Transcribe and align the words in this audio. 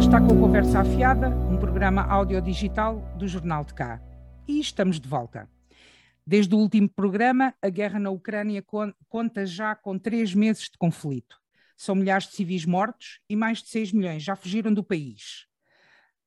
está 0.00 0.18
com 0.18 0.32
a 0.32 0.40
Conversa 0.40 0.80
Afiada, 0.80 1.28
um 1.28 1.58
programa 1.58 2.02
audiodigital 2.02 3.00
do 3.18 3.28
Jornal 3.28 3.66
de 3.66 3.74
Cá. 3.74 4.00
E 4.48 4.58
estamos 4.58 4.98
de 4.98 5.06
volta. 5.06 5.46
Desde 6.26 6.54
o 6.54 6.58
último 6.58 6.88
programa, 6.88 7.54
a 7.60 7.68
guerra 7.68 7.98
na 7.98 8.08
Ucrânia 8.08 8.64
conta 9.10 9.44
já 9.44 9.74
com 9.74 9.98
três 9.98 10.34
meses 10.34 10.70
de 10.70 10.78
conflito. 10.78 11.36
São 11.76 11.94
milhares 11.94 12.28
de 12.28 12.34
civis 12.34 12.64
mortos 12.64 13.20
e 13.28 13.36
mais 13.36 13.62
de 13.62 13.68
6 13.68 13.92
milhões 13.92 14.22
já 14.22 14.34
fugiram 14.34 14.72
do 14.72 14.82
país. 14.82 15.46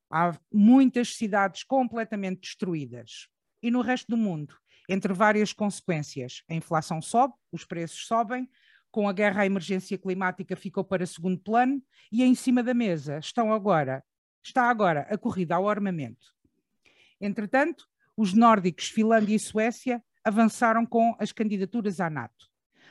Há 0.08 0.38
muitas 0.54 1.16
cidades 1.16 1.64
completamente 1.64 2.42
destruídas. 2.42 3.28
E 3.62 3.72
no 3.72 3.82
resto 3.82 4.08
do 4.08 4.18
mundo, 4.18 4.56
entre 4.88 5.14
várias 5.14 5.52
consequências, 5.52 6.44
a 6.48 6.54
inflação 6.54 7.02
sobe, 7.02 7.34
os 7.52 7.66
preços 7.66 8.06
sobem, 8.06 8.48
com 8.94 9.10
a 9.10 9.12
guerra 9.12 9.42
a 9.42 9.46
emergência 9.48 9.98
climática 9.98 10.56
ficou 10.56 10.84
para 10.84 11.08
segundo 11.08 11.40
plano 11.40 11.82
e 12.12 12.24
em 12.24 12.36
cima 12.36 12.62
da 12.62 12.76
mesa 12.76 13.18
estão 13.18 13.52
agora, 13.52 14.04
está 14.44 14.70
agora 14.70 15.08
a 15.10 15.18
corrida 15.18 15.56
ao 15.56 15.68
armamento. 15.68 16.28
Entretanto, 17.20 17.88
os 18.16 18.36
nórdicos 18.36 18.90
Finlândia 18.90 19.36
e 19.36 19.40
Suécia 19.40 20.00
avançaram 20.24 20.86
com 20.86 21.16
as 21.18 21.32
candidaturas 21.32 22.00
à 22.00 22.08
NATO. 22.08 22.48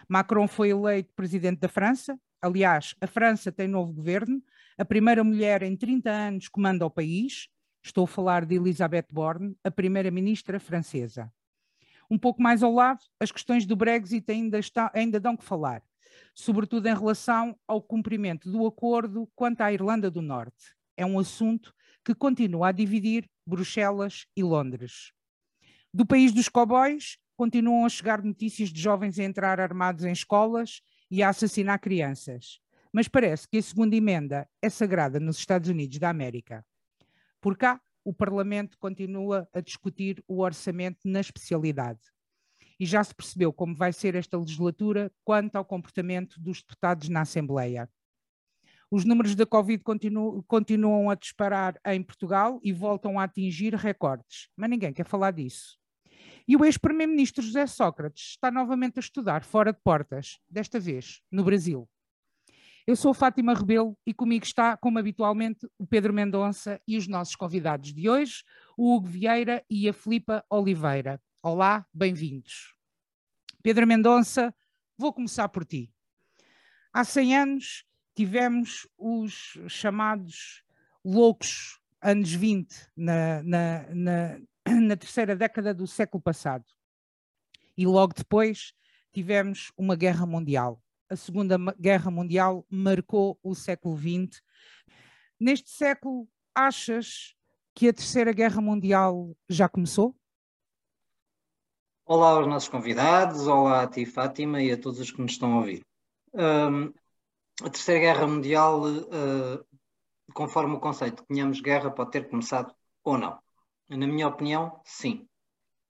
Macron 0.09 0.49
foi 0.49 0.71
eleito 0.71 1.15
presidente 1.15 1.61
da 1.61 1.69
França, 1.69 2.19
aliás, 2.43 2.97
a 3.01 3.07
França 3.07 3.53
tem 3.53 3.69
novo 3.69 3.93
governo, 3.93 4.43
a 4.77 4.85
primeira 4.85 5.23
mulher 5.23 5.63
em 5.63 5.77
30 5.77 6.11
anos 6.11 6.49
comanda 6.49 6.85
o 6.85 6.91
país, 6.91 7.47
estou 7.81 8.05
a 8.05 8.09
falar 8.09 8.45
de 8.45 8.57
Elisabeth 8.57 9.07
Borne, 9.13 9.57
a 9.63 9.71
primeira-ministra 9.71 10.59
francesa. 10.59 11.33
Um 12.11 12.19
pouco 12.19 12.43
mais 12.43 12.61
ao 12.61 12.75
lado, 12.75 13.05
as 13.21 13.31
questões 13.31 13.65
do 13.65 13.77
Brexit 13.77 14.29
ainda, 14.33 14.59
está, 14.59 14.91
ainda 14.93 15.21
dão 15.21 15.37
que 15.37 15.45
falar 15.45 15.81
sobretudo 16.35 16.87
em 16.87 16.95
relação 16.95 17.59
ao 17.67 17.83
cumprimento 17.83 18.51
do 18.51 18.67
acordo 18.67 19.29
quanto 19.35 19.61
à 19.61 19.73
Irlanda 19.73 20.11
do 20.11 20.23
Norte. 20.23 20.75
É 20.97 21.05
um 21.05 21.19
assunto 21.19 21.75
que 22.05 22.15
continua 22.15 22.69
a 22.69 22.73
dividir 22.73 23.29
Bruxelas 23.47 24.27
e 24.37 24.43
Londres. 24.43 25.13
Do 25.93 26.07
país 26.07 26.33
dos 26.33 26.49
cowboys, 26.49 27.19
continuam 27.37 27.85
a 27.85 27.89
chegar 27.89 28.23
notícias 28.23 28.71
de 28.71 28.81
jovens 28.81 29.19
a 29.19 29.25
entrar 29.25 29.61
armados 29.61 30.05
em 30.05 30.13
escolas 30.13 30.81
e 31.11 31.23
a 31.23 31.29
assassinar 31.29 31.79
crianças. 31.81 32.61
Mas 32.93 33.09
parece 33.09 33.49
que 33.49 33.59
a 33.59 33.63
segunda 33.63 33.97
emenda 33.97 34.49
é 34.61 34.69
sagrada 34.69 35.19
nos 35.19 35.39
Estados 35.39 35.69
Unidos 35.69 35.99
da 35.99 36.11
América. 36.11 36.65
Por 37.41 37.57
cá, 37.57 37.81
o 38.05 38.13
Parlamento 38.13 38.77
continua 38.79 39.49
a 39.53 39.61
discutir 39.61 40.23
o 40.27 40.41
orçamento 40.41 41.01
na 41.05 41.21
especialidade 41.21 42.01
e 42.83 42.85
já 42.85 43.05
se 43.05 43.15
percebeu 43.15 43.53
como 43.53 43.77
vai 43.77 43.93
ser 43.93 44.17
esta 44.17 44.37
legislatura 44.37 45.09
quanto 45.25 45.55
ao 45.55 45.65
comportamento 45.65 46.41
dos 46.41 46.63
deputados 46.63 47.09
na 47.09 47.21
Assembleia. 47.21 47.89
Os 48.91 49.05
números 49.05 49.37
da 49.37 49.47
Covid 49.47 49.85
continuam, 49.85 50.43
continuam 50.49 51.09
a 51.09 51.15
disparar 51.15 51.79
em 51.87 52.03
Portugal 52.03 52.59
e 52.61 52.73
voltam 52.73 53.21
a 53.21 53.23
atingir 53.23 53.73
recordes, 53.77 54.49
mas 54.57 54.69
ninguém 54.69 54.93
quer 54.93 55.07
falar 55.07 55.31
disso. 55.31 55.79
E 56.47 56.57
o 56.57 56.65
ex-primeiro-ministro 56.65 57.41
José 57.41 57.69
Sócrates 57.69 58.31
está 58.31 58.51
novamente 58.51 58.99
a 58.99 59.01
estudar 59.01 59.45
fora 59.45 59.73
de 59.73 59.79
portas, 59.81 60.41
desta 60.51 60.81
vez 60.81 61.21
no 61.31 61.45
Brasil. 61.45 61.89
Eu 62.85 62.97
sou 62.97 63.15
Fátima 63.15 63.55
Rebelo 63.55 63.97
e 64.05 64.13
comigo 64.13 64.45
está, 64.45 64.77
como 64.77 64.99
habitualmente, 64.99 65.69
o 65.79 65.87
Pedro 65.87 66.13
Mendonça 66.13 66.81
e 66.89 66.97
os 66.97 67.07
nossos 67.07 67.37
convidados 67.37 67.95
de 67.95 68.11
hoje, 68.11 68.43
o 68.77 68.93
Hugo 68.93 69.07
Vieira 69.07 69.65
e 69.71 69.89
a 69.89 69.93
Filipa 69.93 70.45
Oliveira. 70.51 71.23
Olá, 71.45 71.85
bem-vindos. 71.93 72.73
Pedro 73.65 73.85
Mendonça, 73.85 74.55
vou 74.97 75.13
começar 75.13 75.49
por 75.49 75.65
ti. 75.65 75.93
Há 76.93 77.03
100 77.03 77.37
anos 77.37 77.85
tivemos 78.15 78.87
os 78.97 79.59
chamados 79.67 80.63
loucos 81.05 81.81
anos 82.01 82.33
20, 82.33 82.73
na, 82.97 83.43
na, 83.43 83.87
na, 83.93 84.41
na 84.83 84.97
terceira 84.97 85.35
década 85.35 85.75
do 85.75 85.85
século 85.85 86.23
passado. 86.23 86.65
E 87.77 87.85
logo 87.87 88.15
depois 88.15 88.73
tivemos 89.13 89.73
uma 89.77 89.97
guerra 89.97 90.25
mundial. 90.25 90.81
A 91.11 91.17
Segunda 91.17 91.59
Guerra 91.77 92.09
Mundial 92.13 92.65
marcou 92.71 93.37
o 93.43 93.53
século 93.53 93.99
XX. 93.99 94.41
Neste 95.41 95.71
século, 95.71 96.29
achas 96.55 97.35
que 97.75 97.89
a 97.89 97.93
Terceira 97.93 98.33
Guerra 98.33 98.61
Mundial 98.61 99.37
já 99.49 99.69
começou? 99.69 100.17
Olá 102.05 102.31
aos 102.31 102.49
nossos 102.49 102.69
convidados, 102.69 103.47
olá 103.47 103.83
a 103.83 103.87
ti, 103.87 104.05
Fátima, 104.05 104.61
e 104.61 104.73
a 104.73 104.77
todos 104.81 104.99
os 104.99 105.13
que 105.13 105.23
nos 105.23 105.33
estão 105.33 105.53
a 105.55 105.57
ouvir. 105.59 105.87
Um, 106.35 106.93
a 107.65 107.71
Terceira 107.71 108.01
Guerra 108.01 108.27
Mundial, 108.27 108.83
uh, 108.83 109.65
conforme 110.35 110.75
o 110.75 110.81
conceito 110.81 111.23
que 111.23 111.29
tenhamos 111.29 111.61
guerra, 111.61 111.93
pode 111.93 112.11
ter 112.11 112.29
começado 112.29 112.75
ou 113.05 113.17
não. 113.17 113.41
Na 113.89 114.07
minha 114.07 114.27
opinião, 114.27 114.81
sim. 114.85 115.29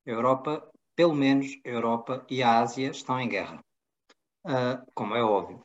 A 0.06 0.10
Europa, 0.10 0.70
pelo 0.94 1.14
menos 1.14 1.46
a 1.64 1.68
Europa 1.68 2.26
e 2.28 2.42
a 2.42 2.60
Ásia, 2.60 2.90
estão 2.90 3.18
em 3.18 3.28
guerra, 3.28 3.64
uh, 4.44 4.92
como 4.94 5.14
é 5.14 5.24
óbvio. 5.24 5.64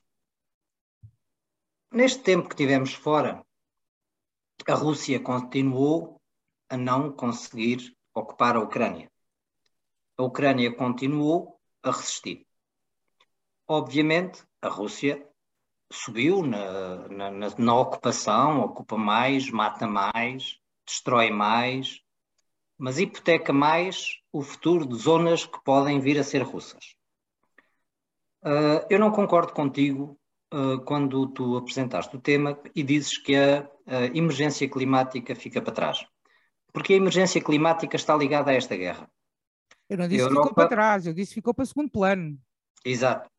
Neste 1.91 2.23
tempo 2.23 2.47
que 2.47 2.55
tivemos 2.55 2.93
fora, 2.93 3.45
a 4.65 4.73
Rússia 4.73 5.19
continuou 5.19 6.21
a 6.69 6.77
não 6.77 7.11
conseguir 7.11 7.93
ocupar 8.13 8.55
a 8.55 8.61
Ucrânia 8.61 9.11
a 10.17 10.23
Ucrânia 10.23 10.73
continuou 10.73 11.59
a 11.83 11.91
resistir. 11.91 12.45
Obviamente, 13.67 14.43
a 14.61 14.67
Rússia 14.67 15.25
subiu 15.91 16.43
na, 16.45 17.07
na, 17.07 17.31
na, 17.31 17.75
ocupação, 17.75 18.61
ocupa 18.61 18.97
mais, 18.97 19.49
mata 19.49 19.87
mais, 19.87 20.59
destrói 20.85 21.29
mais, 21.29 22.01
mas 22.77 22.99
hipoteca 22.99 23.53
mais 23.53 24.19
o 24.31 24.41
futuro 24.41 24.85
de 24.85 24.95
zonas 24.95 25.45
que 25.45 25.63
podem 25.63 25.99
vir 25.99 26.19
a 26.19 26.23
ser 26.23 26.41
russas. 26.41 26.95
Uh, 28.43 28.85
eu 28.89 28.99
não 28.99 29.11
concordo 29.11 29.53
contigo 29.53 30.19
uh, 30.53 30.79
quando 30.85 31.27
tu 31.27 31.57
apresentaste 31.57 32.15
o 32.15 32.21
tema 32.21 32.59
e 32.75 32.83
dizes 32.83 33.17
que 33.17 33.35
a, 33.35 33.69
a 33.85 34.05
emergência 34.05 34.69
climática 34.69 35.35
fica 35.35 35.61
para 35.61 35.73
trás. 35.73 36.05
Porque 36.71 36.93
a 36.93 36.97
emergência 36.97 37.41
climática 37.41 37.95
está 37.95 38.15
ligada 38.15 38.51
a 38.51 38.53
esta 38.53 38.75
guerra. 38.75 39.09
Eu 39.89 39.97
não 39.97 40.07
disse 40.07 40.21
Europa... 40.21 40.41
que 40.41 40.47
ficou 40.49 40.55
para 40.55 40.69
trás, 40.69 41.07
eu 41.07 41.13
disse 41.13 41.29
que 41.29 41.35
ficou 41.35 41.53
para 41.53 41.65
segundo 41.65 41.89
plano. 41.89 42.37
Exato. 42.83 43.29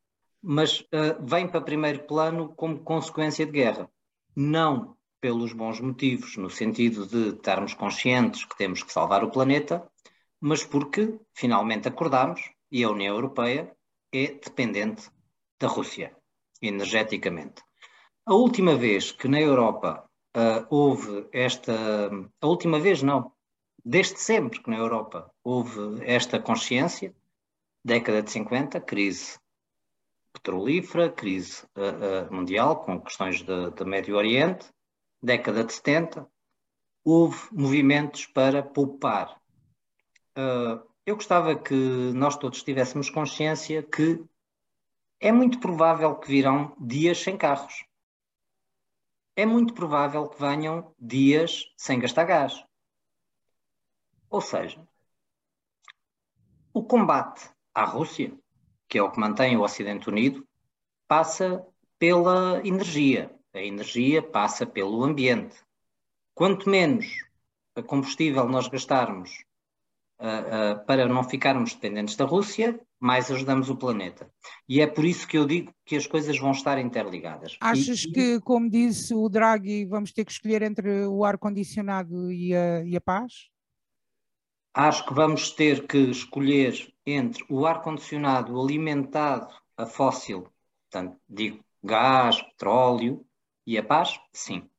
Mas 0.43 0.81
uh, 0.81 1.25
vem 1.25 1.49
para 1.49 1.61
primeiro 1.61 2.05
plano 2.05 2.55
como 2.55 2.79
consequência 2.79 3.45
de 3.45 3.53
guerra. 3.53 3.91
Não 4.35 4.97
pelos 5.21 5.53
bons 5.53 5.81
motivos, 5.81 6.37
no 6.37 6.49
sentido 6.49 7.07
de 7.07 7.31
estarmos 7.31 7.75
conscientes 7.75 8.45
que 8.45 8.57
temos 8.57 8.83
que 8.83 8.93
salvar 8.93 9.25
o 9.25 9.31
planeta, 9.31 9.87
mas 10.41 10.65
porque 10.65 11.19
finalmente 11.35 11.89
acordamos 11.89 12.41
e 12.71 12.85
a 12.85 12.91
União 12.91 13.15
Europeia 13.15 13.75
é 14.13 14.27
dependente 14.29 15.11
da 15.59 15.67
Rússia, 15.67 16.17
energeticamente. 16.63 17.63
A 18.25 18.35
última 18.35 18.77
vez 18.77 19.11
que 19.11 19.27
na 19.27 19.41
Europa 19.41 20.09
uh, 20.37 20.67
houve 20.71 21.27
esta. 21.33 21.73
A 22.41 22.47
última 22.47 22.79
vez, 22.79 23.03
não 23.03 23.33
desde 23.89 24.21
sempre 24.21 24.63
que 24.63 24.69
na 24.69 24.77
Europa 24.77 25.33
houve 25.43 26.05
esta 26.05 26.39
consciência, 26.39 27.17
década 27.83 28.23
de 28.23 28.31
50, 28.31 28.79
crise 28.83 29.39
petrolífera, 30.31 31.11
crise 31.11 31.65
uh, 31.75 32.29
uh, 32.29 32.35
mundial 32.35 32.85
com 32.85 33.01
questões 33.01 33.41
do 33.41 33.87
Médio 33.87 34.15
Oriente, 34.15 34.71
década 35.23 35.65
de 35.65 35.73
70, 35.73 36.29
houve 37.03 37.39
movimentos 37.51 38.27
para 38.27 38.63
poupar. 38.63 39.41
Uh, 40.37 40.87
eu 41.07 41.15
gostava 41.15 41.57
que 41.57 41.75
nós 42.13 42.37
todos 42.37 42.63
tivéssemos 42.63 43.09
consciência 43.09 43.83
que 43.83 44.23
é 45.19 45.33
muito 45.33 45.61
provável 45.61 46.15
que 46.17 46.29
virão 46.29 46.77
dias 46.79 47.23
sem 47.23 47.39
carros. 47.39 47.87
É 49.35 49.47
muito 49.47 49.73
provável 49.73 50.29
que 50.29 50.39
venham 50.39 50.95
dias 51.01 51.73
sem 51.75 51.99
gastar 51.99 52.25
gás. 52.25 52.68
Ou 54.31 54.41
seja, 54.41 54.81
o 56.73 56.83
combate 56.83 57.51
à 57.75 57.85
Rússia, 57.85 58.33
que 58.89 58.99
é 58.99 59.03
o 59.03 59.11
que 59.11 59.21
mantém 59.21 59.57
o 59.57 59.63
Ocidente 59.63 60.09
unido, 60.09 60.47
passa 61.07 61.65
pela 61.99 62.61
energia. 62.67 63.35
A 63.55 63.61
energia 63.61 64.23
passa 64.23 64.67
pelo 64.67 65.03
ambiente. 65.03 65.57
Quanto 66.35 66.69
menos 66.69 67.07
combustível 67.87 68.49
nós 68.49 68.69
gastarmos 68.69 69.45
uh, 70.21 70.25
uh, 70.81 70.87
para 70.87 71.07
não 71.07 71.25
ficarmos 71.25 71.75
dependentes 71.75 72.17
da 72.17 72.25
Rússia, 72.25 72.79
mais 73.01 73.31
ajudamos 73.31 73.71
o 73.71 73.77
planeta. 73.77 74.31
E 74.69 74.81
é 74.81 74.87
por 74.87 75.05
isso 75.05 75.27
que 75.27 75.39
eu 75.39 75.47
digo 75.47 75.73
que 75.85 75.97
as 75.97 76.07
coisas 76.07 76.39
vão 76.39 76.51
estar 76.51 76.79
interligadas. 76.79 77.57
Achas 77.61 78.03
e, 78.05 78.11
que, 78.11 78.41
como 78.41 78.69
disse 78.69 79.15
o 79.15 79.29
Draghi, 79.29 79.85
vamos 79.87 80.13
ter 80.13 80.25
que 80.25 80.33
escolher 80.33 80.63
entre 80.63 81.07
o 81.07 81.25
ar-condicionado 81.25 82.31
e 82.33 82.53
e 82.85 82.97
a 82.97 83.01
paz? 83.01 83.49
Acho 84.81 85.05
que 85.07 85.13
vamos 85.13 85.51
ter 85.51 85.89
que 85.89 85.99
escolher 85.99 86.95
entre 87.05 87.45
o 87.51 87.67
ar-condicionado 87.67 88.61
alimentado 88.61 89.53
a 89.77 89.85
fóssil, 89.85 90.47
portanto, 90.89 91.19
digo 91.29 91.65
gás, 91.83 92.41
petróleo 92.41 93.27
e 93.67 93.77
a 93.77 93.83
paz, 93.83 94.21
sim. 94.33 94.71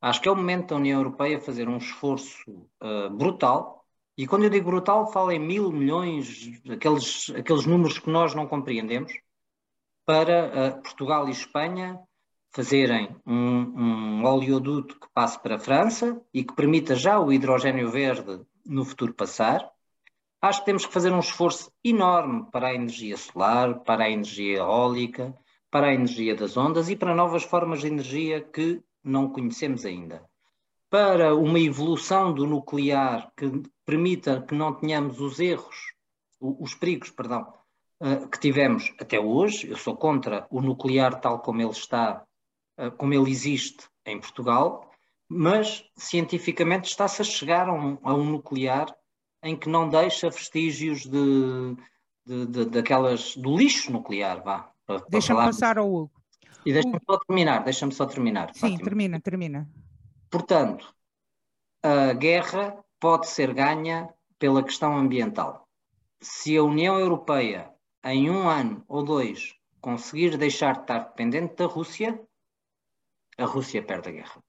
Acho 0.00 0.20
que 0.20 0.28
é 0.28 0.32
o 0.32 0.34
momento 0.34 0.70
da 0.70 0.74
União 0.74 0.98
Europeia 0.98 1.40
fazer 1.40 1.68
um 1.68 1.76
esforço 1.76 2.50
uh, 2.82 3.08
brutal, 3.08 3.86
e 4.18 4.26
quando 4.26 4.42
eu 4.42 4.50
digo 4.50 4.68
brutal, 4.68 5.12
falo 5.12 5.30
em 5.30 5.38
mil 5.38 5.70
milhões, 5.70 6.60
aqueles, 6.68 7.30
aqueles 7.30 7.66
números 7.66 8.00
que 8.00 8.10
nós 8.10 8.34
não 8.34 8.48
compreendemos, 8.48 9.12
para 10.04 10.48
uh, 10.48 10.82
Portugal 10.82 11.28
e 11.28 11.30
Espanha 11.30 12.00
fazerem 12.50 13.14
um, 13.24 13.36
um 13.38 14.24
oleoduto 14.24 14.98
que 14.98 15.06
passe 15.14 15.40
para 15.40 15.54
a 15.54 15.60
França 15.60 16.20
e 16.34 16.42
que 16.42 16.52
permita 16.52 16.96
já 16.96 17.20
o 17.20 17.32
hidrogênio 17.32 17.88
verde 17.92 18.44
no 18.66 18.84
futuro 18.84 19.14
passar. 19.14 19.70
Acho 20.40 20.60
que 20.60 20.66
temos 20.66 20.86
que 20.86 20.92
fazer 20.92 21.12
um 21.12 21.20
esforço 21.20 21.72
enorme 21.82 22.46
para 22.50 22.68
a 22.68 22.74
energia 22.74 23.16
solar, 23.16 23.80
para 23.80 24.04
a 24.04 24.10
energia 24.10 24.58
eólica, 24.58 25.34
para 25.70 25.88
a 25.88 25.94
energia 25.94 26.34
das 26.34 26.56
ondas 26.56 26.88
e 26.88 26.96
para 26.96 27.14
novas 27.14 27.42
formas 27.42 27.80
de 27.80 27.88
energia 27.88 28.40
que 28.40 28.82
não 29.02 29.28
conhecemos 29.30 29.84
ainda. 29.84 30.24
Para 30.88 31.34
uma 31.34 31.58
evolução 31.58 32.32
do 32.32 32.46
nuclear 32.46 33.32
que 33.36 33.62
permita 33.84 34.42
que 34.42 34.54
não 34.54 34.74
tenhamos 34.74 35.20
os 35.20 35.40
erros, 35.40 35.94
os 36.40 36.74
perigos, 36.74 37.10
perdão, 37.10 37.52
eh, 38.00 38.26
que 38.28 38.38
tivemos 38.38 38.92
até 39.00 39.18
hoje. 39.18 39.70
Eu 39.70 39.76
sou 39.76 39.96
contra 39.96 40.46
o 40.50 40.60
nuclear 40.60 41.20
tal 41.20 41.40
como 41.40 41.60
ele 41.60 41.70
está, 41.70 42.24
eh, 42.76 42.90
como 42.90 43.14
ele 43.14 43.30
existe 43.30 43.88
em 44.04 44.20
Portugal, 44.20 44.85
mas 45.28 45.84
cientificamente 45.96 46.88
está-se 46.88 47.22
a 47.22 47.24
chegar 47.24 47.68
a 47.68 47.72
um, 47.72 47.98
a 48.02 48.14
um, 48.14 48.24
nuclear 48.24 48.94
em 49.42 49.56
que 49.56 49.68
não 49.68 49.88
deixa 49.88 50.30
vestígios 50.30 51.06
de, 51.06 51.76
de, 52.24 52.46
de 52.46 52.64
daquelas 52.66 53.36
do 53.36 53.56
lixo 53.56 53.92
nuclear, 53.92 54.42
vá. 54.42 54.70
Deixa-me 55.08 55.40
passar 55.40 55.78
ao 55.78 55.92
Hugo. 55.92 56.12
E 56.64 56.72
deixa-me 56.72 57.00
só 57.08 57.18
terminar, 57.18 57.64
deixa-me 57.64 57.92
só 57.92 58.06
terminar. 58.06 58.52
Sim, 58.54 58.60
Fátima. 58.60 58.84
termina, 58.84 59.20
termina. 59.20 59.70
Portanto, 60.30 60.94
a 61.82 62.12
guerra 62.12 62.84
pode 62.98 63.28
ser 63.28 63.54
ganha 63.54 64.12
pela 64.38 64.62
questão 64.62 64.96
ambiental. 64.96 65.68
Se 66.20 66.56
a 66.56 66.62
União 66.62 66.98
Europeia, 66.98 67.70
em 68.04 68.30
um 68.30 68.48
ano 68.48 68.84
ou 68.88 69.04
dois, 69.04 69.54
conseguir 69.80 70.36
deixar 70.36 70.74
de 70.74 70.80
estar 70.80 70.98
dependente 70.98 71.54
da 71.54 71.66
Rússia, 71.66 72.20
a 73.38 73.44
Rússia 73.44 73.82
perde 73.82 74.08
a 74.08 74.12
guerra. 74.12 74.42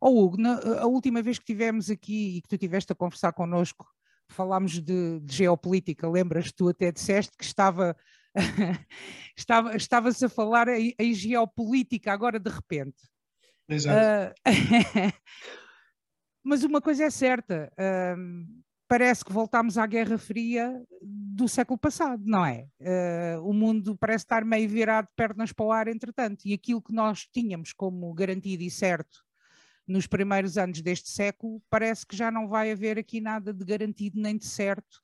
Oh, 0.00 0.24
Hugo, 0.24 0.36
na, 0.36 0.58
a 0.80 0.86
última 0.86 1.22
vez 1.22 1.38
que 1.38 1.44
tivemos 1.44 1.90
aqui 1.90 2.36
e 2.36 2.42
que 2.42 2.48
tu 2.48 2.54
estiveste 2.54 2.92
a 2.92 2.96
conversar 2.96 3.32
connosco, 3.32 3.86
falámos 4.28 4.80
de, 4.80 5.20
de 5.20 5.34
geopolítica, 5.34 6.08
lembras? 6.08 6.52
Tu 6.52 6.68
até 6.68 6.92
disseste 6.92 7.36
que 7.36 7.44
estava 7.44 7.96
estava, 9.36 9.76
estava-se 9.76 10.24
a 10.24 10.28
falar 10.28 10.68
em, 10.68 10.94
em, 10.98 11.14
geopolítica 11.14 12.12
agora 12.12 12.38
de 12.38 12.50
repente. 12.50 13.02
Exato. 13.68 14.34
Uh, 14.46 15.12
mas 16.42 16.64
uma 16.64 16.80
coisa 16.80 17.04
é 17.04 17.10
certa, 17.10 17.72
uh, 17.72 18.62
parece 18.88 19.24
que 19.24 19.32
voltámos 19.32 19.78
à 19.78 19.86
Guerra 19.86 20.18
Fria 20.18 20.82
do 21.00 21.48
século 21.48 21.78
passado, 21.78 22.22
não 22.26 22.44
é? 22.44 22.66
Uh, 22.80 23.48
o 23.48 23.52
mundo 23.52 23.96
parece 23.96 24.24
estar 24.24 24.44
meio 24.44 24.68
virado 24.68 25.06
de 25.06 25.14
pernas 25.16 25.52
para 25.52 25.64
o 25.64 25.72
ar, 25.72 25.88
entretanto, 25.88 26.44
e 26.44 26.52
aquilo 26.52 26.82
que 26.82 26.92
nós 26.92 27.26
tínhamos 27.32 27.72
como 27.72 28.12
garantido 28.12 28.62
e 28.62 28.70
certo 28.70 29.24
nos 29.86 30.06
primeiros 30.06 30.56
anos 30.56 30.80
deste 30.80 31.08
século, 31.10 31.62
parece 31.68 32.06
que 32.06 32.16
já 32.16 32.30
não 32.30 32.48
vai 32.48 32.70
haver 32.70 32.98
aqui 32.98 33.20
nada 33.20 33.52
de 33.52 33.64
garantido 33.64 34.20
nem 34.20 34.36
de 34.36 34.46
certo 34.46 35.02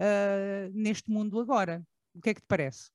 uh, 0.00 0.70
neste 0.72 1.10
mundo 1.10 1.40
agora. 1.40 1.82
O 2.14 2.20
que 2.20 2.30
é 2.30 2.34
que 2.34 2.40
te 2.40 2.46
parece? 2.46 2.90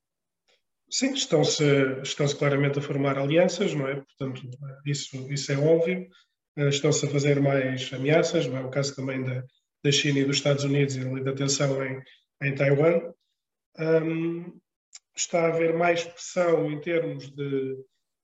Sim, 0.90 1.12
estão-se 1.14 1.64
estão 2.02 2.26
claramente 2.28 2.78
a 2.78 2.82
formar 2.82 3.18
alianças, 3.18 3.74
não 3.74 3.88
é? 3.88 3.96
Portanto, 3.96 4.42
isso, 4.84 5.32
isso 5.32 5.52
é 5.52 5.56
óbvio. 5.56 6.08
Uh, 6.56 6.68
estão-se 6.68 7.04
a 7.06 7.10
fazer 7.10 7.40
mais 7.40 7.92
ameaças, 7.92 8.46
não 8.46 8.58
é? 8.58 8.64
O 8.64 8.70
caso 8.70 8.94
também 8.94 9.24
da, 9.24 9.42
da 9.82 9.90
China 9.90 10.20
e 10.20 10.24
dos 10.24 10.36
Estados 10.36 10.64
Unidos 10.64 10.96
e 10.96 11.24
da 11.24 11.32
tensão 11.32 11.84
em, 11.84 12.00
em 12.42 12.54
Taiwan. 12.54 13.12
Um, 13.78 14.60
está 15.16 15.46
a 15.46 15.48
haver 15.48 15.74
mais 15.74 16.04
pressão 16.04 16.70
em 16.70 16.80
termos 16.80 17.30
de, 17.30 17.76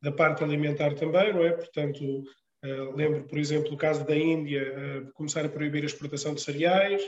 da 0.03 0.13
parte 0.13 0.45
alimentar 0.45 0.95
também, 0.95 1.33
não 1.33 1.45
é? 1.45 1.53
Portanto, 1.53 2.25
uh, 2.65 2.97
lembro, 2.97 3.25
por 3.25 3.39
exemplo, 3.39 3.73
o 3.73 3.77
caso 3.77 4.05
da 4.05 4.17
Índia 4.17 4.63
uh, 4.63 5.13
começar 5.13 5.45
a 5.45 5.49
proibir 5.49 5.83
a 5.83 5.87
exportação 5.87 6.35
de 6.35 6.43
cereais, 6.43 7.03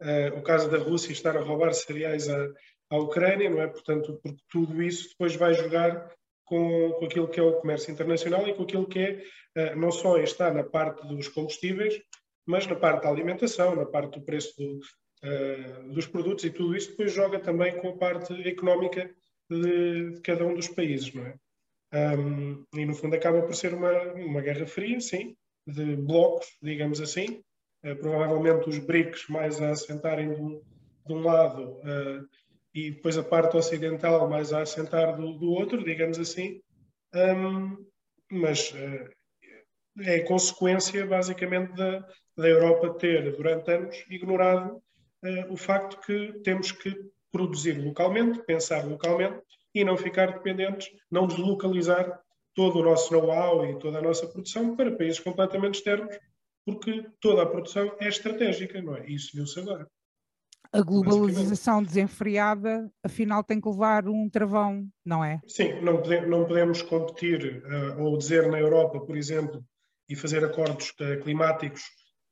uh, 0.00 0.38
o 0.38 0.42
caso 0.42 0.70
da 0.70 0.78
Rússia 0.78 1.12
estar 1.12 1.36
a 1.36 1.40
roubar 1.40 1.72
cereais 1.72 2.28
à, 2.28 2.48
à 2.90 2.98
Ucrânia, 2.98 3.50
não 3.50 3.60
é? 3.60 3.66
Portanto, 3.66 4.18
porque 4.22 4.42
tudo 4.50 4.82
isso 4.82 5.10
depois 5.10 5.34
vai 5.36 5.54
jogar 5.54 6.10
com, 6.44 6.92
com 6.92 7.04
aquilo 7.04 7.28
que 7.28 7.40
é 7.40 7.42
o 7.42 7.60
comércio 7.60 7.92
internacional 7.92 8.46
e 8.46 8.54
com 8.54 8.62
aquilo 8.62 8.86
que 8.86 8.98
é, 9.54 9.74
não 9.74 9.90
só 9.90 10.18
está 10.18 10.52
na 10.52 10.64
parte 10.64 11.06
dos 11.06 11.28
combustíveis, 11.28 11.98
mas 12.44 12.66
na 12.66 12.74
parte 12.74 13.04
da 13.04 13.08
alimentação, 13.08 13.74
na 13.74 13.86
parte 13.86 14.18
do 14.18 14.24
preço 14.24 14.54
do, 14.58 14.80
dos 15.94 16.06
produtos 16.06 16.44
e 16.44 16.50
tudo 16.50 16.76
isso 16.76 16.90
depois 16.90 17.12
joga 17.12 17.38
também 17.38 17.78
com 17.78 17.90
a 17.90 17.96
parte 17.96 18.34
económica 18.46 19.10
de, 19.48 20.10
de 20.10 20.20
cada 20.20 20.44
um 20.44 20.54
dos 20.54 20.68
países, 20.68 21.14
não 21.14 21.24
é? 21.24 21.34
Um, 21.92 22.64
e 22.74 22.86
no 22.86 22.94
fundo 22.94 23.14
acaba 23.14 23.42
por 23.42 23.54
ser 23.54 23.74
uma, 23.74 23.92
uma 24.14 24.40
guerra 24.40 24.66
fria, 24.66 24.98
sim, 24.98 25.36
de 25.66 25.94
blocos, 25.96 26.46
digamos 26.62 27.00
assim, 27.00 27.42
uh, 27.84 27.96
provavelmente 27.96 28.68
os 28.68 28.78
BRICS 28.78 29.28
mais 29.28 29.60
a 29.60 29.70
assentarem 29.70 30.32
de 30.32 30.40
um, 30.40 30.62
de 31.06 31.12
um 31.12 31.20
lado 31.20 31.72
uh, 31.80 32.26
e 32.74 32.92
depois 32.92 33.18
a 33.18 33.22
parte 33.22 33.56
ocidental 33.56 34.28
mais 34.28 34.52
a 34.52 34.62
assentar 34.62 35.16
do, 35.16 35.34
do 35.34 35.50
outro, 35.50 35.84
digamos 35.84 36.18
assim, 36.18 36.62
um, 37.14 37.76
mas 38.30 38.72
uh, 38.72 40.02
é 40.02 40.20
consequência 40.20 41.06
basicamente 41.06 41.74
da, 41.74 41.98
da 42.34 42.48
Europa 42.48 42.94
ter 42.94 43.36
durante 43.36 43.70
anos 43.70 44.04
ignorado 44.08 44.82
o 45.50 45.56
facto 45.56 46.00
que 46.00 46.40
temos 46.42 46.72
que 46.72 46.92
produzir 47.30 47.74
localmente, 47.74 48.42
pensar 48.44 48.84
localmente 48.84 49.40
e 49.74 49.84
não 49.84 49.96
ficar 49.96 50.32
dependentes, 50.32 50.88
não 51.10 51.26
deslocalizar 51.26 52.20
todo 52.54 52.80
o 52.80 52.84
nosso 52.84 53.12
know-how 53.12 53.64
e 53.64 53.78
toda 53.78 53.98
a 53.98 54.02
nossa 54.02 54.26
produção 54.26 54.76
para 54.76 54.96
países 54.96 55.20
completamente 55.20 55.76
externos, 55.76 56.18
porque 56.64 57.06
toda 57.20 57.42
a 57.42 57.46
produção 57.46 57.96
é 57.98 58.08
estratégica, 58.08 58.80
não 58.82 58.96
é? 58.96 59.06
Isso 59.06 59.30
viu-se 59.34 59.58
agora 59.58 59.86
a 60.72 60.80
globalização 60.80 61.82
desenfreada, 61.82 62.90
afinal, 63.04 63.44
tem 63.44 63.60
que 63.60 63.68
levar 63.68 64.08
um 64.08 64.28
travão, 64.28 64.88
não 65.04 65.22
é? 65.22 65.38
Sim, 65.46 65.80
não, 65.82 65.98
pode, 66.00 66.26
não 66.26 66.46
podemos 66.46 66.80
competir 66.80 67.62
uh, 67.62 68.02
ou 68.02 68.16
dizer 68.16 68.50
na 68.50 68.58
Europa, 68.58 68.98
por 69.00 69.14
exemplo, 69.14 69.62
e 70.08 70.16
fazer 70.16 70.42
acordos 70.42 70.94
uh, 71.00 71.22
climáticos 71.22 71.82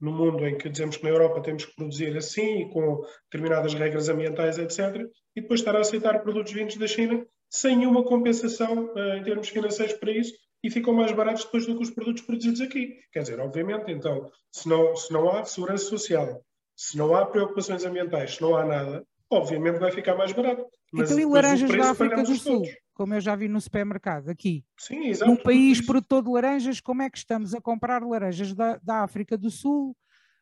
no 0.01 0.11
mundo 0.11 0.47
em 0.49 0.57
que 0.57 0.71
dizemos 0.71 0.97
que 0.97 1.05
na 1.05 1.11
Europa 1.11 1.43
temos 1.43 1.67
que 1.67 1.77
produzir 1.77 2.17
assim, 2.17 2.71
com 2.71 3.03
determinadas 3.25 3.75
regras 3.75 4.09
ambientais, 4.09 4.57
etc., 4.57 5.07
e 5.37 5.41
depois 5.41 5.61
estar 5.61 5.77
a 5.77 5.81
aceitar 5.81 6.21
produtos 6.23 6.53
vindos 6.53 6.77
da 6.77 6.87
China 6.87 7.25
sem 7.49 7.77
nenhuma 7.77 8.05
compensação 8.05 8.87
uh, 8.95 9.17
em 9.17 9.23
termos 9.23 9.49
financeiros 9.49 9.95
para 9.95 10.13
isso 10.13 10.35
e 10.63 10.71
ficam 10.71 10.93
mais 10.93 11.11
baratos 11.13 11.45
depois 11.45 11.67
do 11.67 11.77
que 11.77 11.83
os 11.83 11.91
produtos 11.91 12.23
produzidos 12.23 12.61
aqui. 12.61 12.99
Quer 13.13 13.21
dizer, 13.21 13.41
obviamente, 13.41 13.91
então, 13.91 14.31
se 14.53 14.69
não, 14.69 14.95
se 14.95 15.13
não 15.13 15.31
há 15.31 15.45
segurança 15.45 15.85
social, 15.85 16.45
se 16.77 16.97
não 16.97 17.15
há 17.15 17.27
preocupações 17.27 17.85
ambientais, 17.85 18.37
se 18.37 18.43
não 18.43 18.55
há 18.55 18.65
nada, 18.65 19.05
obviamente 19.31 19.79
vai 19.79 19.91
ficar 19.91 20.17
mais 20.17 20.33
barato. 20.33 20.67
Mas 20.93 21.11
então 21.11 21.23
e 21.23 21.33
laranjas 21.33 21.71
da 21.71 21.91
África 21.91 22.23
do 22.23 22.35
Sul, 22.35 22.63
todos. 22.63 22.77
como 22.93 23.15
eu 23.15 23.21
já 23.21 23.35
vi 23.37 23.49
no 23.49 23.61
supermercado 23.61 24.29
aqui. 24.29 24.65
Sim, 24.79 25.09
exato. 25.09 25.31
Num 25.31 25.37
país 25.37 25.85
produtor 25.85 26.23
de 26.23 26.31
laranjas, 26.31 26.81
como 26.81 27.03
é 27.03 27.11
que 27.11 27.19
estamos 27.19 27.55
a 27.55 27.61
comprar 27.61 28.03
laranjas 28.03 28.53
da, 28.55 28.79
da 28.83 29.03
África 29.03 29.39
do 29.39 29.51
Sul 29.51 29.97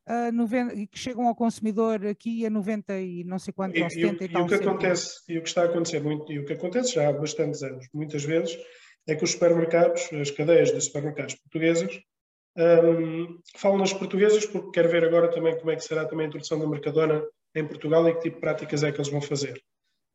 uh, 0.08 0.32
90, 0.32 0.74
que 0.86 0.98
chegam 0.98 1.26
ao 1.26 1.34
consumidor 1.34 2.06
aqui 2.06 2.44
a 2.46 2.50
90 2.50 2.98
e 3.00 3.24
não 3.24 3.38
sei 3.38 3.52
quanto, 3.52 3.76
e, 3.76 3.90
70 3.90 4.24
e, 4.24 4.26
e, 4.26 4.30
e 4.30 4.32
tal. 4.32 4.44
O 4.44 4.48
que 4.48 4.54
acontece, 4.54 5.20
e 5.28 5.38
o 5.38 5.42
que 5.42 5.48
está 5.48 5.62
a 5.62 5.64
acontecer 5.66 6.02
muito, 6.02 6.32
e 6.32 6.38
o 6.38 6.44
que 6.44 6.54
acontece 6.54 6.94
já 6.94 7.08
há 7.08 7.12
bastantes 7.12 7.62
anos, 7.62 7.86
muitas 7.92 8.24
vezes, 8.24 8.58
é 9.06 9.14
que 9.14 9.24
os 9.24 9.32
supermercados, 9.32 10.08
as 10.12 10.30
cadeias 10.30 10.72
de 10.72 10.80
supermercados 10.80 11.34
portuguesas, 11.34 12.00
um, 12.58 13.38
falo 13.56 13.78
nas 13.78 13.92
portuguesas 13.92 14.44
porque 14.44 14.72
quero 14.72 14.88
ver 14.88 15.04
agora 15.04 15.30
também 15.30 15.56
como 15.56 15.70
é 15.70 15.76
que 15.76 15.84
será 15.84 16.04
também 16.04 16.24
a 16.24 16.28
introdução 16.28 16.58
da 16.58 16.66
Mercadona 16.66 17.24
em 17.54 17.66
Portugal 17.66 18.08
e 18.08 18.14
que 18.14 18.22
tipo 18.22 18.36
de 18.36 18.40
práticas 18.40 18.82
é 18.82 18.90
que 18.90 18.98
eles 18.98 19.10
vão 19.10 19.20
fazer. 19.20 19.62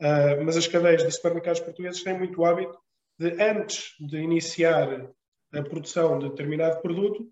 Uh, 0.02 0.44
mas 0.44 0.58
as 0.58 0.68
cadeias 0.68 1.04
de 1.04 1.12
supermercados 1.12 1.62
portugueses 1.62 2.04
têm 2.04 2.18
muito 2.18 2.44
hábito 2.44 2.78
de, 3.18 3.42
antes 3.42 3.94
de 4.00 4.18
iniciar 4.18 5.10
a 5.54 5.62
produção 5.62 6.20
de 6.20 6.30
determinado 6.30 6.82
produto, 6.82 7.26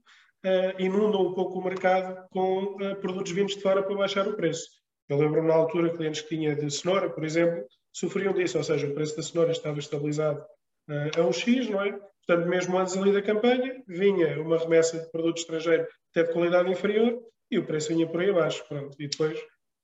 inundam 0.80 1.28
um 1.28 1.34
pouco 1.34 1.60
o 1.60 1.64
mercado 1.64 2.26
com 2.32 2.64
uh, 2.64 2.96
produtos 3.00 3.32
vindos 3.32 3.56
de 3.56 3.62
fora 3.62 3.84
para 3.84 3.96
baixar 3.96 4.28
o 4.28 4.36
preço. 4.36 4.68
Eu 5.08 5.18
lembro 5.18 5.44
na 5.44 5.54
altura 5.54 5.96
clientes 5.96 6.22
que 6.22 6.36
tinha 6.36 6.56
de 6.56 6.70
cenoura, 6.72 7.10
por 7.10 7.24
exemplo, 7.24 7.66
sofriam 7.92 8.34
disso, 8.34 8.58
ou 8.58 8.64
seja, 8.64 8.88
o 8.88 8.94
preço 8.94 9.16
da 9.18 9.24
cenoura 9.24 9.52
estava 9.52 9.78
estabilizado 9.78 10.44
a 11.18 11.22
um 11.22 11.32
X, 11.32 11.70
não 11.70 11.82
é? 11.82 11.92
Portanto, 12.26 12.48
mesmo 12.48 12.78
antes 12.78 12.96
ali 12.96 13.12
da 13.12 13.22
campanha, 13.22 13.82
vinha 13.88 14.42
uma 14.42 14.58
remessa 14.58 15.00
de 15.00 15.12
produto 15.12 15.38
estrangeiro 15.38 15.88
até 16.12 16.24
de 16.24 16.34
qualidade 16.34 16.70
inferior 16.70 17.20
e 17.50 17.58
o 17.58 17.66
preço 17.66 17.90
vinha 17.90 18.08
por 18.08 18.22
aí 18.22 18.30
abaixo. 18.30 18.64
Pronto. 18.68 18.96
E 19.00 19.08
depois 19.08 19.38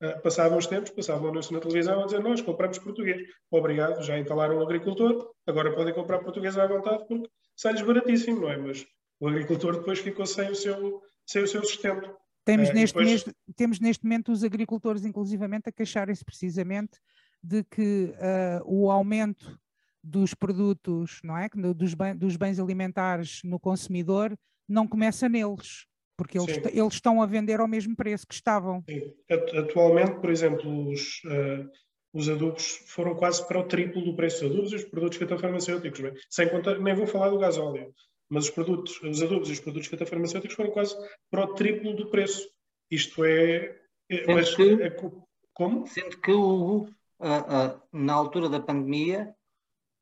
uh, 0.04 0.22
passavam 0.22 0.58
os 0.58 0.68
tempos, 0.68 0.92
passavam 0.92 1.30
anúncio 1.30 1.54
na 1.54 1.60
televisão 1.60 2.02
a 2.02 2.06
dizer 2.06 2.20
nós 2.20 2.42
compramos 2.42 2.80
português. 2.80 3.22
Obrigado, 3.52 4.02
já 4.04 4.18
instalaram 4.18 4.58
o 4.58 4.62
agricultor, 4.62 5.30
agora 5.46 5.74
podem 5.74 5.94
comprar 5.94 6.20
português 6.20 6.58
à 6.58 6.68
vontade 6.68 7.06
porque 7.08 7.30
sai-lhes 7.56 7.82
baratíssimo, 7.82 8.42
não 8.42 8.52
é? 8.52 8.58
Mas 8.58 8.86
o 9.20 9.28
agricultor 9.28 9.78
depois 9.78 10.00
ficou 10.00 10.26
sem 10.26 10.50
o 10.50 10.56
seu, 10.56 11.02
sem 11.26 11.44
o 11.44 11.48
seu 11.48 11.64
sustento. 11.64 12.16
Temos, 12.46 12.70
uh, 12.70 12.74
neste, 12.74 12.94
depois... 12.94 13.12
neste, 13.12 13.34
temos 13.56 13.80
neste 13.80 14.04
momento 14.04 14.32
os 14.32 14.44
agricultores, 14.44 15.04
inclusivamente, 15.06 15.70
a 15.70 15.72
queixarem-se 15.72 16.24
precisamente 16.24 16.98
de 17.44 17.64
que 17.64 18.14
uh, 18.16 18.64
o 18.66 18.90
aumento 18.90 19.60
dos 20.04 20.34
produtos, 20.34 21.20
não 21.24 21.38
é? 21.38 21.50
Dos, 21.76 21.94
dos 22.16 22.38
bens 22.38 22.60
alimentares 22.60 23.42
no 23.44 23.60
consumidor 23.60 24.38
não 24.68 24.88
começa 24.88 25.28
neles, 25.28 25.86
porque 26.16 26.38
eles, 26.38 26.58
eles 26.74 26.94
estão 26.94 27.22
a 27.22 27.26
vender 27.26 27.60
ao 27.60 27.68
mesmo 27.68 27.96
preço 27.96 28.26
que 28.26 28.34
estavam. 28.34 28.84
Sim. 28.90 29.14
Atualmente, 29.58 30.20
por 30.20 30.30
exemplo, 30.30 30.90
os, 30.90 31.22
uh, 31.26 31.70
os 32.14 32.30
adubos 32.30 32.84
foram 32.88 33.16
quase 33.16 33.46
para 33.48 33.60
o 33.60 33.68
triplo 33.68 34.04
do 34.04 34.16
preço 34.16 34.48
dos 34.48 34.52
adubos 34.52 34.72
e 34.72 34.76
os 34.76 34.86
produtos 34.86 35.18
fitofarmacêuticos. 35.18 36.02
Sem 36.30 36.50
contar, 36.50 36.80
nem 36.80 36.96
vou 36.96 37.08
falar 37.08 37.30
do 37.30 37.40
gás 37.40 37.58
óleo, 37.58 37.94
mas 38.30 38.46
os 38.46 38.50
produtos, 38.50 39.02
os 39.02 39.22
adubos 39.22 39.50
e 39.50 39.54
os 39.54 39.60
produtos 39.60 39.88
fitofarmacêuticos 39.88 40.56
foram 40.56 40.72
quase 40.72 40.96
para 41.30 41.46
o 41.46 41.54
triplo 41.54 41.96
do 41.96 42.10
preço. 42.10 42.48
Isto 42.90 43.24
é. 43.26 43.80
é 44.10 44.34
mas, 44.34 44.54
que, 44.56 44.82
é 44.82 44.96
como? 45.54 45.88
Sendo 45.88 46.20
que 46.20 46.32
o, 46.32 46.84
uh, 46.84 46.88
uh, 46.88 47.82
na 47.92 48.14
altura 48.14 48.50
da 48.50 48.60
pandemia 48.60 49.34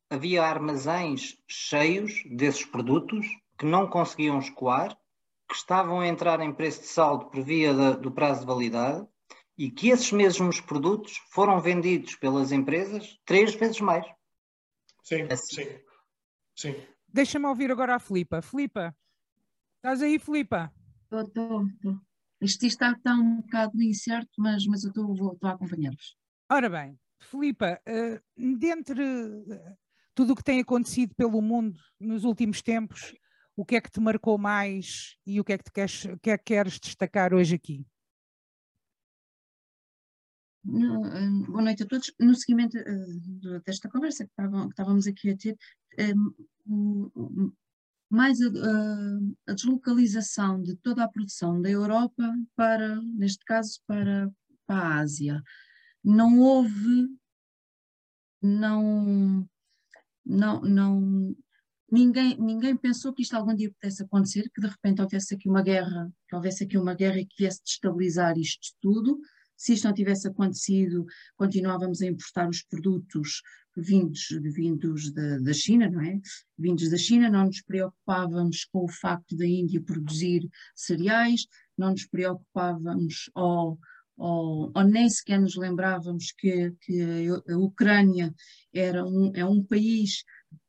havia 0.10 0.44
armazéns 0.44 1.38
cheios 1.48 2.24
desses 2.26 2.66
produtos 2.66 3.26
que 3.58 3.66
não 3.66 3.88
conseguiam 3.88 4.40
escoar, 4.40 4.98
que 5.48 5.56
estavam 5.56 6.00
a 6.00 6.08
entrar 6.08 6.40
em 6.42 6.54
preço 6.54 6.82
de 6.82 6.88
saldo 6.88 7.28
por 7.28 7.42
via 7.44 7.74
da, 7.74 7.92
do 7.92 8.12
prazo 8.12 8.42
de 8.42 8.48
validade 8.48 9.08
e 9.58 9.72
que 9.72 9.90
esses 9.90 10.12
mesmos 10.12 10.60
produtos 10.60 11.18
foram 11.32 11.60
vendidos 11.60 12.16
pelas 12.16 12.52
empresas 12.52 13.18
três 13.26 13.54
vezes 13.56 13.80
mais. 13.80 14.06
Sim, 15.04 15.28
assim. 15.32 15.64
sim. 15.64 15.80
sim. 16.56 16.95
Deixa-me 17.16 17.46
ouvir 17.48 17.72
agora 17.72 17.96
a 17.96 18.00
Filipa. 18.00 18.42
Filipa, 18.42 18.94
estás 19.78 20.02
aí, 20.02 20.20
Filipa? 20.20 20.70
Estou, 21.04 21.22
estou, 21.22 21.68
estou. 21.68 22.02
Isto 22.42 22.66
está, 22.66 22.92
está 22.92 23.14
um 23.14 23.38
bocado 23.38 23.82
incerto, 23.82 24.34
mas, 24.38 24.66
mas 24.66 24.84
eu 24.84 24.90
estou, 24.90 25.38
a 25.42 25.52
acompanhar-vos. 25.52 26.18
Ora 26.52 26.70
bem, 26.70 27.00
Filipa, 27.22 27.80
uh, 27.88 28.58
dentre 28.60 29.02
uh, 29.02 29.78
tudo 30.14 30.34
o 30.34 30.36
que 30.36 30.44
tem 30.44 30.60
acontecido 30.60 31.16
pelo 31.16 31.42
mundo 31.42 31.80
nos 31.98 32.26
últimos 32.26 32.62
tempos, 32.62 33.16
o 33.56 33.64
que 33.64 33.78
é 33.78 33.82
que 33.82 33.90
te 33.90 34.02
marcou 34.02 34.38
mais 34.38 35.16
e 35.26 35.40
o 35.40 35.44
que 35.46 35.54
é 35.54 35.58
que, 35.58 35.64
te 35.64 35.72
queres, 35.72 36.06
que 36.22 36.32
é 36.32 36.38
que 36.38 36.44
queres 36.44 36.78
destacar 36.78 37.34
hoje 37.34 37.56
aqui? 37.56 37.88
No, 40.66 41.00
hum, 41.00 41.44
boa 41.44 41.62
noite 41.62 41.84
a 41.84 41.86
todos. 41.86 42.12
No 42.20 42.34
seguimento 42.34 42.76
uh, 42.78 43.60
desta 43.66 43.88
conversa 43.88 44.26
que, 44.26 44.32
estavam, 44.32 44.64
que, 44.64 44.74
estávamos 44.74 45.06
aqui 45.06 45.30
a 45.30 45.38
ter, 45.38 45.56
mais 48.10 48.40
a, 48.42 48.48
a, 49.48 49.54
deslocalização 49.54 50.62
de 50.62 50.76
toda 50.78 51.04
a 51.04 51.10
produção 51.10 51.62
da 51.62 51.70
Europa 51.70 52.24
para, 52.56 52.96
neste 53.02 53.44
caso, 53.46 53.80
para, 53.88 54.32
para 54.66 54.78
a 54.78 55.00
Ásia. 55.00 55.42
Não 56.04 56.40
houve, 56.40 57.10
não, 58.42 59.48
não, 60.26 60.62
não, 60.62 61.36
ninguém, 61.92 62.40
ninguém 62.40 62.78
pensou 62.78 63.14
que 63.14 63.24
isto 63.24 63.36
algum 63.36 63.56
dia 63.56 63.72
pudesse 63.72 64.04
acontecer, 64.04 64.50
que 64.54 64.62
de 64.62 64.68
repente 64.68 65.02
houvesse 65.02 65.36
aqui 65.36 65.50
uma 65.50 65.62
guerra, 65.62 66.12
que 66.28 66.36
houvesse 66.36 66.64
aqui 66.64 66.78
uma 66.78 66.94
guerra 66.94 67.20
e 67.20 67.26
que 67.26 67.36
viesse 67.40 67.64
destabilizar 67.64 68.38
isto 68.38 68.76
tudo. 68.82 69.20
Se 69.58 69.74
isto 69.74 69.86
não 69.86 69.94
tivesse 69.94 70.28
acontecido, 70.28 71.06
continuávamos 71.36 72.02
a 72.02 72.08
importar 72.08 72.50
os 72.50 72.62
produtos 72.64 73.42
vindos, 73.76 74.28
vindos 74.42 75.12
da, 75.12 75.40
da 75.40 75.54
China, 75.54 75.90
não 75.90 76.02
é? 76.02 76.20
Vindos 76.58 76.90
da 76.90 76.98
China, 76.98 77.30
não 77.30 77.46
nos 77.46 77.62
preocupávamos 77.62 78.66
com 78.66 78.86
o 78.86 78.92
facto 78.92 79.36
da 79.36 79.46
Índia 79.46 79.82
produzir 79.82 80.50
cereais, 80.74 81.46
não 81.78 81.92
nos 81.92 82.06
preocupávamos 82.06 83.30
ou, 83.36 83.78
ou, 84.18 84.72
ou 84.74 84.84
nem 84.84 85.10
sequer 85.10 85.40
nos 85.40 85.56
lembrávamos 85.56 86.32
que, 86.32 86.72
que 86.82 87.28
a 87.50 87.58
Ucrânia 87.58 88.34
era 88.74 89.06
um, 89.06 89.32
é 89.36 89.46
um 89.46 89.64
país 89.64 90.24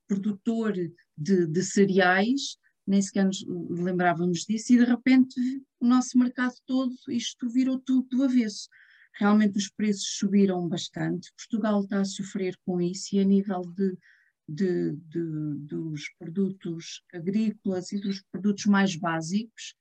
produtor 0.08 0.74
de, 1.16 1.46
de 1.46 1.62
cereais, 1.62 2.58
nem 2.86 3.02
sequer 3.02 3.24
nos 3.24 3.44
lembrávamos 3.44 4.40
disso, 4.40 4.72
e 4.72 4.78
de 4.78 4.84
repente 4.84 5.34
o 5.80 5.86
nosso 5.86 6.18
mercado 6.18 6.54
todo, 6.66 6.94
isto 7.08 7.48
virou 7.48 7.78
tudo 7.78 8.08
do 8.08 8.22
avesso. 8.22 8.68
Realmente 9.14 9.56
os 9.58 9.68
preços 9.68 10.16
subiram 10.18 10.68
bastante, 10.68 11.32
Portugal 11.36 11.82
está 11.82 12.00
a 12.00 12.04
sofrer 12.04 12.56
com 12.64 12.80
isso, 12.80 13.16
e 13.16 13.20
a 13.20 13.24
nível 13.24 13.62
de, 13.62 13.96
de, 14.48 14.92
de, 14.92 15.54
dos 15.58 16.10
produtos 16.18 17.02
agrícolas 17.12 17.92
e 17.92 18.00
dos 18.00 18.22
produtos 18.30 18.66
mais 18.66 18.94
básicos, 18.94 19.74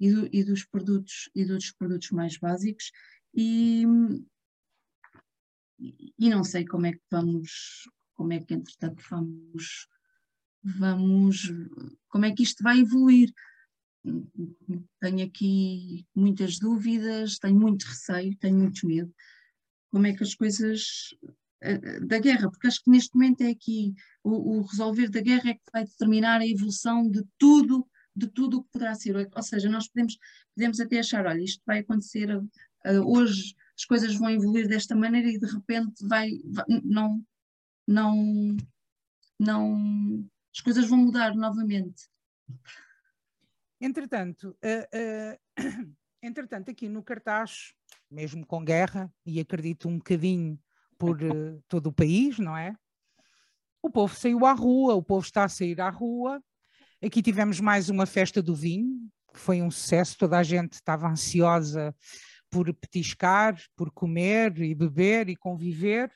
e, 0.00 0.12
do, 0.12 0.28
e, 0.32 0.44
dos 0.44 0.64
produtos 0.64 1.30
e 1.34 1.44
dos 1.44 1.72
produtos 1.72 2.10
mais 2.10 2.36
básicos 2.36 2.90
e, 3.34 3.84
e 6.18 6.30
não 6.30 6.44
sei 6.44 6.64
como 6.64 6.86
é 6.86 6.92
que 6.92 7.02
vamos 7.10 7.88
como 8.14 8.32
é 8.32 8.40
que 8.40 8.54
entretanto 8.54 9.02
vamos 9.10 9.88
vamos 10.64 11.52
como 12.08 12.24
é 12.24 12.32
que 12.32 12.42
isto 12.42 12.62
vai 12.62 12.80
evoluir? 12.80 13.32
Tenho 15.00 15.26
aqui 15.26 16.06
muitas 16.14 16.58
dúvidas 16.58 17.38
tenho 17.38 17.58
muito 17.58 17.84
receio 17.84 18.36
tenho 18.38 18.58
muito 18.58 18.86
medo. 18.86 19.12
Como 19.90 20.06
é 20.06 20.12
que 20.12 20.22
as 20.22 20.34
coisas 20.34 21.14
eh, 21.60 22.00
da 22.00 22.18
guerra, 22.18 22.50
porque 22.50 22.66
acho 22.66 22.82
que 22.82 22.90
neste 22.90 23.14
momento 23.14 23.42
é 23.42 23.50
aqui 23.50 23.94
o, 24.22 24.58
o 24.58 24.62
resolver 24.62 25.08
da 25.08 25.20
guerra 25.20 25.50
é 25.50 25.54
que 25.54 25.70
vai 25.72 25.84
determinar 25.84 26.40
a 26.40 26.46
evolução 26.46 27.08
de 27.08 27.22
tudo 27.38 27.86
de 28.16 28.28
tudo 28.28 28.58
o 28.58 28.62
que 28.62 28.70
poderá 28.72 28.94
ser. 28.94 29.16
Ou 29.16 29.42
seja, 29.42 29.68
nós 29.68 29.88
podemos, 29.88 30.16
podemos 30.54 30.80
até 30.80 30.98
achar, 31.00 31.26
olha, 31.26 31.42
isto 31.42 31.62
vai 31.66 31.80
acontecer 31.80 32.34
uh, 32.36 32.44
hoje, 33.04 33.54
as 33.76 33.84
coisas 33.84 34.14
vão 34.14 34.30
evoluir 34.30 34.68
desta 34.68 34.94
maneira 34.94 35.28
e 35.28 35.38
de 35.38 35.46
repente 35.46 36.06
vai, 36.06 36.30
vai, 36.44 36.64
não, 36.84 37.24
não, 37.86 38.56
não, 39.38 40.24
as 40.54 40.60
coisas 40.60 40.88
vão 40.88 40.98
mudar 40.98 41.34
novamente. 41.34 42.08
Entretanto, 43.80 44.56
uh, 44.64 45.60
uh, 45.60 45.94
entretanto, 46.22 46.70
aqui 46.70 46.88
no 46.88 47.02
cartaz, 47.02 47.74
mesmo 48.10 48.46
com 48.46 48.64
guerra, 48.64 49.12
e 49.26 49.40
acredito 49.40 49.88
um 49.88 49.98
bocadinho 49.98 50.58
por 50.96 51.18
todo 51.68 51.88
o 51.88 51.92
país, 51.92 52.38
não 52.38 52.56
é? 52.56 52.74
O 53.82 53.90
povo 53.90 54.14
saiu 54.14 54.46
à 54.46 54.52
rua, 54.52 54.94
o 54.94 55.02
povo 55.02 55.26
está 55.26 55.44
a 55.44 55.48
sair 55.48 55.80
à 55.80 55.90
rua, 55.90 56.42
Aqui 57.04 57.20
tivemos 57.20 57.60
mais 57.60 57.90
uma 57.90 58.06
festa 58.06 58.42
do 58.42 58.54
vinho, 58.54 59.10
que 59.30 59.38
foi 59.38 59.60
um 59.60 59.70
sucesso, 59.70 60.16
toda 60.16 60.38
a 60.38 60.42
gente 60.42 60.72
estava 60.72 61.06
ansiosa 61.06 61.94
por 62.48 62.72
petiscar, 62.72 63.60
por 63.76 63.90
comer 63.90 64.58
e 64.62 64.74
beber 64.74 65.28
e 65.28 65.36
conviver. 65.36 66.10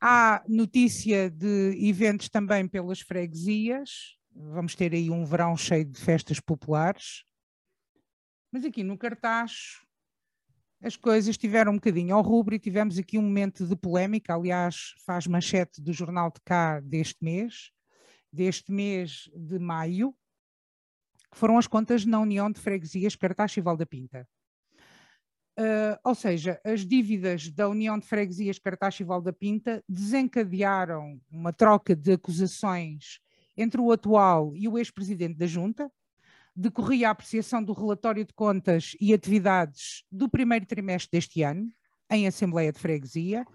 Há 0.00 0.42
notícia 0.48 1.30
de 1.30 1.76
eventos 1.78 2.30
também 2.30 2.66
pelas 2.66 3.00
freguesias, 3.00 4.16
vamos 4.34 4.74
ter 4.74 4.94
aí 4.94 5.10
um 5.10 5.26
verão 5.26 5.54
cheio 5.56 5.84
de 5.84 6.00
festas 6.00 6.40
populares. 6.40 7.24
Mas 8.50 8.64
aqui 8.64 8.82
no 8.82 8.96
cartaz 8.96 9.78
as 10.82 10.96
coisas 10.96 11.36
tiveram 11.36 11.72
um 11.72 11.74
bocadinho 11.74 12.14
ao 12.16 12.22
rubro 12.22 12.54
e 12.54 12.58
tivemos 12.58 12.98
aqui 12.98 13.18
um 13.18 13.22
momento 13.22 13.66
de 13.66 13.76
polémica, 13.76 14.34
aliás, 14.34 14.94
faz 15.04 15.26
manchete 15.26 15.82
do 15.82 15.92
Jornal 15.92 16.30
de 16.30 16.40
Cá 16.42 16.80
deste 16.80 17.22
mês, 17.22 17.70
deste 18.32 18.72
mês 18.72 19.30
de 19.36 19.58
maio, 19.58 20.14
que 21.30 21.36
foram 21.36 21.58
as 21.58 21.66
contas 21.66 22.06
na 22.06 22.18
União 22.18 22.50
de 22.50 22.58
Freguesias 22.58 23.14
Cartaxo 23.14 23.58
e 23.58 23.62
Valda 23.62 23.84
Pinta. 23.84 24.26
Uh, 25.58 25.98
ou 26.04 26.14
seja, 26.14 26.60
as 26.64 26.86
dívidas 26.86 27.50
da 27.50 27.68
União 27.68 27.98
de 27.98 28.06
Freguesias 28.06 28.58
Cartaxo 28.58 29.02
e 29.02 29.04
Valda 29.04 29.32
Pinta 29.32 29.84
desencadearam 29.88 31.20
uma 31.30 31.52
troca 31.52 31.94
de 31.94 32.12
acusações 32.12 33.20
entre 33.56 33.80
o 33.80 33.92
atual 33.92 34.56
e 34.56 34.66
o 34.66 34.78
ex-presidente 34.78 35.36
da 35.36 35.46
Junta, 35.46 35.90
decorria 36.56 37.08
a 37.08 37.10
apreciação 37.12 37.62
do 37.62 37.72
relatório 37.72 38.24
de 38.24 38.32
contas 38.32 38.96
e 39.00 39.12
atividades 39.12 40.04
do 40.10 40.28
primeiro 40.28 40.66
trimestre 40.66 41.10
deste 41.12 41.42
ano, 41.42 41.68
em 42.10 42.26
Assembleia 42.26 42.72
de 42.72 42.78
Freguesia, 42.78 43.46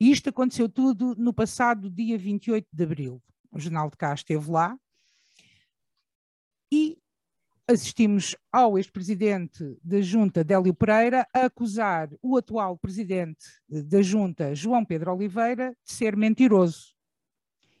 e 0.00 0.10
isto 0.10 0.28
aconteceu 0.28 0.68
tudo 0.68 1.14
no 1.16 1.32
passado 1.32 1.90
dia 1.90 2.18
28 2.18 2.66
de 2.72 2.84
abril. 2.84 3.22
O 3.50 3.60
Jornal 3.60 3.90
de 3.90 3.96
Cá 3.96 4.14
esteve 4.14 4.50
lá, 4.50 4.76
assistimos 7.72 8.36
ao 8.52 8.76
ex-presidente 8.78 9.78
da 9.82 10.00
Junta, 10.00 10.44
Délio 10.44 10.74
Pereira, 10.74 11.26
a 11.34 11.46
acusar 11.46 12.10
o 12.22 12.36
atual 12.36 12.76
presidente 12.76 13.44
da 13.68 14.02
Junta, 14.02 14.54
João 14.54 14.84
Pedro 14.84 15.12
Oliveira, 15.14 15.76
de 15.84 15.92
ser 15.92 16.16
mentiroso. 16.16 16.94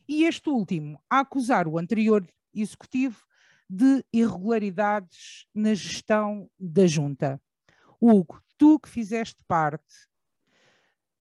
E 0.08 0.24
este 0.24 0.48
último 0.48 1.00
a 1.08 1.20
acusar 1.20 1.68
o 1.68 1.78
anterior 1.78 2.26
executivo 2.54 3.22
de 3.68 4.04
irregularidades 4.12 5.46
na 5.54 5.74
gestão 5.74 6.50
da 6.58 6.86
Junta. 6.86 7.40
Hugo, 8.00 8.42
tu 8.58 8.78
que 8.80 8.88
fizeste 8.88 9.44
parte 9.46 9.94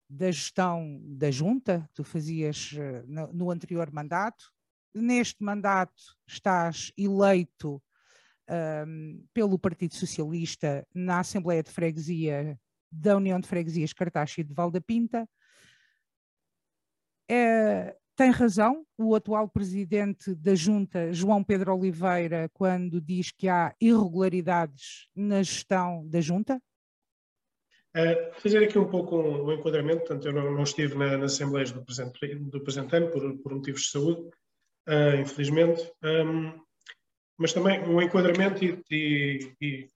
da 0.09 0.31
gestão 0.31 0.99
da 1.03 1.29
junta, 1.29 1.87
tu 1.93 2.03
fazias 2.03 2.71
eh, 2.75 3.03
no, 3.05 3.31
no 3.31 3.51
anterior 3.51 3.91
mandato, 3.91 4.51
neste 4.93 5.43
mandato 5.43 6.17
estás 6.27 6.91
eleito 6.97 7.81
um, 8.87 9.25
pelo 9.33 9.59
Partido 9.59 9.93
Socialista 9.95 10.85
na 10.93 11.19
Assembleia 11.19 11.63
de 11.63 11.71
Freguesia 11.71 12.59
da 12.91 13.15
União 13.15 13.39
de 13.39 13.47
Freguesias 13.47 13.93
Cartaxi 13.93 14.43
de 14.43 14.53
Valdapinta. 14.53 15.27
É, 17.29 17.95
tem 18.15 18.31
razão 18.31 18.85
o 18.97 19.15
atual 19.15 19.47
presidente 19.47 20.33
da 20.35 20.55
Junta, 20.55 21.13
João 21.13 21.43
Pedro 21.43 21.73
Oliveira, 21.73 22.49
quando 22.53 22.99
diz 22.99 23.31
que 23.31 23.47
há 23.47 23.73
irregularidades 23.79 25.07
na 25.15 25.41
gestão 25.41 26.05
da 26.07 26.19
Junta? 26.19 26.61
Uh, 27.95 28.33
fazer 28.39 28.63
aqui 28.63 28.77
um 28.77 28.89
pouco 28.89 29.15
um, 29.15 29.45
um 29.45 29.53
enquadramento, 29.53 29.99
portanto, 29.99 30.27
eu 30.27 30.33
não, 30.33 30.51
não 30.51 30.63
estive 30.63 30.95
na, 30.95 31.17
nas 31.17 31.33
Assembleias 31.33 31.71
do 31.71 31.83
presente, 31.83 32.35
do 32.35 32.61
presente 32.61 32.95
ano 32.95 33.09
por, 33.09 33.37
por 33.39 33.53
motivos 33.53 33.81
de 33.83 33.89
saúde, 33.89 34.21
uh, 34.87 35.21
infelizmente, 35.21 35.91
um, 36.03 36.59
mas 37.39 37.53
também 37.53 37.81
um 37.83 38.01
enquadramento 38.01 38.63
e, 38.63 38.83
e, 38.91 39.53
e 39.61 39.89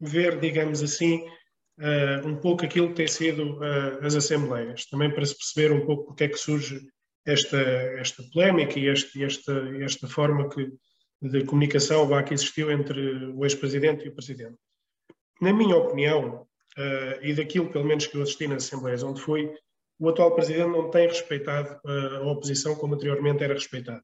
ver, 0.00 0.38
digamos 0.38 0.82
assim, 0.82 1.26
uh, 1.78 2.26
um 2.26 2.36
pouco 2.36 2.64
aquilo 2.64 2.88
que 2.88 2.94
tem 2.94 3.08
sido 3.08 3.58
as 4.02 4.14
Assembleias, 4.14 4.86
também 4.86 5.12
para 5.12 5.26
se 5.26 5.36
perceber 5.36 5.72
um 5.72 5.84
pouco 5.84 6.06
porque 6.06 6.24
é 6.24 6.28
que 6.28 6.38
surge 6.38 6.80
esta, 7.26 7.60
esta 7.60 8.22
polémica 8.32 8.78
e 8.78 8.86
este, 8.86 9.22
esta, 9.22 9.52
esta 9.82 10.08
forma 10.08 10.48
que, 10.48 10.72
de 11.20 11.44
comunicação 11.44 12.08
que 12.24 12.34
existiu 12.34 12.70
entre 12.70 13.26
o 13.26 13.44
ex-presidente 13.44 14.06
e 14.06 14.08
o 14.08 14.14
presidente. 14.14 14.56
Na 15.40 15.52
minha 15.52 15.76
opinião, 15.76 16.46
uh, 16.78 17.22
e 17.22 17.34
daquilo 17.34 17.70
pelo 17.70 17.84
menos 17.84 18.06
que 18.06 18.16
eu 18.16 18.22
assisti 18.22 18.46
nas 18.46 18.64
Assembleias 18.64 19.02
onde 19.02 19.20
fui, 19.20 19.52
o 19.98 20.08
atual 20.08 20.34
presidente 20.34 20.70
não 20.70 20.90
tem 20.90 21.06
respeitado 21.06 21.78
uh, 21.84 22.16
a 22.16 22.32
oposição 22.32 22.74
como 22.74 22.94
anteriormente 22.94 23.44
era 23.44 23.54
respeitado. 23.54 24.02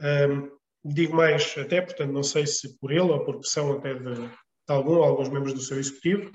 Um, 0.00 0.59
digo 0.84 1.14
mais 1.14 1.54
até, 1.58 1.80
portanto, 1.80 2.12
não 2.12 2.22
sei 2.22 2.46
se 2.46 2.78
por 2.78 2.90
ele 2.90 3.00
ou 3.00 3.24
por 3.24 3.38
pressão 3.38 3.72
até 3.72 3.94
de, 3.94 4.14
de 4.14 4.30
algum 4.68 4.96
ou 4.96 5.04
alguns 5.04 5.28
membros 5.28 5.52
do 5.52 5.60
seu 5.60 5.78
executivo, 5.78 6.30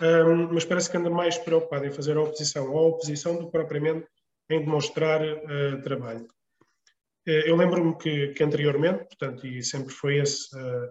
um, 0.00 0.52
mas 0.52 0.64
parece 0.64 0.90
que 0.90 0.96
anda 0.96 1.10
mais 1.10 1.36
preocupado 1.38 1.84
em 1.84 1.90
fazer 1.90 2.16
a 2.16 2.22
oposição 2.22 2.68
à 2.68 2.80
oposição 2.80 3.36
do 3.36 3.46
que 3.46 3.52
propriamente 3.52 4.06
em 4.50 4.60
demonstrar 4.60 5.20
uh, 5.22 5.82
trabalho. 5.82 6.26
Uh, 7.26 7.44
eu 7.46 7.56
lembro-me 7.56 7.96
que, 7.98 8.28
que, 8.28 8.44
anteriormente, 8.44 9.04
portanto, 9.04 9.46
e 9.46 9.62
sempre 9.62 9.92
foi 9.92 10.18
esse, 10.18 10.54
uh, 10.56 10.88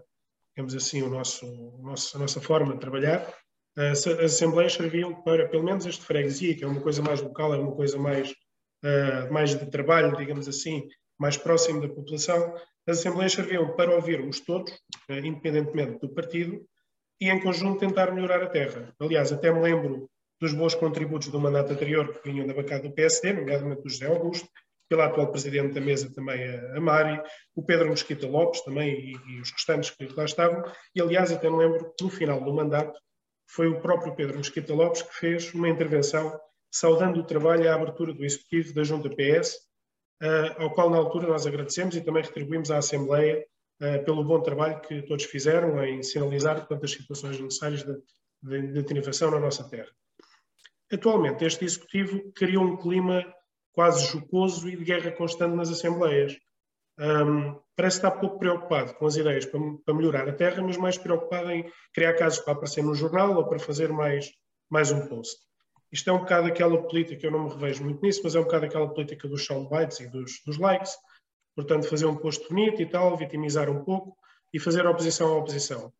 digamos 0.55 0.75
assim, 0.75 1.01
o 1.01 1.09
nosso, 1.09 1.45
o 1.45 1.81
nosso, 1.81 2.17
a 2.17 2.19
nossa 2.19 2.41
forma 2.41 2.73
de 2.73 2.79
trabalhar, 2.79 3.33
as 3.77 4.07
assembleias 4.07 4.73
serviam 4.73 5.21
para, 5.21 5.47
pelo 5.47 5.63
menos 5.63 5.85
este 5.85 6.03
freguesia, 6.03 6.55
que 6.55 6.63
é 6.63 6.67
uma 6.67 6.81
coisa 6.81 7.01
mais 7.01 7.21
local, 7.21 7.53
é 7.53 7.59
uma 7.59 7.75
coisa 7.75 7.95
mais, 7.99 8.33
mais 9.29 9.53
de 9.53 9.69
trabalho, 9.69 10.17
digamos 10.17 10.47
assim, 10.47 10.87
mais 11.19 11.37
próximo 11.37 11.81
da 11.81 11.89
população, 11.89 12.55
as 12.87 12.99
assembleias 12.99 13.33
serviam 13.33 13.75
para 13.75 13.95
ouvirmos 13.95 14.39
todos, 14.39 14.73
independentemente 15.09 15.99
do 15.99 16.13
partido, 16.13 16.65
e 17.19 17.29
em 17.29 17.39
conjunto 17.39 17.79
tentar 17.79 18.11
melhorar 18.11 18.43
a 18.43 18.49
terra. 18.49 18.93
Aliás, 18.99 19.31
até 19.31 19.51
me 19.51 19.61
lembro 19.61 20.09
dos 20.39 20.53
bons 20.53 20.75
contributos 20.75 21.29
do 21.29 21.39
mandato 21.39 21.73
anterior 21.73 22.13
que 22.13 22.31
vinham 22.31 22.45
da 22.45 22.53
bancada 22.53 22.83
do 22.83 22.93
PSD, 22.93 23.33
nomeadamente 23.33 23.81
do 23.81 23.89
José 23.89 24.05
Augusto, 24.05 24.47
pela 24.89 25.05
atual 25.05 25.31
presidente 25.31 25.73
da 25.73 25.81
mesa 25.81 26.13
também 26.13 26.41
a, 26.47 26.79
Mari, 26.79 27.21
o 27.55 27.63
Pedro 27.63 27.89
Mosquita 27.89 28.27
Lopes 28.27 28.61
também 28.61 28.93
e, 28.93 29.33
e, 29.33 29.41
os 29.41 29.51
restantes 29.51 29.89
que 29.89 30.07
lá 30.15 30.25
estavam, 30.25 30.63
e 30.95 31.01
aliás 31.01 31.31
até 31.31 31.49
me 31.49 31.57
lembro 31.57 31.93
que 31.93 32.03
no 32.03 32.09
final 32.09 32.41
do 32.41 32.53
mandato 32.53 32.97
foi 33.49 33.67
o 33.67 33.81
próprio 33.81 34.15
Pedro 34.15 34.37
Mosquita 34.37 34.73
Lopes 34.73 35.01
que 35.01 35.13
fez 35.13 35.53
uma 35.53 35.67
intervenção 35.69 36.39
saudando 36.71 37.19
o 37.19 37.25
trabalho 37.25 37.63
e 37.63 37.67
a 37.67 37.75
abertura 37.75 38.13
do 38.13 38.23
Executivo 38.23 38.73
da 38.73 38.83
Junta 38.83 39.09
PS, 39.09 39.66
ao 40.57 40.71
qual 40.73 40.89
na 40.89 40.97
altura 40.97 41.27
nós 41.27 41.45
agradecemos 41.45 41.95
e 41.95 42.01
também 42.01 42.23
retribuímos 42.23 42.71
à 42.71 42.77
Assembleia 42.77 43.45
uh, 43.81 44.03
pelo 44.03 44.23
bom 44.23 44.41
trabalho 44.41 44.81
que 44.81 45.01
todos 45.03 45.25
fizeram 45.25 45.83
em 45.83 46.01
sinalizar 46.01 46.65
quantas 46.67 46.91
situações 46.91 47.39
necessárias 47.39 47.83
de, 47.83 48.01
de, 48.71 48.83
de 48.83 49.21
na 49.21 49.39
nossa 49.39 49.67
terra. 49.69 49.89
Atualmente, 50.91 51.43
este 51.43 51.65
Executivo 51.65 52.31
criou 52.33 52.63
um 52.63 52.77
clima 52.77 53.25
quase 53.73 54.07
jocoso 54.07 54.67
e 54.67 54.75
de 54.75 54.83
guerra 54.83 55.11
constante 55.11 55.55
nas 55.55 55.69
Assembleias. 55.69 56.35
Um, 56.99 57.59
parece 57.75 57.97
estar 57.97 58.11
pouco 58.11 58.39
preocupado 58.39 58.95
com 58.95 59.05
as 59.05 59.15
ideias 59.15 59.45
para, 59.45 59.59
para, 59.85 59.93
melhorar 59.93 60.27
a 60.27 60.33
Terra, 60.33 60.63
mas 60.63 60.77
mais 60.77 60.97
preocupado 60.97 61.51
em 61.51 61.71
criar 61.93 62.13
casos 62.15 62.39
para 62.39 62.53
aparecer 62.53 62.83
no 62.83 62.95
jornal 62.95 63.35
ou 63.35 63.47
para 63.47 63.59
fazer 63.59 63.89
mais, 63.93 64.31
mais 64.67 64.91
um 64.91 65.07
post. 65.07 65.46
Isto 65.97 66.11
é 66.11 66.13
um 66.13 66.19
bocado 66.19 66.45
aquela 66.45 66.79
política, 66.79 67.25
eu 67.25 67.31
não 67.31 67.45
me 67.45 67.49
revejo 67.49 67.83
muito 67.83 67.99
nisso, 68.03 68.21
mas 68.23 68.35
é 68.35 68.39
um 68.39 68.43
bocado 68.43 68.67
aquela 68.67 68.87
política 68.87 69.27
dos 69.27 69.43
soundbites 69.43 69.99
e 69.99 70.07
dos, 70.07 70.43
dos 70.45 70.59
likes. 70.59 70.95
Portanto, 71.55 71.89
fazer 71.89 72.05
um 72.05 72.15
post 72.15 72.47
bonito 72.47 72.79
e 72.79 72.85
tal, 72.85 73.17
vitimizar 73.17 73.67
um 73.67 73.83
pouco 73.83 74.15
e 74.53 74.59
fazer 74.59 74.85
oposição 74.85 75.33
à 75.33 75.37
oposição. 75.39 75.91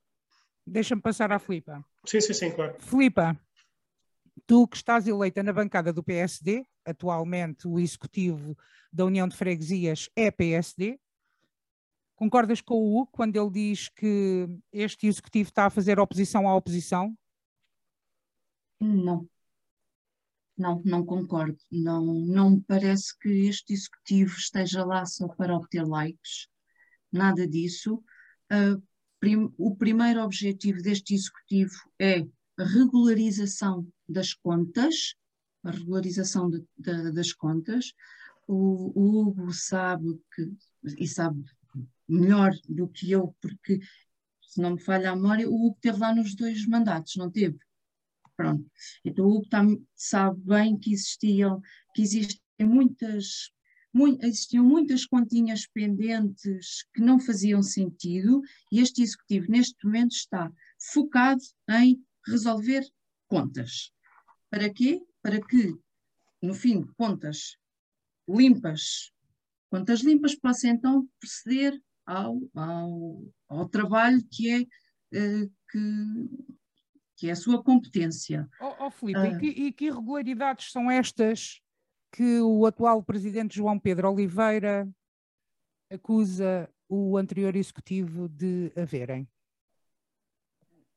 Deixa-me 0.67 1.01
passar 1.01 1.31
à 1.31 1.39
Filipa. 1.39 1.83
Sim, 2.05 2.21
sim, 2.21 2.33
sim, 2.33 2.51
claro. 2.51 2.75
Filipa, 2.77 3.36
Tu 4.45 4.67
que 4.67 4.77
estás 4.77 5.07
eleita 5.07 5.41
na 5.41 5.51
bancada 5.51 5.91
do 5.91 6.03
PSD, 6.03 6.63
atualmente 6.86 7.67
o 7.67 7.79
executivo 7.79 8.55
da 8.93 9.03
União 9.03 9.27
de 9.27 9.36
Freguesias 9.36 10.12
é 10.15 10.29
PSD, 10.29 10.99
concordas 12.15 12.62
com 12.62 12.75
o 12.75 12.99
Hugo 12.99 13.12
quando 13.12 13.36
ele 13.36 13.49
diz 13.49 13.89
que 13.89 14.47
este 14.71 15.07
executivo 15.07 15.49
está 15.49 15.65
a 15.65 15.71
fazer 15.71 15.99
oposição 15.99 16.47
à 16.47 16.55
oposição? 16.55 17.17
Não. 18.79 19.27
Não, 20.57 20.81
não 20.83 21.05
concordo. 21.05 21.57
Não, 21.71 22.03
não 22.03 22.51
me 22.51 22.61
parece 22.61 23.17
que 23.19 23.29
este 23.47 23.73
executivo 23.73 24.35
esteja 24.35 24.83
lá 24.83 25.05
só 25.05 25.27
para 25.27 25.55
obter 25.55 25.85
likes. 25.85 26.47
Nada 27.11 27.47
disso. 27.47 28.03
Uh, 28.51 28.81
prim, 29.19 29.53
o 29.57 29.75
primeiro 29.75 30.21
objetivo 30.21 30.81
deste 30.81 31.13
executivo 31.13 31.73
é 31.99 32.25
a 32.57 32.63
regularização 32.63 33.87
das 34.09 34.33
contas, 34.33 35.15
a 35.63 35.71
regularização 35.71 36.49
de, 36.49 36.63
de, 36.77 37.11
das 37.11 37.33
contas. 37.33 37.93
O, 38.47 38.91
o, 38.99 39.27
Hugo 39.27 39.53
sabe 39.53 40.19
que, 40.33 40.51
e 40.97 41.07
sabe 41.07 41.43
melhor 42.07 42.51
do 42.67 42.87
que 42.87 43.11
eu, 43.11 43.35
porque 43.41 43.79
se 44.41 44.61
não 44.61 44.71
me 44.71 44.81
falha 44.81 45.11
a 45.11 45.15
memória, 45.15 45.47
o 45.49 45.53
Hugo 45.53 45.75
esteve 45.75 45.99
lá 45.99 46.15
nos 46.15 46.33
dois 46.33 46.65
mandatos, 46.65 47.15
não 47.17 47.29
teve? 47.29 47.59
Pronto. 48.38 48.69
Então 49.04 49.26
o 49.26 49.38
Hugo 49.38 49.47
sabe 49.95 50.39
bem 50.41 50.78
que 50.78 50.93
existiam, 50.93 51.60
que 51.93 52.04
existem 52.04 52.39
muitas 52.62 53.52
muito, 53.91 54.23
existiam 54.23 54.63
muitas 54.63 55.06
continhas 55.06 55.65
pendentes 55.65 56.86
que 56.93 57.02
não 57.02 57.19
faziam 57.19 57.63
sentido 57.63 58.41
e 58.71 58.80
este 58.80 59.02
executivo 59.02 59.50
neste 59.50 59.84
momento 59.84 60.12
está 60.12 60.52
focado 60.93 61.41
em 61.71 62.00
resolver 62.28 62.88
contas. 63.28 63.91
Para 64.52 64.69
quê? 64.71 65.02
Para 65.21 65.41
que, 65.41 65.76
no 66.41 66.54
fim, 66.54 66.86
contas 66.95 67.58
limpas, 68.30 69.12
contas 69.71 70.02
limpas, 70.02 70.36
possa 70.36 70.67
então 70.67 71.10
proceder 71.19 71.82
ao, 72.06 72.39
ao, 72.54 73.23
ao 73.50 73.69
trabalho 73.69 74.23
que 74.30 74.50
é, 74.50 74.62
uh, 74.62 75.52
que, 75.71 75.80
que 77.17 77.30
é 77.30 77.32
a 77.32 77.36
sua 77.36 77.62
competência. 77.63 78.47
Oh, 78.62 78.86
oh 78.86 78.91
Filipe, 78.91 79.19
e, 79.19 79.27
ah. 79.27 79.38
que, 79.39 79.47
e 79.47 79.71
que 79.73 79.86
irregularidades 79.86 80.71
são 80.71 80.89
estas 80.89 81.60
que 82.12 82.39
o 82.39 82.65
atual 82.65 83.03
presidente 83.03 83.56
João 83.56 83.80
Pedro 83.80 84.12
Oliveira 84.12 84.88
acusa 85.91 86.69
o 86.88 87.17
anterior 87.17 87.56
executivo 87.56 88.30
de 88.30 88.71
haverem? 88.75 89.27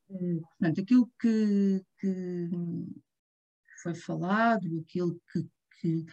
Portanto, 0.07 0.81
aquilo 0.81 1.09
que, 1.19 1.83
que 1.97 2.49
foi 3.81 3.95
falado, 3.95 4.67
aquilo 4.79 5.19
que, 5.31 5.49
que, 5.79 6.05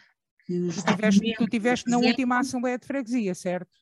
que 0.46 0.60
os 0.60 0.76
tu 0.76 0.94
tiveste, 0.94 1.34
tu 1.34 1.46
tiveste 1.46 1.90
na 1.90 1.98
última 1.98 2.38
Assembleia 2.38 2.78
de 2.78 2.86
Freguesia, 2.86 3.34
certo? 3.34 3.78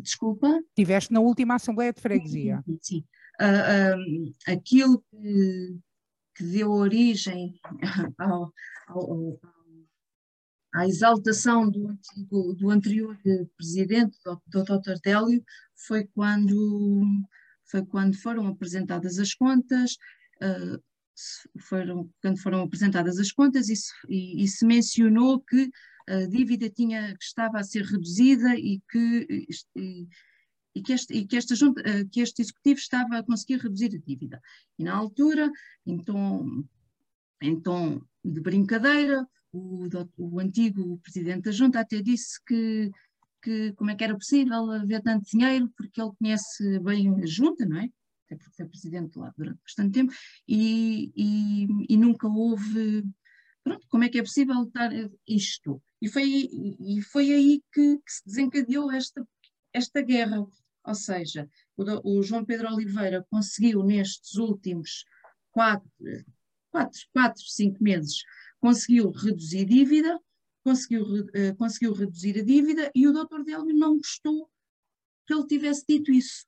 Desculpa? 0.00 0.60
Tiveste 0.74 1.12
na 1.12 1.20
última 1.20 1.54
Assembleia 1.54 1.92
de 1.92 2.00
Freguesia. 2.00 2.62
Sim. 2.66 2.78
sim. 2.82 3.04
Uh, 3.40 4.32
aquilo 4.46 5.04
que, 5.10 5.78
que, 6.34 6.44
deu 6.44 6.70
origem 6.70 7.60
ao, 8.18 8.52
ao, 8.88 9.40
à 10.74 10.86
exaltação 10.86 11.70
do, 11.70 11.88
antigo, 11.88 12.54
do 12.54 12.70
anterior 12.70 13.18
presidente, 13.56 14.18
do 14.24 14.64
Dr. 14.64 14.80
Tartélio, 14.82 15.44
foi 15.74 16.06
quando 16.14 17.04
foi 17.68 17.84
quando 17.84 18.16
foram 18.16 18.46
apresentadas 18.46 19.18
as 19.18 19.34
contas, 19.34 19.96
uh, 20.40 20.80
foram, 21.60 22.10
quando 22.20 22.38
foram 22.38 22.62
apresentadas 22.62 23.18
as 23.18 23.32
contas 23.32 23.68
e 23.68 23.76
se, 23.76 23.92
e, 24.08 24.44
e 24.44 24.48
se, 24.48 24.64
mencionou 24.64 25.40
que 25.40 25.70
a 26.08 26.26
dívida 26.26 26.70
tinha, 26.70 27.16
que 27.16 27.24
estava 27.24 27.58
a 27.58 27.64
ser 27.64 27.82
reduzida 27.82 28.54
e 28.54 28.80
que, 28.90 29.46
e, 29.74 30.06
e 30.76 30.82
que, 30.82 30.92
este, 30.92 31.14
e 31.14 31.26
que, 31.26 31.36
esta 31.36 31.54
junta, 31.54 31.80
uh, 31.80 32.08
que 32.10 32.20
este 32.20 32.42
executivo 32.42 32.78
estava 32.78 33.18
a 33.18 33.22
conseguir 33.22 33.58
reduzir 33.58 33.94
a 33.94 34.06
dívida. 34.06 34.40
E 34.78 34.84
na 34.84 34.94
altura, 34.94 35.50
então, 35.86 36.64
tom 37.62 38.00
de 38.24 38.40
brincadeira, 38.40 39.26
o, 39.52 39.86
o 40.18 40.40
antigo 40.40 40.98
presidente 40.98 41.44
da 41.44 41.50
junta 41.50 41.80
até 41.80 42.02
disse 42.02 42.42
que 42.44 42.90
que, 43.42 43.72
como 43.74 43.90
é 43.90 43.94
que 43.94 44.02
era 44.02 44.16
possível 44.16 44.72
haver 44.72 45.00
tanto 45.02 45.30
dinheiro, 45.30 45.72
porque 45.76 46.02
ele 46.02 46.10
conhece 46.18 46.80
bem 46.80 47.22
a 47.22 47.26
junta, 47.26 47.64
não 47.64 47.78
é? 47.78 47.88
Até 48.24 48.36
porque 48.36 48.56
foi 48.56 48.66
presidente 48.66 49.16
lá 49.16 49.32
durante 49.38 49.60
bastante 49.62 49.92
tempo, 49.92 50.12
e, 50.48 51.12
e, 51.14 51.68
e 51.88 51.96
nunca 51.96 52.26
houve. 52.26 53.04
Pronto, 53.62 53.86
como 53.88 54.02
é 54.02 54.08
que 54.08 54.18
é 54.18 54.22
possível 54.22 54.64
estar 54.64 54.90
isto? 55.28 55.80
E 56.02 56.08
foi, 56.08 56.24
e 56.24 57.00
foi 57.02 57.32
aí 57.32 57.62
que, 57.72 57.98
que 57.98 58.12
se 58.12 58.24
desencadeou 58.26 58.90
esta, 58.90 59.24
esta 59.72 60.02
guerra. 60.02 60.44
Ou 60.86 60.94
seja, 60.94 61.48
o, 61.76 62.18
o, 62.18 62.22
João 62.22 62.44
Pedro 62.44 62.72
Oliveira 62.72 63.26
conseguiu 63.30 63.82
nestes 63.82 64.36
últimos 64.36 65.04
quatro, 65.50 65.90
quatro, 66.70 67.00
quatro 67.12 67.42
cinco 67.42 67.82
meses, 67.82 68.22
conseguiu 68.60 69.10
reduzir 69.10 69.64
dívida, 69.64 70.18
conseguiu, 70.62 71.02
uh, 71.02 71.56
conseguiu 71.56 71.92
reduzir 71.92 72.38
a 72.38 72.44
dívida 72.44 72.90
e 72.94 73.06
o 73.06 73.12
doutor 73.12 73.42
Délio 73.44 73.74
não 73.76 73.96
gostou 73.96 74.48
que 75.26 75.34
ele 75.34 75.46
tivesse 75.46 75.84
dito 75.88 76.12
isso. 76.12 76.46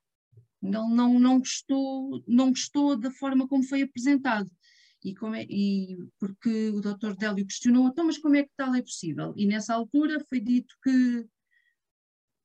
Ele 0.63 0.73
não, 0.73 1.19
não, 1.19 1.39
gostou, 1.39 2.23
não 2.27 2.51
gostou 2.51 2.97
da 2.97 3.11
forma 3.11 3.47
como 3.49 3.63
foi 3.63 3.83
apresentado. 3.83 4.51
E, 5.05 5.15
como 5.15 5.35
é, 5.35 5.45
e 5.49 5.97
porque 6.19 6.71
o 6.71 6.81
doutor 6.81 7.17
Délio 7.17 7.47
questionou, 7.47 7.89
então, 7.89 8.05
mas 8.05 8.19
como 8.19 8.37
é 8.37 8.43
que 8.43 8.51
tal 8.57 8.75
é 8.75 8.83
possível? 8.83 9.33
E 9.37 9.47
nessa 9.47 9.75
altura 9.75 10.25
foi 10.29 10.41
dito 10.41 10.75
que, 10.83 11.25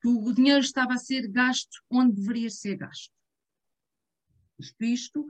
que 0.04 0.10
o 0.10 0.34
dinheiro 0.34 0.60
estava 0.60 0.96
a 0.96 0.98
ser 0.98 1.30
gasto 1.30 1.82
onde 1.89 2.20
deveria 2.20 2.50
ser 2.50 2.76
gasto. 2.76 3.10
Isto, 4.82 5.26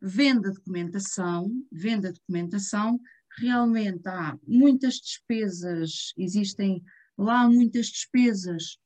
venda 0.00 0.50
documentação, 0.50 1.46
venda 1.70 2.10
documentação, 2.10 2.98
realmente 3.38 4.08
há 4.08 4.38
muitas 4.46 4.94
despesas, 4.94 6.14
existem 6.16 6.82
lá 7.18 7.46
muitas 7.46 7.88
despesas 7.88 8.78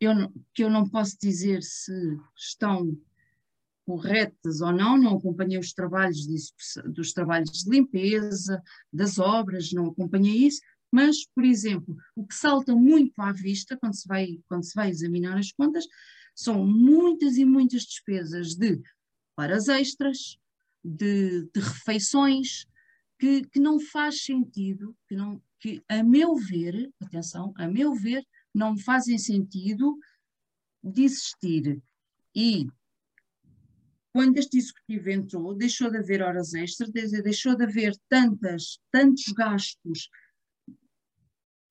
eu 0.00 0.14
não, 0.14 0.32
que 0.54 0.62
eu 0.62 0.70
não 0.70 0.88
posso 0.88 1.18
dizer 1.20 1.62
se 1.62 1.92
estão 2.36 2.96
corretas 3.84 4.60
ou 4.60 4.72
não, 4.72 4.96
não 4.96 5.16
acompanhei 5.16 5.58
os 5.58 5.72
trabalhos 5.72 6.26
de, 6.26 6.36
dos 6.92 7.12
trabalhos 7.12 7.64
de 7.64 7.70
limpeza, 7.70 8.62
das 8.92 9.18
obras, 9.18 9.72
não 9.72 9.88
acompanhei 9.88 10.46
isso, 10.46 10.60
mas, 10.92 11.26
por 11.34 11.44
exemplo, 11.44 11.96
o 12.16 12.26
que 12.26 12.34
salta 12.34 12.74
muito 12.74 13.20
à 13.20 13.32
vista 13.32 13.76
quando 13.76 13.94
se 13.94 14.08
vai, 14.08 14.40
quando 14.48 14.64
se 14.64 14.74
vai 14.74 14.90
examinar 14.90 15.38
as 15.38 15.52
contas 15.52 15.86
são 16.34 16.66
muitas 16.66 17.36
e 17.36 17.44
muitas 17.44 17.82
despesas 17.82 18.54
de 18.54 18.80
horas 19.36 19.68
extras, 19.68 20.38
de, 20.84 21.44
de 21.52 21.60
refeições, 21.60 22.66
que, 23.18 23.44
que 23.48 23.60
não 23.60 23.78
faz 23.78 24.24
sentido, 24.24 24.96
que, 25.06 25.14
não, 25.14 25.42
que 25.60 25.82
a 25.88 26.02
meu 26.02 26.34
ver, 26.36 26.90
atenção, 27.00 27.52
a 27.56 27.68
meu 27.68 27.94
ver, 27.94 28.26
não 28.54 28.76
fazem 28.76 29.18
sentido 29.18 29.98
de 30.82 31.04
existir. 31.04 31.80
E 32.34 32.66
quando 34.12 34.38
este 34.38 34.58
executivo 34.58 35.10
entrou, 35.10 35.54
deixou 35.54 35.90
de 35.90 35.98
haver 35.98 36.22
horas 36.22 36.54
extras, 36.54 36.90
deixou 36.90 37.54
de 37.54 37.64
haver 37.64 37.94
tantas, 38.08 38.80
tantos 38.90 39.24
gastos 39.36 40.08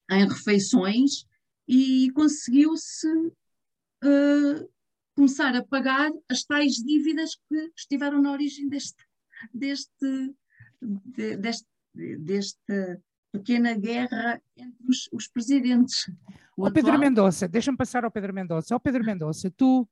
em 0.10 0.28
refeições 0.28 1.26
e 1.68 2.12
conseguiu-se 2.12 3.08
uh, 3.08 4.70
começar 5.16 5.56
a 5.56 5.64
pagar 5.64 6.12
as 6.30 6.44
tais 6.44 6.76
dívidas 6.76 7.36
que 7.48 7.72
estiveram 7.78 8.22
na 8.22 8.32
origem 8.32 8.68
deste, 8.68 9.06
deste, 9.54 10.34
de, 10.82 11.38
deste, 11.38 11.68
desta 11.94 13.02
pequena 13.32 13.76
guerra 13.76 14.42
entre 14.58 14.88
os, 14.88 15.10
os 15.12 15.28
presidentes. 15.28 16.12
O. 16.58 16.72
Pedro 16.72 16.98
Mendonça, 16.98 17.48
deixa-me 17.48 17.78
passar 17.78 18.04
ao 18.04 18.12
Pedro 18.12 18.34
Mendonça. 18.34 18.76
Ó 18.76 18.80
Pedro 18.80 19.04
Mendonça, 19.04 19.52
tu, 19.52 19.88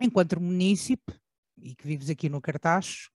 enquanto 0.00 0.40
munícipe, 0.40 1.18
e 1.56 1.74
que 1.74 1.86
vives 1.86 2.10
aqui 2.10 2.28
no 2.28 2.40
Cartacho, 2.40 3.10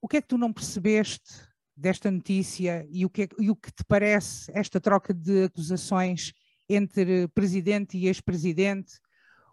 o 0.00 0.08
que 0.08 0.16
é 0.16 0.22
que 0.22 0.28
tu 0.28 0.38
não 0.38 0.52
percebeste 0.52 1.51
desta 1.76 2.10
notícia 2.10 2.86
e 2.90 3.04
o 3.04 3.10
que, 3.10 3.22
é, 3.22 3.28
e 3.38 3.50
o 3.50 3.56
que 3.56 3.72
te 3.72 3.84
parece 3.84 4.50
esta 4.54 4.80
troca 4.80 5.14
de 5.14 5.44
acusações 5.44 6.32
entre 6.68 7.28
presidente 7.28 7.96
e 7.96 8.06
ex-presidente? 8.06 8.92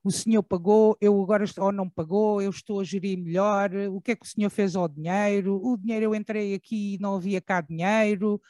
o 0.03 0.11
senhor 0.11 0.43
pagou, 0.43 0.97
eu 1.01 1.21
agora 1.21 1.43
ou 1.57 1.71
não 1.71 1.89
pagou, 1.89 2.41
eu 2.41 2.49
estou 2.49 2.79
a 2.79 2.83
gerir 2.83 3.17
melhor, 3.17 3.71
o 3.91 3.99
que 4.01 4.11
é 4.11 4.15
que 4.15 4.25
o 4.25 4.29
senhor 4.29 4.49
fez 4.49 4.75
ao 4.75 4.87
dinheiro, 4.87 5.59
o 5.61 5.77
dinheiro 5.77 6.05
eu 6.05 6.15
entrei 6.15 6.53
aqui 6.53 6.95
e 6.95 6.97
não 6.99 7.15
havia 7.15 7.41
cá 7.41 7.61
dinheiro, 7.61 8.41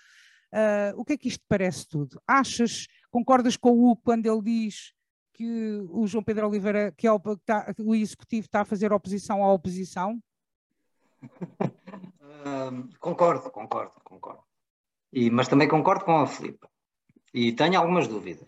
uh, 0.54 0.94
o 0.96 1.04
que 1.04 1.14
é 1.14 1.18
que 1.18 1.28
isto 1.28 1.44
parece 1.48 1.88
tudo? 1.88 2.22
Achas, 2.28 2.88
concordas 3.10 3.58
com 3.58 3.72
o 3.72 3.92
Hugo 3.92 4.02
quando 4.04 4.26
ele 4.26 4.42
diz 4.42 4.94
que 5.34 5.80
o 5.90 6.06
João 6.06 6.24
Pedro 6.24 6.48
Oliveira, 6.48 6.94
que 6.96 7.08
é 7.08 7.12
o, 7.12 7.20
tá, 7.20 7.74
o 7.80 7.96
executivo 7.96 8.46
está 8.46 8.62
a 8.62 8.66
fazer 8.66 8.94
oposição 8.94 9.44
à 9.44 9.52
oposição? 9.52 10.22
Concordo, 13.00 13.52
concordo, 13.52 13.94
concordo. 14.04 14.44
E, 15.12 15.30
mas 15.30 15.48
também 15.48 15.68
concordo 15.68 16.06
com 16.06 16.18
a 16.18 16.28
Filipe. 16.28 16.68
E 17.34 17.52
tenho 17.54 17.80
algumas 17.80 18.08
dúvidas. 18.08 18.48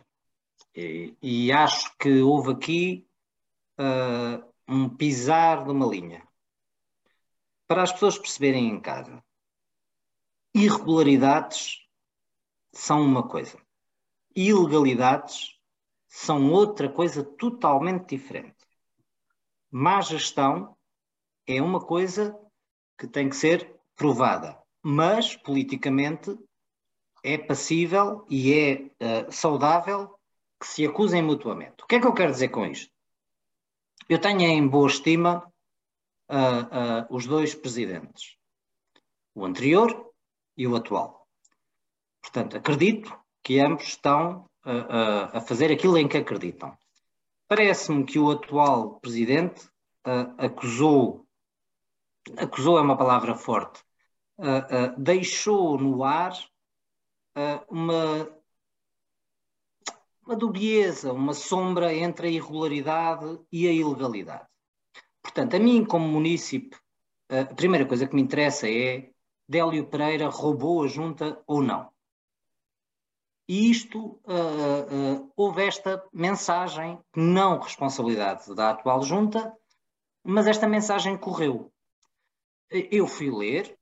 E, 0.75 1.15
e 1.21 1.51
acho 1.51 1.95
que 1.97 2.21
houve 2.21 2.51
aqui 2.51 3.08
uh, 3.80 4.51
um 4.67 4.89
pisar 4.89 5.63
de 5.63 5.71
uma 5.71 5.86
linha. 5.86 6.25
Para 7.67 7.84
as 7.84 7.91
pessoas 7.91 8.17
perceberem 8.17 8.67
em 8.67 8.80
casa, 8.80 9.23
irregularidades 10.54 11.80
são 12.73 13.01
uma 13.01 13.27
coisa, 13.27 13.58
ilegalidades 14.36 15.58
são 16.08 16.51
outra 16.51 16.89
coisa 16.89 17.23
totalmente 17.23 18.15
diferente. 18.15 18.58
Má 19.69 20.01
gestão 20.01 20.77
é 21.47 21.62
uma 21.62 21.80
coisa 21.80 22.38
que 22.97 23.08
tem 23.08 23.30
que 23.30 23.36
ser 23.36 23.81
provada, 24.01 24.57
mas 24.81 25.35
politicamente 25.35 26.35
é 27.23 27.37
passível 27.37 28.25
e 28.27 28.51
é 28.51 28.73
uh, 28.81 29.31
saudável 29.31 30.17
que 30.59 30.65
se 30.65 30.83
acusem 30.83 31.21
mutuamente. 31.21 31.83
O 31.83 31.85
que 31.85 31.97
é 31.97 31.99
que 31.99 32.07
eu 32.07 32.13
quero 32.13 32.31
dizer 32.31 32.49
com 32.49 32.65
isto? 32.65 32.91
Eu 34.09 34.19
tenho 34.19 34.41
em 34.41 34.67
boa 34.67 34.87
estima 34.87 35.47
uh, 36.31 36.33
uh, 36.33 37.15
os 37.15 37.27
dois 37.27 37.53
presidentes, 37.53 38.37
o 39.35 39.45
anterior 39.45 40.11
e 40.57 40.65
o 40.65 40.75
atual. 40.75 41.27
Portanto, 42.23 42.57
acredito 42.57 43.15
que 43.43 43.59
ambos 43.59 43.83
estão 43.83 44.49
a 45.33 45.41
fazer 45.41 45.71
aquilo 45.71 45.97
em 45.97 46.07
que 46.07 46.17
acreditam. 46.17 46.77
Parece-me 47.47 48.05
que 48.05 48.19
o 48.19 48.29
atual 48.29 48.99
presidente 48.99 49.67
acusou, 50.37 51.25
acusou 52.37 52.77
é 52.77 52.81
uma 52.81 52.95
palavra 52.95 53.33
forte, 53.33 53.83
deixou 54.97 55.77
no 55.77 56.04
ar 56.04 56.34
uma 57.69 58.27
uma 60.25 60.36
dubieza, 60.36 61.12
uma 61.12 61.34
sombra 61.34 61.93
entre 61.93 62.27
a 62.27 62.32
irregularidade 62.32 63.39
e 63.51 63.67
a 63.67 63.71
ilegalidade. 63.71 64.47
Portanto, 65.21 65.56
a 65.56 65.60
mim, 65.60 65.84
como 65.84 66.08
munícipe, 66.08 66.77
a 67.30 67.54
primeira 67.54 67.86
coisa 67.86 68.08
que 68.08 68.15
me 68.15 68.21
interessa 68.21 68.69
é 68.69 69.12
Délio 69.47 69.88
Pereira 69.88 70.30
roubou 70.30 70.84
a 70.84 70.88
junta 70.88 71.41
ou 71.45 71.62
não. 71.62 71.91
E 73.47 73.69
isto, 73.69 74.21
uh, 74.23 75.23
uh, 75.23 75.34
houve 75.36 75.65
esta 75.65 76.01
mensagem, 76.13 76.97
não 77.13 77.60
responsabilidade 77.60 78.54
da 78.56 78.69
atual 78.69 79.04
junta, 79.04 79.54
mas 80.23 80.47
esta 80.47 80.67
mensagem 80.67 81.17
correu. 81.17 81.69
Eu 82.69 83.08
fui 83.08 83.30
ler 83.30 83.77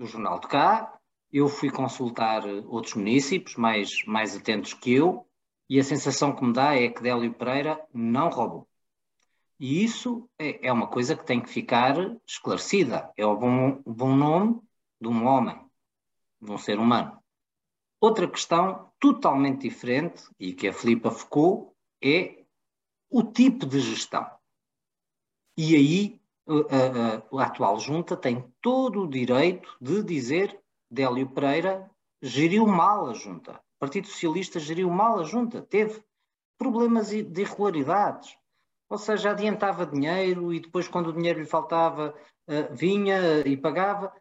do 0.00 0.06
Jornal 0.06 0.40
de 0.40 0.48
Cá, 0.48 0.98
eu 1.30 1.46
fui 1.46 1.70
consultar 1.70 2.42
outros 2.66 2.94
municípios 2.94 3.54
mais, 3.56 4.02
mais 4.06 4.34
atentos 4.34 4.72
que 4.72 4.94
eu, 4.94 5.28
e 5.68 5.78
a 5.78 5.84
sensação 5.84 6.34
que 6.34 6.42
me 6.42 6.54
dá 6.54 6.74
é 6.74 6.88
que 6.88 7.02
Délio 7.02 7.34
Pereira 7.34 7.86
não 7.92 8.30
roubou. 8.30 8.66
E 9.58 9.84
isso 9.84 10.26
é, 10.38 10.68
é 10.68 10.72
uma 10.72 10.88
coisa 10.88 11.14
que 11.14 11.26
tem 11.26 11.38
que 11.38 11.50
ficar 11.50 11.94
esclarecida. 12.26 13.12
É 13.14 13.26
o 13.26 13.36
bom, 13.36 13.82
o 13.84 13.92
bom 13.92 14.16
nome 14.16 14.58
de 14.98 15.06
um 15.06 15.26
homem, 15.26 15.60
de 16.40 16.50
um 16.50 16.56
ser 16.56 16.78
humano. 16.78 17.22
Outra 18.00 18.26
questão 18.26 18.90
totalmente 18.98 19.68
diferente, 19.68 20.24
e 20.40 20.54
que 20.54 20.66
a 20.66 20.72
Filipa 20.72 21.10
focou, 21.10 21.76
é 22.02 22.42
o 23.10 23.22
tipo 23.22 23.66
de 23.66 23.80
gestão. 23.80 24.26
E 25.58 25.76
aí 25.76 26.19
a, 26.46 26.52
a, 26.52 27.42
a, 27.42 27.46
atual 27.46 27.78
junta 27.78 28.16
tem 28.16 28.52
todo 28.60 29.02
o 29.02 29.08
direito 29.08 29.76
de 29.80 30.02
dizer 30.02 30.60
Délio 30.90 31.28
Pereira 31.30 31.90
geriu 32.20 32.66
mal 32.66 33.08
a 33.08 33.14
junta. 33.14 33.52
O 33.52 33.78
Partido 33.78 34.08
Socialista 34.08 34.58
geriu 34.58 34.90
mal 34.90 35.20
a 35.20 35.24
junta, 35.24 35.62
teve 35.62 36.02
problemas 36.58 37.10
de 37.10 37.40
irregularidades. 37.40 38.36
Ou 38.88 38.98
seja, 38.98 39.30
adiantava 39.30 39.86
dinheiro 39.86 40.52
e 40.52 40.60
depois, 40.60 40.88
quando 40.88 41.08
o 41.08 41.12
dinheiro 41.12 41.38
lhe 41.38 41.46
faltava, 41.46 42.14
eh, 42.48 42.68
vinha 42.72 43.40
e 43.46 43.56
pagava. 43.56 44.12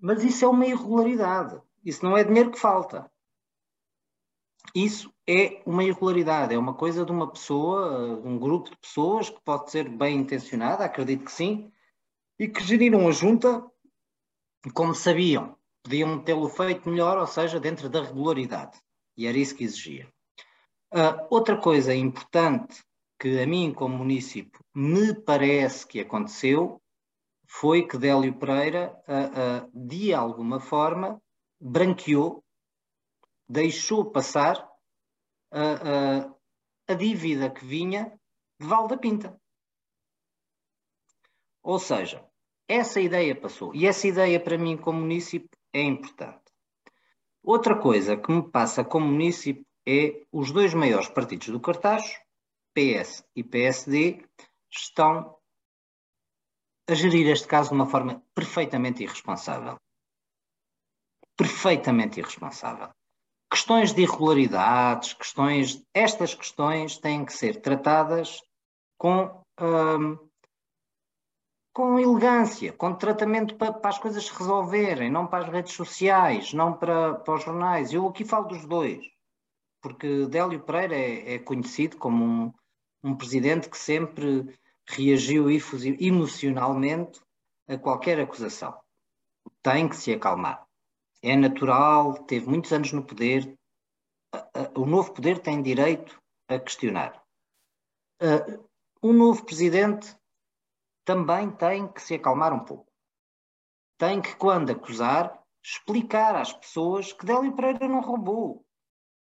Mas 0.00 0.24
isso 0.24 0.44
é 0.44 0.48
uma 0.48 0.66
irregularidade. 0.66 1.60
Isso 1.84 2.04
não 2.04 2.16
é 2.16 2.24
dinheiro 2.24 2.50
que 2.50 2.58
falta. 2.58 3.10
isso 4.74 5.14
é 5.28 5.60
uma 5.66 5.82
irregularidade, 5.82 6.54
é 6.54 6.58
uma 6.58 6.74
coisa 6.74 7.04
de 7.04 7.10
uma 7.10 7.30
pessoa, 7.30 8.20
de 8.20 8.28
um 8.28 8.38
grupo 8.38 8.70
de 8.70 8.76
pessoas 8.76 9.28
que 9.28 9.40
pode 9.44 9.70
ser 9.70 9.88
bem 9.88 10.18
intencionada, 10.18 10.84
acredito 10.84 11.24
que 11.24 11.32
sim, 11.32 11.72
e 12.38 12.46
que 12.46 12.62
geriram 12.62 13.08
a 13.08 13.12
junta 13.12 13.64
como 14.74 14.94
sabiam, 14.94 15.56
podiam 15.82 16.18
tê-lo 16.22 16.48
feito 16.48 16.88
melhor, 16.88 17.18
ou 17.18 17.26
seja, 17.26 17.58
dentro 17.58 17.88
da 17.88 18.02
regularidade. 18.02 18.78
E 19.16 19.26
era 19.26 19.38
isso 19.38 19.54
que 19.54 19.64
exigia. 19.64 20.08
Uh, 20.92 21.26
outra 21.30 21.56
coisa 21.56 21.94
importante 21.94 22.84
que 23.18 23.40
a 23.40 23.46
mim, 23.46 23.72
como 23.72 23.96
município, 23.96 24.60
me 24.74 25.14
parece 25.14 25.86
que 25.86 26.00
aconteceu 26.00 26.80
foi 27.48 27.86
que 27.86 27.96
Délio 27.96 28.34
Pereira, 28.34 28.94
uh, 29.08 29.66
uh, 29.66 29.86
de 29.86 30.12
alguma 30.12 30.60
forma, 30.60 31.20
branqueou, 31.60 32.44
deixou 33.48 34.04
passar 34.04 34.68
a 35.50 36.94
dívida 36.94 37.50
que 37.50 37.64
vinha 37.64 38.18
de 38.60 38.66
Val 38.66 38.86
da 38.86 38.96
Pinta. 38.96 39.40
Ou 41.62 41.78
seja, 41.78 42.24
essa 42.68 43.00
ideia 43.00 43.34
passou. 43.34 43.74
E 43.74 43.86
essa 43.86 44.06
ideia, 44.06 44.40
para 44.40 44.56
mim, 44.58 44.76
como 44.76 45.00
município, 45.00 45.50
é 45.72 45.82
importante. 45.82 46.44
Outra 47.42 47.78
coisa 47.78 48.16
que 48.16 48.30
me 48.30 48.50
passa 48.50 48.84
como 48.84 49.06
município 49.06 49.66
é 49.86 50.26
os 50.32 50.50
dois 50.50 50.74
maiores 50.74 51.08
partidos 51.08 51.48
do 51.48 51.60
cartaz, 51.60 52.20
PS 52.74 53.24
e 53.34 53.44
PSD, 53.44 54.24
estão 54.70 55.38
a 56.88 56.94
gerir 56.94 57.28
este 57.28 57.46
caso 57.46 57.70
de 57.70 57.74
uma 57.76 57.86
forma 57.86 58.22
perfeitamente 58.34 59.02
irresponsável. 59.02 59.76
Perfeitamente 61.36 62.20
irresponsável. 62.20 62.90
Questões 63.50 63.92
de 63.92 64.02
irregularidades, 64.02 65.12
questões, 65.12 65.82
estas 65.94 66.34
questões 66.34 66.98
têm 66.98 67.24
que 67.24 67.32
ser 67.32 67.60
tratadas 67.60 68.40
com 68.98 69.40
hum, 69.60 70.18
com 71.76 72.00
elegância, 72.00 72.72
com 72.72 72.94
tratamento 72.94 73.54
para, 73.56 73.70
para, 73.70 73.90
as 73.90 73.98
coisas 73.98 74.24
se 74.24 74.32
resolverem, 74.32 75.10
não 75.10 75.26
para 75.26 75.44
as 75.44 75.52
redes 75.52 75.74
sociais, 75.74 76.54
não 76.54 76.72
para, 76.72 77.16
para 77.16 77.34
os 77.34 77.44
jornais. 77.44 77.92
Eu 77.92 78.08
aqui 78.08 78.24
falo 78.24 78.48
dos 78.48 78.64
dois, 78.64 79.06
porque 79.82 80.24
Délio 80.24 80.62
Pereira 80.62 80.96
é, 80.96 81.34
é 81.34 81.38
conhecido 81.38 81.98
como 81.98 82.24
um, 82.24 82.52
um, 83.04 83.14
presidente 83.14 83.68
que 83.68 83.76
sempre 83.76 84.58
reagiu 84.88 85.48
emocionalmente 86.00 87.20
a 87.68 87.76
qualquer 87.76 88.20
acusação. 88.20 88.74
Tem 89.62 89.86
que 89.86 89.96
se 89.96 90.14
acalmar. 90.14 90.65
É 91.28 91.34
natural, 91.34 92.22
teve 92.22 92.48
muitos 92.48 92.72
anos 92.72 92.92
no 92.92 93.04
poder. 93.04 93.52
O 94.76 94.86
novo 94.86 95.12
poder 95.12 95.40
tem 95.40 95.60
direito 95.60 96.16
a 96.48 96.56
questionar. 96.56 97.20
O 99.02 99.12
novo 99.12 99.44
presidente 99.44 100.16
também 101.04 101.50
tem 101.50 101.92
que 101.92 102.00
se 102.00 102.14
acalmar 102.14 102.52
um 102.52 102.64
pouco. 102.64 102.86
Tem 103.98 104.22
que, 104.22 104.36
quando 104.36 104.70
acusar, 104.70 105.42
explicar 105.64 106.36
às 106.36 106.52
pessoas 106.52 107.12
que 107.12 107.26
Délio 107.26 107.56
Pereira 107.56 107.88
não 107.88 108.00
roubou. 108.00 108.64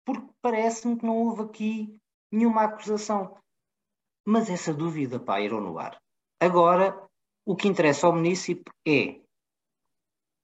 Porque 0.05 0.33
parece-me 0.41 0.97
que 0.97 1.05
não 1.05 1.17
houve 1.17 1.41
aqui 1.41 1.99
nenhuma 2.31 2.63
acusação. 2.63 3.37
Mas 4.25 4.49
essa 4.49 4.73
dúvida 4.73 5.19
pairou 5.19 5.59
no 5.59 5.77
ar. 5.77 6.01
Agora, 6.39 7.05
o 7.45 7.53
que 7.53 7.67
interessa 7.67 8.07
ao 8.07 8.13
município 8.13 8.73
é 8.87 9.20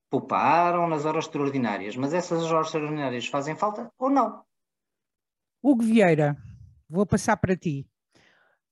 pouparam 0.09 0.87
nas 0.87 1.05
horas 1.05 1.25
extraordinárias, 1.25 1.95
mas 1.95 2.13
essas 2.13 2.43
horas 2.51 2.67
extraordinárias 2.67 3.27
fazem 3.27 3.55
falta 3.55 3.91
ou 3.97 4.09
não? 4.09 4.43
Hugo 5.61 5.83
Vieira, 5.83 6.37
vou 6.89 7.05
passar 7.05 7.37
para 7.37 7.55
ti. 7.55 7.85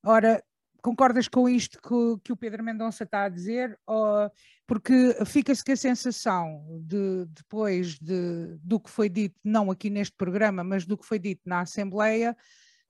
Ora, 0.04 0.42
concordas 0.82 1.28
com 1.28 1.50
isto 1.50 1.82
que, 1.82 2.24
que, 2.24 2.32
o 2.32 2.38
Pedro 2.38 2.64
Mendonça 2.64 3.04
está 3.04 3.24
a 3.24 3.30
dizer? 3.30 3.78
Ou, 3.86 4.30
porque 4.68 5.14
fica-se 5.26 5.64
com 5.64 5.72
a 5.72 5.76
sensação 5.76 6.64
de, 6.82 7.26
depois 7.26 7.98
de, 8.00 8.58
do 8.62 8.80
que 8.80 8.90
foi 8.90 9.10
dito, 9.10 9.36
não 9.44 9.72
aqui 9.72 9.90
neste 9.90 10.16
programa, 10.16 10.64
mas 10.64 10.86
do 10.86 10.98
que 10.98 11.06
foi 11.06 11.20
dito 11.20 11.42
na 11.46 11.62
Assembleia, 11.62 12.38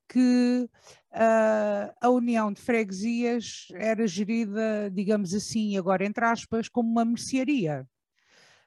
que 0.07 0.69
uh, 1.13 1.95
a 1.99 2.09
União 2.09 2.51
de 2.51 2.61
Freguesias 2.61 3.67
era 3.73 4.05
gerida, 4.05 4.91
digamos 4.93 5.33
assim, 5.33 5.77
agora 5.77 6.05
entre 6.05 6.23
aspas, 6.25 6.69
como 6.69 6.91
uma 6.91 7.05
mercearia 7.05 7.87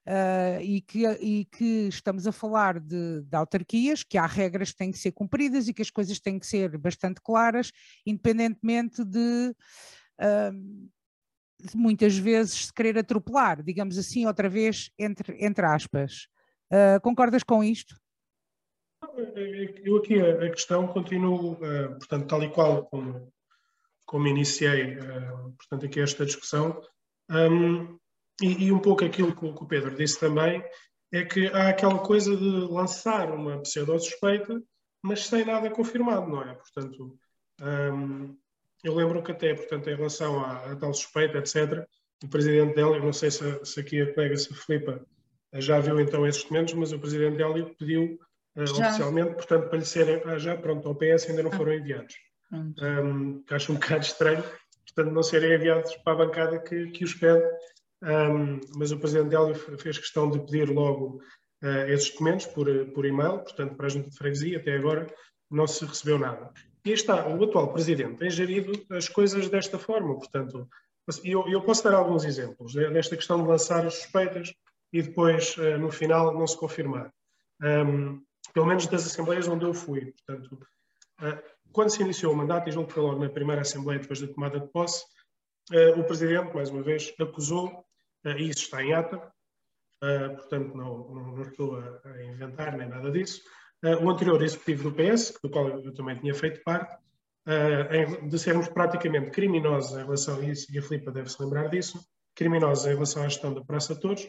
uh, 0.08 0.60
e, 0.62 0.80
que, 0.80 1.06
e 1.06 1.44
que 1.44 1.88
estamos 1.88 2.26
a 2.26 2.32
falar 2.32 2.80
de, 2.80 3.20
de, 3.20 3.36
autarquias, 3.36 4.02
que 4.02 4.16
há 4.16 4.26
regras 4.26 4.72
que 4.72 4.78
têm 4.78 4.90
que 4.90 4.98
ser 4.98 5.12
cumpridas 5.12 5.68
e 5.68 5.74
que 5.74 5.82
as 5.82 5.90
coisas 5.90 6.18
têm 6.18 6.38
que 6.38 6.46
ser 6.46 6.76
bastante 6.78 7.20
claras, 7.20 7.70
independentemente 8.06 9.04
de, 9.04 9.54
uh, 10.20 10.88
de 11.60 11.76
muitas 11.76 12.16
vezes 12.16 12.66
se 12.66 12.72
querer 12.72 12.98
atropelar, 12.98 13.62
digamos 13.62 13.98
assim, 13.98 14.26
outra 14.26 14.48
vez, 14.48 14.90
entre, 14.98 15.36
entre 15.44 15.66
aspas. 15.66 16.26
Uh, 16.72 17.00
concordas 17.02 17.42
com 17.42 17.62
isto? 17.62 17.94
Eu 19.84 19.98
aqui 19.98 20.20
a, 20.20 20.50
questão 20.50 20.86
continuo, 20.88 21.56
portanto, 21.56 22.26
tal 22.26 22.42
e 22.42 22.50
qual 22.50 22.84
como, 22.86 23.32
como 24.04 24.26
iniciei, 24.26 24.96
portanto, 25.56 25.86
aqui 25.86 26.00
esta 26.00 26.26
discussão, 26.26 26.80
um, 27.30 27.96
e, 28.40 28.66
e, 28.66 28.72
um 28.72 28.78
pouco 28.78 29.04
aquilo 29.04 29.34
que, 29.34 29.40
que 29.40 29.64
o 29.64 29.66
Pedro 29.66 29.96
disse 29.96 30.20
também, 30.20 30.62
é 31.12 31.24
que 31.24 31.46
há 31.48 31.68
aquela 31.68 31.98
coisa 31.98 32.36
de 32.36 32.50
lançar 32.70 33.32
uma 33.32 33.60
pseudo-suspeita, 33.60 34.62
mas 35.02 35.26
sem 35.26 35.44
nada 35.44 35.70
confirmado, 35.70 36.28
não 36.28 36.42
é? 36.42 36.54
Portanto, 36.54 37.18
hum, 37.60 38.36
eu 38.84 38.94
lembro 38.94 39.22
que 39.22 39.32
até, 39.32 39.54
portanto, 39.54 39.88
em 39.88 39.96
relação 39.96 40.40
à, 40.40 40.72
à, 40.72 40.76
tal 40.76 40.92
suspeita, 40.94 41.38
etc., 41.38 41.84
o 42.22 42.28
presidente 42.28 42.74
dela, 42.74 42.96
eu 42.96 43.02
não 43.02 43.12
sei 43.12 43.30
se, 43.30 43.64
se 43.64 43.80
aqui 43.80 44.00
a 44.00 44.12
colega, 44.12 44.36
se 44.36 44.52
Filipa, 44.52 45.04
já 45.54 45.78
viu 45.78 46.00
então 46.00 46.26
esses 46.26 46.42
documentos, 46.42 46.74
mas 46.74 46.92
o 46.92 46.98
presidente 46.98 47.36
dela 47.36 47.54
pediu 47.78 48.18
uh, 48.56 48.62
oficialmente, 48.62 49.34
portanto, 49.34 49.68
para 49.68 49.78
lhe 49.78 49.84
serem, 49.84 50.20
ah, 50.24 50.38
já, 50.38 50.56
pronto, 50.56 50.88
ao 50.88 50.94
PS 50.94 51.28
ainda 51.28 51.42
não 51.42 51.52
ah. 51.52 51.56
foram 51.56 51.74
enviados. 51.74 52.14
Um, 52.52 53.42
que 53.42 53.54
acho 53.54 53.72
um 53.72 53.76
bocado 53.78 54.04
estranho, 54.04 54.42
portanto, 54.42 55.14
não 55.14 55.22
serem 55.22 55.54
enviados 55.54 55.94
para 55.96 56.12
a 56.12 56.26
bancada 56.26 56.58
que, 56.58 56.90
que 56.90 57.04
os 57.04 57.14
pede, 57.14 57.44
um, 58.02 58.60
mas 58.76 58.92
o 58.92 58.98
Presidente 58.98 59.30
Délio 59.30 59.54
fez 59.78 59.98
questão 59.98 60.30
de 60.30 60.38
pedir 60.40 60.70
logo 60.70 61.20
uh, 61.62 61.88
esses 61.88 62.10
documentos 62.10 62.46
por, 62.46 62.66
por 62.92 63.04
e-mail, 63.04 63.40
portanto, 63.40 63.74
para 63.74 63.86
a 63.86 63.88
Junta 63.88 64.10
de 64.10 64.16
Freguesia, 64.16 64.58
até 64.58 64.76
agora 64.76 65.06
não 65.50 65.66
se 65.66 65.84
recebeu 65.84 66.18
nada. 66.18 66.52
E 66.84 66.92
está, 66.92 67.26
o 67.28 67.42
atual 67.42 67.72
Presidente 67.72 68.18
tem 68.18 68.30
gerido 68.30 68.72
as 68.90 69.08
coisas 69.08 69.48
desta 69.48 69.78
forma, 69.78 70.16
portanto, 70.16 70.68
eu, 71.24 71.48
eu 71.48 71.62
posso 71.62 71.84
dar 71.84 71.94
alguns 71.94 72.24
exemplos 72.24 72.74
desta 72.74 73.16
questão 73.16 73.42
de 73.42 73.48
lançar 73.48 73.86
as 73.86 73.94
suspeitas 73.94 74.52
e 74.92 75.02
depois, 75.02 75.56
uh, 75.56 75.78
no 75.78 75.90
final, 75.90 76.32
não 76.34 76.46
se 76.46 76.56
confirmar. 76.56 77.12
Um, 77.62 78.22
pelo 78.52 78.66
menos 78.66 78.86
das 78.86 79.06
assembleias 79.06 79.48
onde 79.48 79.64
eu 79.64 79.74
fui. 79.74 80.12
Portanto, 80.12 80.58
uh, 81.20 81.42
quando 81.72 81.90
se 81.90 82.02
iniciou 82.02 82.32
o 82.32 82.36
mandato, 82.36 82.68
e 82.68 82.72
julgo 82.72 82.88
que 82.88 82.94
foi 82.94 83.02
logo 83.02 83.22
na 83.22 83.28
primeira 83.28 83.62
assembleia 83.62 84.00
depois 84.00 84.20
da 84.20 84.28
tomada 84.28 84.60
de 84.60 84.68
posse, 84.68 85.04
uh, 85.72 85.98
o 85.98 86.04
Presidente, 86.04 86.54
mais 86.54 86.70
uma 86.70 86.82
vez, 86.82 87.12
acusou 87.20 87.84
isso 88.36 88.64
está 88.64 88.82
em 88.82 88.94
ata, 88.94 89.16
uh, 89.16 90.36
portanto 90.36 90.76
não, 90.76 91.08
não, 91.08 91.36
não 91.36 91.42
estou 91.42 91.78
a, 91.78 92.00
a, 92.04 92.24
inventar 92.24 92.76
nem 92.76 92.88
nada 92.88 93.10
disso. 93.10 93.40
Uh, 93.84 94.04
o 94.04 94.10
anterior 94.10 94.42
executivo 94.42 94.90
do 94.90 94.96
PS, 94.96 95.38
do 95.42 95.50
qual 95.50 95.68
eu 95.68 95.94
também 95.94 96.18
tinha 96.18 96.34
feito 96.34 96.62
parte, 96.64 96.96
de 98.28 98.38
sermos 98.38 98.68
praticamente 98.68 99.30
criminosos 99.30 99.96
em 99.96 100.04
relação 100.04 100.38
a 100.38 100.44
isso, 100.44 100.70
e 100.70 100.78
a 100.78 100.82
Filipa 100.82 101.10
deve 101.10 101.30
se 101.30 101.42
lembrar 101.42 101.70
disso, 101.70 101.98
criminosos 102.34 102.84
em 102.84 102.90
relação 102.90 103.22
à 103.22 103.28
gestão 103.28 103.54
da 103.54 103.64
Praça 103.64 103.98
Todos, 103.98 104.28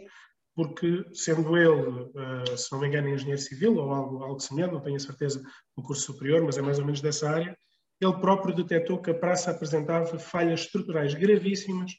porque 0.56 1.04
sendo 1.14 1.58
ele, 1.58 2.10
se 2.56 2.72
não 2.72 2.80
me 2.80 2.88
engano, 2.88 3.10
engenheiro 3.10 3.42
civil 3.42 3.76
ou 3.76 3.92
algo, 3.92 4.24
algo 4.24 4.40
semelhante, 4.40 4.74
não 4.74 4.80
tenho 4.80 4.96
a 4.96 5.00
certeza 5.00 5.44
do 5.76 5.84
curso 5.84 6.04
superior, 6.04 6.42
mas 6.44 6.58
é 6.58 6.62
mais 6.62 6.80
ou 6.80 6.86
menos 6.86 7.02
dessa 7.02 7.30
área, 7.30 7.58
ele 8.00 8.14
próprio 8.22 8.56
detectou 8.56 9.02
que 9.02 9.12
a 9.12 9.14
praça 9.14 9.52
apresentava 9.52 10.18
falhas 10.18 10.62
estruturais 10.62 11.14
gravíssimas 11.14 11.92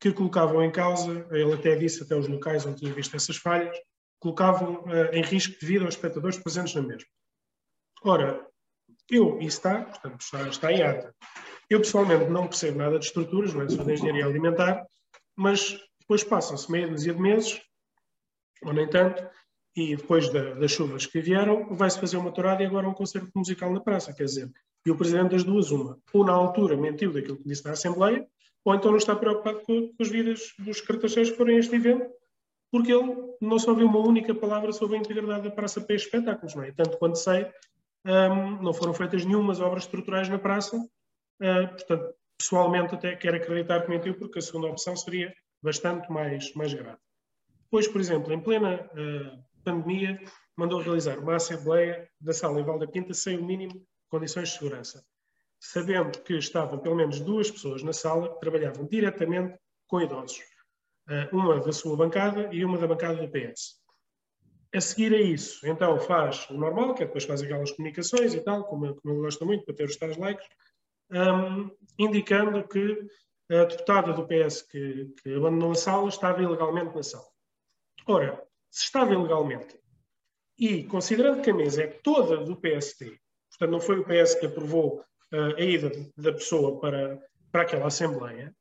que 0.00 0.12
colocavam 0.12 0.62
em 0.62 0.70
causa, 0.70 1.26
ele 1.30 1.52
até 1.52 1.74
disse 1.76 2.02
até 2.02 2.14
os 2.14 2.28
locais 2.28 2.64
onde 2.64 2.80
tinha 2.80 2.92
visto 2.92 3.16
essas 3.16 3.36
falhas, 3.36 3.76
colocavam 4.20 4.84
uh, 4.84 5.12
em 5.12 5.22
risco 5.22 5.58
de 5.58 5.66
vida 5.66 5.84
aos 5.84 5.94
espectadores 5.94 6.38
presentes 6.38 6.74
na 6.74 6.82
mesma. 6.82 7.08
Ora, 8.02 8.46
eu, 9.10 9.38
isso 9.38 9.58
está, 9.58 9.82
portanto, 9.82 10.20
está, 10.20 10.48
está 10.48 10.72
em 10.72 10.82
ata. 10.82 11.14
Eu 11.68 11.80
pessoalmente 11.80 12.30
não 12.30 12.46
percebo 12.46 12.78
nada 12.78 12.98
de 12.98 13.06
estruturas, 13.06 13.52
não 13.52 13.62
é 13.62 13.68
só 13.68 13.82
de 13.82 13.92
engenharia 13.92 14.24
alimentar, 14.24 14.86
mas 15.36 15.78
depois 16.00 16.24
passam-se 16.24 16.70
meia 16.70 16.88
dúzia 16.88 17.12
de 17.12 17.20
meses, 17.20 17.60
ou 18.62 18.72
nem 18.72 18.88
tanto, 18.88 19.28
e 19.76 19.94
depois 19.94 20.28
da, 20.30 20.54
das 20.54 20.70
chuvas 20.72 21.06
que 21.06 21.20
vieram, 21.20 21.74
vai-se 21.74 22.00
fazer 22.00 22.16
uma 22.16 22.32
tourada 22.32 22.62
e 22.62 22.66
agora 22.66 22.88
um 22.88 22.94
concerto 22.94 23.30
musical 23.34 23.72
na 23.72 23.80
praça, 23.80 24.12
quer 24.12 24.24
dizer, 24.24 24.50
e 24.84 24.90
o 24.90 24.96
Presidente 24.96 25.32
das 25.32 25.44
duas, 25.44 25.70
uma, 25.70 25.98
ou 26.12 26.24
na 26.24 26.32
altura 26.32 26.76
mentiu 26.76 27.12
daquilo 27.12 27.36
que 27.36 27.48
disse 27.48 27.64
na 27.64 27.72
Assembleia, 27.72 28.26
ou 28.64 28.74
então 28.74 28.90
não 28.90 28.98
está 28.98 29.14
preocupado 29.14 29.60
com, 29.60 29.88
com 29.88 30.02
as 30.02 30.08
vidas 30.08 30.52
dos 30.58 30.80
cartacheiros 30.80 31.30
que 31.30 31.36
forem 31.36 31.56
a 31.56 31.60
este 31.60 31.74
evento, 31.74 32.08
porque 32.70 32.92
ele 32.92 33.34
não 33.40 33.58
só 33.58 33.70
ouviu 33.70 33.86
uma 33.86 33.98
única 34.00 34.34
palavra 34.34 34.72
sobre 34.72 34.96
a 34.96 35.00
integridade 35.00 35.44
da 35.44 35.50
Praça 35.50 35.80
para 35.80 35.96
espetáculos, 35.96 36.54
não 36.54 36.62
é? 36.62 36.72
Tanto 36.72 36.98
quanto 36.98 37.16
sei, 37.16 37.50
um, 38.04 38.62
não 38.62 38.72
foram 38.72 38.94
feitas 38.94 39.24
nenhumas 39.24 39.60
obras 39.60 39.84
estruturais 39.84 40.28
na 40.28 40.38
praça, 40.38 40.76
uh, 40.76 41.68
portanto, 41.68 42.14
pessoalmente 42.38 42.94
até 42.94 43.16
quero 43.16 43.36
acreditar 43.36 43.82
que 43.82 43.90
mentiu, 43.90 44.14
porque 44.18 44.38
a 44.38 44.42
segunda 44.42 44.68
opção 44.68 44.96
seria 44.96 45.34
bastante 45.62 46.10
mais, 46.10 46.52
mais 46.54 46.72
grave. 46.72 46.98
Depois, 47.64 47.88
por 47.88 48.00
exemplo, 48.00 48.32
em 48.32 48.40
plena 48.40 48.88
uh, 48.92 49.44
pandemia, 49.64 50.20
mandou 50.56 50.80
realizar 50.80 51.18
uma 51.18 51.36
assembleia 51.36 52.08
da 52.20 52.32
sala 52.32 52.60
em 52.60 52.64
Val 52.64 52.78
da 52.78 52.86
Quinta 52.86 53.12
sem 53.12 53.36
o 53.36 53.44
mínimo 53.44 53.74
de 53.74 53.86
condições 54.08 54.48
de 54.50 54.58
segurança, 54.58 55.04
sabendo 55.60 56.20
que 56.20 56.34
estavam 56.34 56.78
pelo 56.78 56.96
menos 56.96 57.20
duas 57.20 57.50
pessoas 57.50 57.82
na 57.82 57.92
sala 57.92 58.32
que 58.32 58.40
trabalhavam 58.40 58.86
diretamente 58.86 59.58
com 59.86 60.00
idosos, 60.00 60.38
uh, 61.08 61.36
uma 61.36 61.60
da 61.60 61.72
sua 61.72 61.96
bancada 61.96 62.48
e 62.52 62.64
uma 62.64 62.78
da 62.78 62.86
bancada 62.86 63.26
do 63.26 63.30
PS. 63.30 63.78
A 64.74 64.80
seguir 64.80 65.14
a 65.14 65.20
isso, 65.20 65.66
então 65.66 65.98
faz 65.98 66.48
o 66.50 66.54
normal, 66.54 66.94
que 66.94 67.02
é 67.02 67.06
depois 67.06 67.24
faz 67.24 67.42
aquelas 67.42 67.72
comunicações 67.72 68.34
e 68.34 68.40
tal, 68.40 68.64
como, 68.64 68.86
ele 68.86 68.96
gosta 69.02 69.44
muito, 69.44 69.64
para 69.64 69.74
ter 69.74 69.84
os 69.84 69.96
tais 69.96 70.16
likes, 70.16 70.46
um, 71.10 71.70
indicando 71.98 72.66
que 72.68 73.08
a 73.50 73.64
deputada 73.64 74.12
do 74.12 74.26
PS 74.26 74.60
que, 74.62 75.06
que 75.22 75.34
abandonou 75.34 75.72
a 75.72 75.74
sala 75.74 76.08
estava 76.08 76.42
ilegalmente 76.42 76.94
na 76.94 77.02
sala. 77.02 77.24
Ora, 78.06 78.46
se 78.70 78.84
estava 78.84 79.14
ilegalmente, 79.14 79.78
e 80.58 80.84
considerando 80.84 81.40
que 81.40 81.50
a 81.50 81.54
mesa 81.54 81.84
é 81.84 81.86
toda 81.86 82.44
do 82.44 82.56
PSD, 82.56 83.18
portanto 83.50 83.70
não 83.70 83.80
foi 83.80 83.98
o 84.00 84.04
PS 84.04 84.34
que 84.34 84.46
aprovou 84.46 85.02
a 85.32 85.62
ida 85.62 85.90
da 86.16 86.32
pessoa 86.32 86.80
para, 86.80 87.22
para 87.52 87.62
aquela 87.62 87.86
Assembleia, 87.86 88.54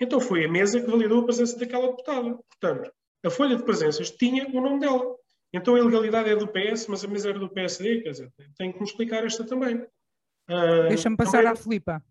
então 0.00 0.20
foi 0.20 0.44
a 0.44 0.50
mesa 0.50 0.80
que 0.80 0.90
validou 0.90 1.20
a 1.20 1.24
presença 1.24 1.58
daquela 1.58 1.88
deputada. 1.88 2.38
Portanto, 2.48 2.92
a 3.24 3.30
folha 3.30 3.56
de 3.56 3.64
presenças 3.64 4.10
tinha 4.10 4.48
o 4.48 4.60
nome 4.60 4.80
dela. 4.80 5.14
Então 5.52 5.74
a 5.74 5.78
ilegalidade 5.78 6.30
é 6.30 6.36
do 6.36 6.48
PS, 6.48 6.86
mas 6.88 7.04
a 7.04 7.08
mesa 7.08 7.28
era 7.30 7.38
do 7.38 7.50
PSD, 7.50 8.02
quer 8.02 8.10
dizer, 8.10 8.32
tem 8.56 8.72
que 8.72 8.78
me 8.78 8.84
explicar 8.84 9.24
esta 9.24 9.44
também. 9.44 9.76
Uh, 9.76 10.88
Deixa-me 10.88 11.16
passar 11.16 11.38
também... 11.38 11.52
à 11.52 11.56
Filipa. 11.56 12.02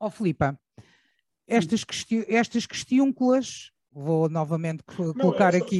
Ó 0.00 0.06
oh, 0.06 0.10
Filipa, 0.10 0.58
estas, 1.46 1.84
questi 1.84 2.24
estas 2.28 2.66
questiúnculas 2.66 3.70
vou 3.96 4.28
novamente 4.28 4.84
colocar 4.84 5.54
não, 5.54 5.60
aqui. 5.60 5.78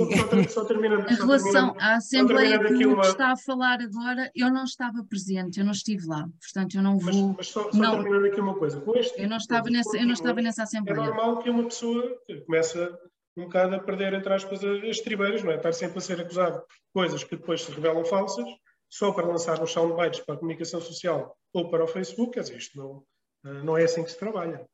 Só, 0.48 0.64
só, 0.64 0.66
só 0.66 0.72
em 0.74 1.14
relação 1.14 1.76
à 1.79 1.96
Assembleia 1.96 2.59
que 2.59 2.87
uma... 2.87 3.02
está 3.02 3.33
a 3.33 3.37
falar 3.37 3.79
agora, 3.83 4.31
eu 4.35 4.50
não 4.50 4.64
estava 4.64 5.05
presente, 5.05 5.61
eu 5.61 5.66
não 5.66 5.72
estive 5.72 6.07
lá, 6.07 6.26
portanto 6.40 6.76
eu 6.76 6.83
não 6.83 6.98
vou. 6.98 7.29
Mas, 7.29 7.37
mas 7.37 7.48
só, 7.48 7.70
só 7.70 7.76
não... 7.76 8.02
terminando 8.02 8.24
aqui 8.24 8.40
uma 8.40 8.55
coisa, 8.55 8.81
com 8.81 8.96
este. 8.96 9.20
Eu 9.20 9.29
não 9.29 9.37
estava, 9.37 9.68
nessa, 9.68 9.98
eu 9.98 10.07
não 10.07 10.14
estava 10.14 10.40
nessa 10.40 10.62
Assembleia. 10.62 10.98
É 10.98 11.07
normal 11.07 11.42
que 11.42 11.50
uma 11.50 11.64
pessoa 11.64 12.16
começa 12.46 12.98
um 13.37 13.44
bocado 13.44 13.74
a 13.74 13.81
perder, 13.81 14.14
entre 14.14 14.33
aspas, 14.33 14.61
as 14.64 15.00
tribeiras, 15.00 15.42
não 15.42 15.52
é? 15.52 15.57
Estar 15.57 15.72
sempre 15.72 15.98
a 15.98 16.00
ser 16.00 16.18
acusado 16.18 16.59
de 16.61 16.92
coisas 16.94 17.22
que 17.22 17.37
depois 17.37 17.62
se 17.62 17.70
revelam 17.70 18.02
falsas, 18.02 18.46
só 18.88 19.12
para 19.12 19.26
lançar 19.26 19.61
nos 19.61 19.72
soundbites 19.72 20.20
para 20.20 20.37
a 20.37 20.38
comunicação 20.38 20.81
social 20.81 21.37
ou 21.52 21.68
para 21.68 21.85
o 21.85 21.87
Facebook, 21.87 22.33
quer 22.33 22.40
dizer, 22.40 22.57
isto 22.57 22.79
não, 22.79 23.02
eh, 23.44 23.62
não 23.62 23.76
é 23.76 23.85
assim 23.85 24.02
que 24.02 24.11
se 24.11 24.18
trabalha. 24.18 24.66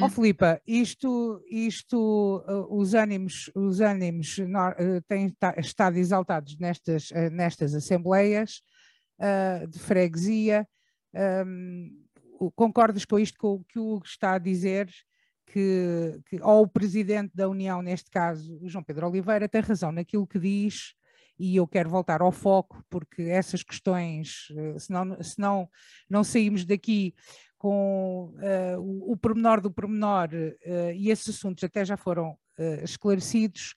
Ó 0.00 0.06
oh, 0.06 0.08
Filipa, 0.08 0.60
isto, 0.66 1.40
isto 1.48 2.44
uh, 2.48 2.76
os 2.76 2.94
ânimos, 2.94 3.50
os 3.54 3.80
ânimos 3.80 4.38
uh, 4.38 5.00
têm 5.06 5.32
estado 5.58 5.96
exaltados 5.96 6.58
nestas, 6.58 7.10
uh, 7.10 7.30
nestas 7.30 7.74
assembleias 7.74 8.60
uh, 9.20 9.68
de 9.68 9.78
freguesia. 9.78 10.66
Um, 11.46 12.02
concordas 12.56 13.04
com 13.04 13.20
isto 13.20 13.38
com 13.38 13.54
o 13.54 13.64
que 13.64 13.78
o 13.78 13.94
Hugo 13.94 14.06
está 14.06 14.32
a 14.32 14.38
dizer? 14.38 14.90
Que, 15.46 16.20
que, 16.26 16.42
ou 16.42 16.62
o 16.62 16.68
presidente 16.68 17.30
da 17.32 17.48
União, 17.48 17.80
neste 17.80 18.10
caso, 18.10 18.58
o 18.60 18.68
João 18.68 18.82
Pedro 18.82 19.06
Oliveira, 19.06 19.48
tem 19.48 19.60
razão 19.60 19.92
naquilo 19.92 20.26
que 20.26 20.40
diz, 20.40 20.94
e 21.38 21.54
eu 21.54 21.68
quero 21.68 21.88
voltar 21.88 22.20
ao 22.20 22.32
foco, 22.32 22.82
porque 22.90 23.22
essas 23.22 23.62
questões, 23.62 24.48
senão, 24.78 25.22
senão 25.22 25.68
não 26.08 26.24
saímos 26.24 26.64
daqui 26.64 27.14
com 27.64 28.34
uh, 28.34 28.78
o, 28.78 29.12
o 29.12 29.16
pormenor 29.16 29.58
do 29.58 29.70
pormenor, 29.70 30.28
uh, 30.34 30.92
e 30.94 31.10
esses 31.10 31.34
assuntos 31.34 31.64
até 31.64 31.82
já 31.82 31.96
foram 31.96 32.32
uh, 32.58 32.84
esclarecidos, 32.84 33.74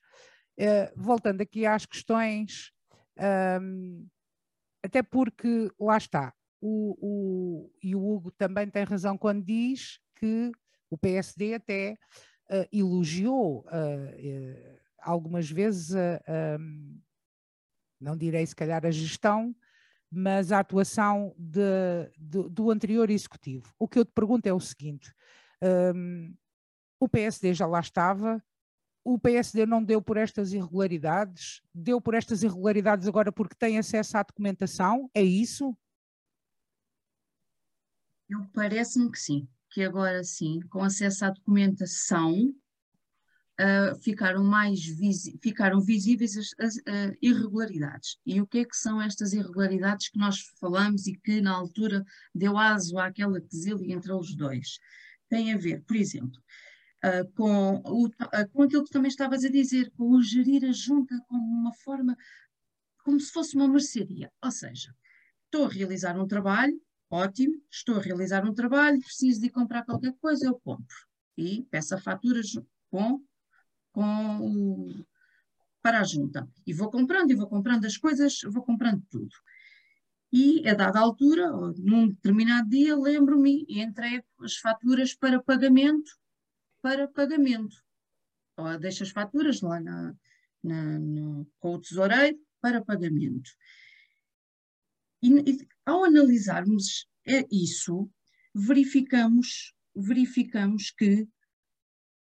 voltando 0.93 1.39
aqui 1.39 1.65
às 1.65 1.85
questões, 1.85 2.71
um, 3.17 3.23
ehm, 3.23 4.07
até 4.83 5.01
porque 5.01 5.69
lá 5.79 5.95
está, 5.95 6.33
o, 6.59 6.97
o, 6.99 7.71
e 7.81 7.95
o 7.95 8.03
Hugo 8.03 8.31
também 8.31 8.67
tem 8.67 8.83
razão 8.83 9.17
quando 9.17 9.45
diz 9.45 9.99
que 10.15 10.51
o 10.89 10.97
PSD 10.97 11.53
até 11.53 11.95
elogiou 12.73 13.63
algumas 14.99 15.47
vezes, 15.47 15.95
não 18.01 18.17
direi 18.17 18.47
se 18.47 18.55
calhar 18.55 18.83
a 18.83 18.89
gestão, 18.89 19.55
mas 20.11 20.51
a 20.51 20.59
atuação 20.59 21.35
de, 21.37 22.09
de, 22.17 22.49
do 22.49 22.71
anterior 22.71 23.09
executivo. 23.09 23.73
O 23.77 23.87
que 23.87 23.99
eu 23.99 24.05
te 24.05 24.11
pergunto 24.13 24.47
é 24.47 24.53
o 24.53 24.59
seguinte: 24.59 25.13
um, 25.95 26.33
o 26.99 27.09
PSD 27.09 27.53
já 27.53 27.67
lá 27.67 27.79
estava, 27.79 28.43
o 29.03 29.19
PSD 29.19 29.65
não 29.65 29.83
deu 29.83 30.01
por 30.01 30.17
estas 30.17 30.51
irregularidades, 30.53 31.61
deu 31.73 32.01
por 32.01 32.13
estas 32.13 32.43
irregularidades 32.43 33.07
agora 33.07 33.31
porque 33.31 33.55
tem 33.55 33.77
acesso 33.77 34.17
à 34.17 34.23
documentação, 34.23 35.09
é 35.13 35.23
isso? 35.23 35.77
Eu 38.29 38.45
parece-me 38.53 39.09
que 39.09 39.17
sim, 39.17 39.47
que 39.69 39.83
agora 39.83 40.23
sim, 40.23 40.59
com 40.69 40.83
acesso 40.83 41.23
à 41.23 41.29
documentação, 41.29 42.53
uh, 43.59 43.95
ficaram 44.01 44.43
mais 44.43 44.79
ficaram 45.41 45.81
visíveis 45.81 46.37
as, 46.37 46.49
as 46.59 46.75
uh, 46.77 47.17
irregularidades. 47.21 48.17
E 48.25 48.39
o 48.41 48.47
que 48.47 48.59
é 48.59 48.65
que 48.65 48.75
são 48.75 49.01
estas 49.01 49.33
irregularidades 49.33 50.09
que 50.09 50.19
nós 50.19 50.39
falamos 50.59 51.07
e 51.07 51.15
que 51.15 51.41
na 51.41 51.51
altura 51.51 52.05
deu 52.33 52.57
aso 52.57 52.97
àquela 52.97 53.41
quesilha 53.41 53.93
entre 53.93 54.11
os 54.11 54.35
dois? 54.35 54.79
Tem 55.29 55.53
a 55.53 55.57
ver, 55.57 55.83
por 55.83 55.95
exemplo, 55.95 56.41
uh, 57.03 57.31
com, 57.33 57.75
o, 57.85 58.09
com 58.51 58.63
aquilo 58.63 58.83
que 58.83 58.91
também 58.91 59.09
estavas 59.09 59.43
a 59.43 59.49
dizer, 59.49 59.91
com 59.97 60.11
o 60.11 60.21
gerir 60.21 60.63
a 60.65 60.71
junta 60.71 61.19
como 61.27 61.43
uma 61.43 61.73
forma, 61.73 62.15
como 63.03 63.19
se 63.19 63.31
fosse 63.31 63.55
uma 63.55 63.67
mercearia. 63.67 64.31
Ou 64.43 64.51
seja, 64.51 64.95
estou 65.45 65.65
a 65.65 65.69
realizar 65.69 66.17
um 66.19 66.27
trabalho, 66.27 66.79
ótimo, 67.09 67.61
estou 67.71 67.95
a 67.95 68.01
realizar 68.01 68.45
um 68.47 68.53
trabalho, 68.53 68.99
preciso 68.99 69.41
de 69.41 69.49
comprar 69.49 69.83
qualquer 69.83 70.13
coisa, 70.19 70.45
eu 70.45 70.59
compro. 70.59 70.95
E 71.37 71.63
peço 71.69 71.93
a 71.93 71.99
fatura 71.99 72.41
com 72.89 73.21
com 73.97 75.03
para 75.81 76.01
a 76.01 76.03
junta. 76.03 76.47
E 76.67 76.71
vou 76.71 76.91
comprando, 76.91 77.31
e 77.31 77.35
vou 77.35 77.47
comprando 77.47 77.85
as 77.85 77.97
coisas, 77.97 78.41
vou 78.43 78.63
comprando 78.63 79.01
tudo. 79.09 79.33
E 80.31 80.67
a 80.69 80.75
dada 80.75 80.99
altura, 80.99 81.49
num 81.77 82.09
determinado 82.09 82.69
dia, 82.69 82.95
lembro-me 82.95 83.65
e 83.67 83.81
entrego 83.81 84.23
as 84.41 84.57
faturas 84.57 85.15
para 85.15 85.41
pagamento, 85.41 86.11
para 86.79 87.07
pagamento. 87.07 87.75
Ou 88.55 88.77
deixo 88.77 89.01
as 89.01 89.09
faturas 89.09 89.61
lá 89.61 89.79
na, 89.79 90.13
na, 90.63 90.99
no, 90.99 91.49
com 91.59 91.73
o 91.73 91.81
tesoureiro 91.81 92.37
para 92.61 92.85
pagamento. 92.85 93.49
E, 95.23 95.29
e 95.29 95.67
ao 95.83 96.03
analisarmos 96.03 97.07
é 97.25 97.47
isso, 97.51 98.07
verificamos, 98.53 99.73
verificamos 99.95 100.91
que 100.91 101.27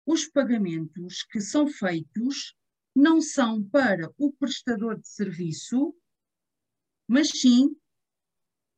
os 0.05 0.27
pagamentos 0.27 1.23
que 1.23 1.39
são 1.39 1.67
feitos 1.67 2.55
não 2.95 3.21
são 3.21 3.63
para 3.63 4.11
o 4.17 4.31
prestador 4.33 4.99
de 4.99 5.07
serviço, 5.07 5.95
mas 7.07 7.29
sim 7.29 7.75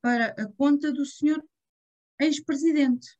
para 0.01 0.27
a 0.27 0.47
conta 0.53 0.91
do 0.91 1.05
senhor 1.05 1.43
ex-presidente. 2.19 3.17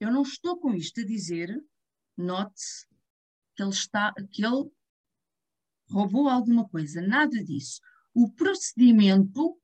Eu 0.00 0.10
não 0.10 0.22
estou 0.22 0.58
com 0.58 0.74
isto 0.74 1.00
a 1.00 1.04
dizer, 1.04 1.62
note-se, 2.16 2.86
que 3.54 3.62
ele 3.62 3.70
está, 3.70 4.12
que 4.30 4.44
ele 4.44 4.70
roubou 5.88 6.28
alguma 6.28 6.68
coisa, 6.68 7.02
nada 7.02 7.42
disso. 7.44 7.80
O 8.14 8.30
procedimento, 8.30 9.58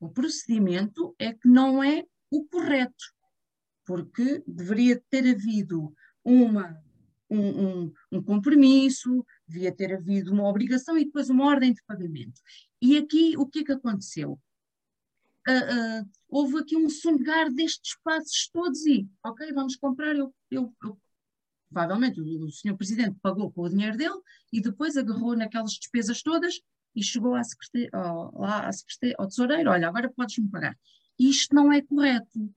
o 0.00 0.08
procedimento 0.08 1.14
é 1.18 1.32
que 1.32 1.48
não 1.48 1.82
é 1.82 2.04
o 2.30 2.44
correto, 2.46 3.04
porque 3.84 4.42
deveria 4.46 5.00
ter 5.10 5.28
havido 5.34 5.94
uma 6.24 6.82
um, 7.32 7.84
um, 7.84 7.92
um, 8.12 8.22
compromisso, 8.22 9.24
devia 9.46 9.74
ter 9.74 9.94
havido 9.94 10.32
uma 10.32 10.48
obrigação 10.48 10.96
e 10.98 11.04
depois 11.04 11.30
uma 11.30 11.46
ordem 11.46 11.72
de 11.72 11.82
pagamento. 11.84 12.40
E 12.80 12.96
aqui 12.96 13.36
o 13.36 13.46
que 13.46 13.60
é 13.60 13.64
que 13.64 13.72
aconteceu? 13.72 14.38
Uh, 15.48 16.02
uh, 16.02 16.10
houve 16.28 16.58
aqui 16.58 16.76
um 16.76 16.88
songar 16.88 17.50
destes 17.50 17.96
passos 18.04 18.48
todos 18.52 18.86
e, 18.86 19.08
ok, 19.24 19.52
vamos 19.52 19.74
comprar, 19.74 20.14
eu, 20.14 20.32
eu, 20.50 20.72
eu 20.84 21.00
provavelmente 21.68 22.20
o, 22.20 22.44
o 22.44 22.52
senhor 22.52 22.76
Presidente 22.76 23.18
pagou 23.20 23.50
com 23.50 23.62
o 23.62 23.68
dinheiro 23.68 23.96
dele 23.96 24.20
e 24.52 24.60
depois 24.60 24.96
agarrou 24.96 25.34
naquelas 25.34 25.72
despesas 25.72 26.22
todas 26.22 26.60
e 26.94 27.02
chegou 27.02 27.34
à 27.34 27.42
ao, 27.92 28.38
lá 28.38 28.68
à 28.68 28.70
ao 29.18 29.26
tesoureiro, 29.26 29.70
olha, 29.70 29.88
agora 29.88 30.12
podes-me 30.12 30.48
pagar. 30.48 30.78
Isto 31.18 31.54
não 31.54 31.72
é 31.72 31.80
correto. 31.82 32.52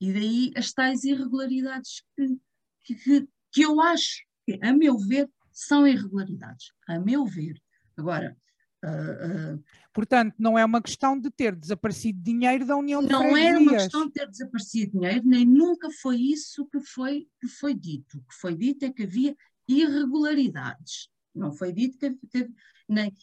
E 0.00 0.12
daí 0.12 0.52
as 0.56 0.72
tais 0.72 1.04
irregularidades 1.04 2.02
que, 2.16 2.38
que, 2.84 3.28
que 3.52 3.62
eu 3.62 3.80
acho 3.80 4.24
que, 4.46 4.58
a 4.62 4.72
meu 4.72 4.98
ver, 4.98 5.28
são 5.52 5.86
irregularidades, 5.86 6.72
a 6.88 6.98
meu 6.98 7.24
ver. 7.24 7.60
Agora, 7.96 8.36
Uh, 8.82 9.56
uh, 9.56 9.64
Portanto, 9.92 10.34
não 10.38 10.58
é 10.58 10.64
uma 10.64 10.80
questão 10.80 11.18
de 11.18 11.30
ter 11.30 11.54
desaparecido 11.54 12.18
dinheiro 12.22 12.64
da 12.64 12.76
União 12.76 13.02
de 13.02 13.10
Não 13.10 13.36
é 13.36 13.58
uma 13.58 13.72
questão 13.72 14.06
de 14.06 14.12
ter 14.12 14.26
desaparecido 14.26 14.92
dinheiro, 14.92 15.22
nem 15.26 15.44
nunca 15.44 15.90
foi 16.00 16.16
isso 16.16 16.66
que 16.66 16.80
foi, 16.80 17.28
que 17.38 17.46
foi 17.46 17.74
dito. 17.74 18.16
O 18.16 18.22
que 18.22 18.34
foi 18.40 18.56
dito 18.56 18.84
é 18.86 18.90
que 18.90 19.02
havia 19.02 19.36
irregularidades. 19.68 21.10
Não 21.34 21.52
foi 21.52 21.72
dito 21.72 21.98
que, 21.98 22.48
nem, 22.88 23.14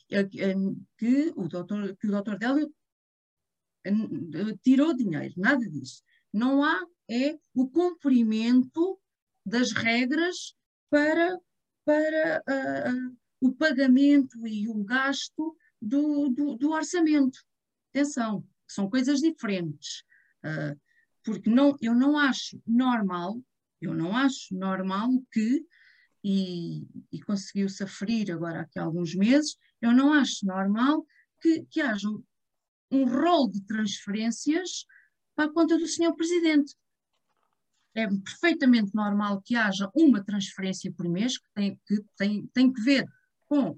que 0.97 1.33
o 1.35 1.47
doutor, 1.47 1.97
que 1.97 2.07
o 2.07 2.11
doutor 2.11 2.37
Délio 2.37 2.71
tirou 4.61 4.95
dinheiro, 4.95 5.33
nada 5.37 5.67
disso. 5.67 6.03
Não 6.31 6.63
há 6.63 6.85
é 7.09 7.37
o 7.55 7.67
cumprimento 7.67 8.99
das 9.47 9.71
regras 9.71 10.53
para, 10.89 11.39
para 11.85 12.43
uh, 12.47 13.17
o 13.39 13.53
pagamento 13.53 14.45
e 14.45 14.67
o 14.67 14.83
gasto 14.83 15.55
do, 15.81 16.29
do, 16.29 16.57
do 16.57 16.71
orçamento. 16.71 17.39
Atenção, 17.89 18.45
são 18.67 18.89
coisas 18.89 19.21
diferentes. 19.21 20.03
Uh, 20.43 20.77
porque 21.23 21.49
não, 21.49 21.77
eu 21.81 21.95
não 21.95 22.17
acho 22.17 22.61
normal, 22.67 23.41
eu 23.81 23.93
não 23.93 24.15
acho 24.15 24.53
normal 24.53 25.09
que, 25.31 25.65
e, 26.23 26.85
e 27.11 27.21
conseguiu-se 27.21 27.83
aferir 27.83 28.31
agora 28.31 28.61
aqui 28.61 28.77
há 28.77 28.83
alguns 28.83 29.15
meses, 29.15 29.57
eu 29.81 29.93
não 29.93 30.11
acho 30.11 30.45
normal 30.45 31.05
que, 31.41 31.65
que 31.69 31.79
haja 31.79 32.09
um, 32.09 32.21
um 32.91 33.05
rol 33.05 33.49
de 33.49 33.61
transferências 33.65 34.85
para 35.35 35.45
a 35.45 35.53
conta 35.53 35.77
do 35.77 35.87
senhor 35.87 36.13
Presidente. 36.15 36.75
É 37.97 38.07
perfeitamente 38.07 38.93
normal 38.93 39.41
que 39.43 39.55
haja 39.55 39.89
uma 39.95 40.23
transferência 40.23 40.93
por 40.93 41.09
mês 41.09 41.39
que 41.39 41.49
tem 41.55 41.79
que, 41.87 42.05
tem, 42.15 42.47
tem 42.53 42.71
que 42.71 42.81
ver 42.81 43.03
com 43.47 43.71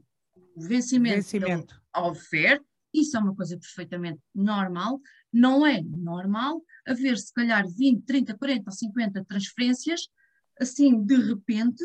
o 0.55 0.61
vencimento, 0.61 1.15
vencimento. 1.15 1.82
da 1.93 2.05
oferta, 2.05 2.65
isso 2.93 3.15
é 3.15 3.20
uma 3.22 3.34
coisa 3.34 3.57
perfeitamente 3.57 4.20
normal. 4.36 4.99
Não 5.32 5.65
é 5.65 5.82
normal 5.82 6.61
haver, 6.86 7.17
se 7.17 7.32
calhar, 7.34 7.65
20, 7.65 8.03
30, 8.03 8.38
40 8.38 8.63
ou 8.65 8.72
50 8.74 9.24
transferências, 9.24 10.09
assim, 10.59 11.01
de 11.01 11.15
repente, 11.15 11.84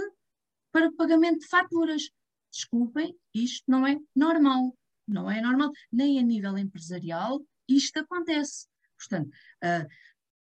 para 0.73 0.93
pagamento 0.93 1.39
de 1.39 1.47
faturas. 1.47 2.11
Desculpem, 2.51 3.17
isto 3.33 3.65
não 3.69 3.87
é 3.87 3.97
normal. 4.13 4.77
Não 5.07 5.31
é 5.31 5.41
normal. 5.41 5.71
Nem 5.93 6.19
a 6.19 6.23
nível 6.23 6.59
empresarial 6.59 7.41
isto 7.69 7.99
acontece. 7.99 8.67
Portanto, 8.99 9.29
uh, 9.63 9.87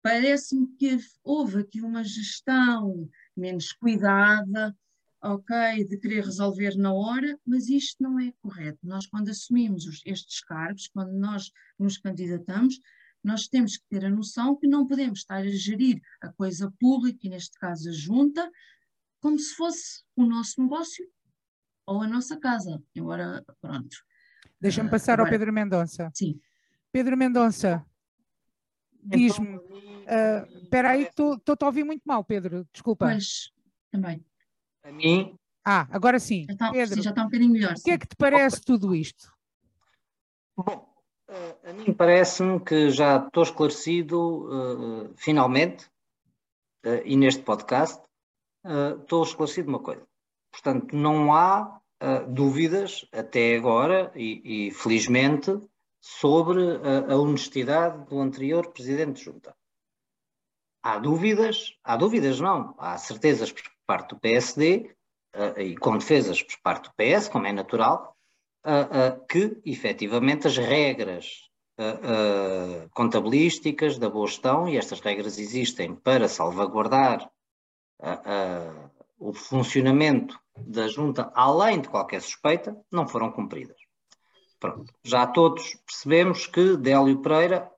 parece-me 0.05 0.67
que 0.77 0.99
houve 1.25 1.61
aqui 1.61 1.81
uma 1.81 2.05
gestão 2.05 3.09
menos 3.35 3.73
cuidada, 3.73 4.77
ok, 5.23 5.83
de 5.89 5.97
querer 5.97 6.23
resolver 6.23 6.77
na 6.77 6.93
hora, 6.93 7.41
mas 7.47 7.71
isto 7.71 8.03
não 8.03 8.21
é 8.21 8.31
correto. 8.43 8.79
Nós, 8.83 9.07
quando 9.07 9.31
assumimos 9.31 9.87
os, 9.87 10.03
estes 10.05 10.45
cargos, 10.45 10.89
quando 10.89 11.13
nós 11.15 11.51
nos 11.79 11.97
candidatamos, 11.97 12.79
nós 13.25 13.49
temos 13.49 13.79
que 13.79 13.85
ter 13.89 14.05
a 14.05 14.11
noção 14.11 14.55
que 14.55 14.67
não 14.67 14.87
podemos 14.87 15.21
estar 15.21 15.39
a 15.39 15.49
gerir 15.49 16.03
a 16.21 16.31
coisa 16.31 16.71
pública, 16.79 17.21
e 17.23 17.31
neste 17.31 17.59
caso 17.59 17.89
a 17.89 17.93
junta, 17.93 18.51
como 19.23 19.39
se 19.39 19.55
fosse 19.55 20.03
o 20.15 20.27
nosso 20.27 20.61
negócio 20.63 21.09
ou 21.87 22.03
a 22.03 22.07
nossa 22.07 22.39
casa. 22.39 22.79
Embora, 22.95 23.43
pronto. 23.59 23.97
Deixa-me 24.61 24.91
passar 24.91 25.15
Agora, 25.15 25.31
ao 25.31 25.33
Pedro 25.33 25.51
Mendonça. 25.51 26.13
Sim. 26.15 26.39
Pedro 26.93 27.17
Mendonça, 27.17 27.83
diz-me. 29.05 29.57
Uh, 29.57 30.63
espera 30.63 30.91
aí, 30.91 31.05
estou-te 31.05 31.63
a 31.63 31.67
ouvir 31.67 31.85
muito 31.85 32.03
mal, 32.05 32.25
Pedro. 32.25 32.67
Desculpa. 32.73 33.07
Pois, 33.07 33.51
também. 33.91 34.25
A 34.83 34.93
mim. 34.93 35.37
Ah, 35.65 35.87
agora 35.91 36.19
sim. 36.19 36.45
Já 36.47 36.53
está, 36.53 36.73
Pedro, 36.73 36.95
sim, 36.97 37.03
já 37.03 37.11
está 37.11 37.23
um 37.23 37.27
bocadinho 37.27 37.53
melhor. 37.53 37.73
O 37.73 37.83
que 37.83 37.91
é 37.91 37.99
que 37.99 38.07
te 38.07 38.17
parece 38.17 38.61
tudo 38.61 38.95
isto? 38.95 39.33
Bom, 40.57 40.95
a 41.65 41.73
mim 41.73 41.93
parece-me 41.93 42.61
que 42.61 42.91
já 42.91 43.17
estou 43.17 43.43
esclarecido, 43.43 44.45
uh, 44.45 45.15
finalmente, 45.17 45.87
uh, 46.85 47.01
e 47.05 47.17
neste 47.17 47.43
podcast, 47.43 48.01
uh, 48.65 49.01
estou 49.01 49.23
esclarecido 49.23 49.69
uma 49.69 49.81
coisa. 49.81 50.07
Portanto, 50.53 50.95
não 50.95 51.33
há 51.33 51.81
dúvidas 52.29 53.07
até 53.13 53.57
agora, 53.57 54.13
e, 54.15 54.69
e 54.69 54.71
felizmente, 54.73 55.51
sobre 56.05 56.61
a, 56.61 57.15
a 57.15 57.17
honestidade 57.17 58.05
do 58.11 58.21
anterior 58.21 58.71
Presidente 58.73 59.17
de 59.17 59.25
Junta. 59.25 59.57
Há 60.83 60.99
dúvidas, 60.99 61.79
há 61.83 61.97
dúvidas 61.97 62.39
não, 62.41 62.75
há 62.77 62.99
certezas 62.99 63.51
por 63.51 63.63
parte 63.87 64.11
do 64.11 64.21
PSD 64.21 64.95
uh, 65.35 65.59
e 65.59 65.75
com 65.75 65.97
defesas 65.97 66.43
por 66.43 66.61
parte 66.63 66.91
do 66.91 66.95
PS, 66.95 67.29
como 67.29 67.47
é 67.47 67.53
natural, 67.55 68.15
uh, 68.67 69.15
uh, 69.15 69.27
que 69.27 69.59
efetivamente 69.65 70.47
as 70.47 70.59
regras 70.59 71.49
contabilísticas 72.93 73.99
da 73.99 74.09
boa 74.09 74.29
gestão, 74.29 74.69
e 74.69 74.77
estas 74.77 75.01
regras 75.01 75.39
existem 75.41 75.93
para 75.93 76.29
salvaguardar 76.29 77.29
o 79.19 79.33
funcionamento 79.33 80.39
da 80.57 80.87
junta 80.87 81.33
além 81.35 81.81
de 81.81 81.89
qualquer 81.89 82.23
suspeita, 82.23 82.81
não 82.93 83.09
foram 83.09 83.33
cumpridas. 83.33 83.84
Pronto. 84.65 84.95
Já 85.05 85.27
todos 85.27 85.75
percebemos 85.87 86.47
que 86.47 86.79
Délio 86.79 87.21
Pereira 87.21 87.71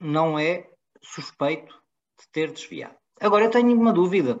não 0.00 0.38
é 0.38 0.66
suspeito 1.02 1.74
de 2.18 2.26
ter 2.32 2.52
desviado. 2.52 2.96
Agora 3.20 3.44
eu 3.44 3.50
tenho 3.50 3.78
uma 3.78 3.92
dúvida 3.92 4.40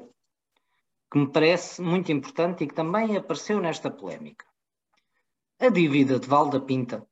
que 1.12 1.18
me 1.18 1.30
parece 1.30 1.82
muito 1.82 2.10
importante 2.10 2.64
e 2.64 2.66
que 2.66 2.74
também 2.74 3.14
apareceu 3.14 3.60
nesta 3.60 3.90
polémica. 3.90 4.46
A 5.58 5.68
dívida 5.68 6.18
de 6.18 6.26
Valda 6.26 6.58
Pinta, 6.62 7.06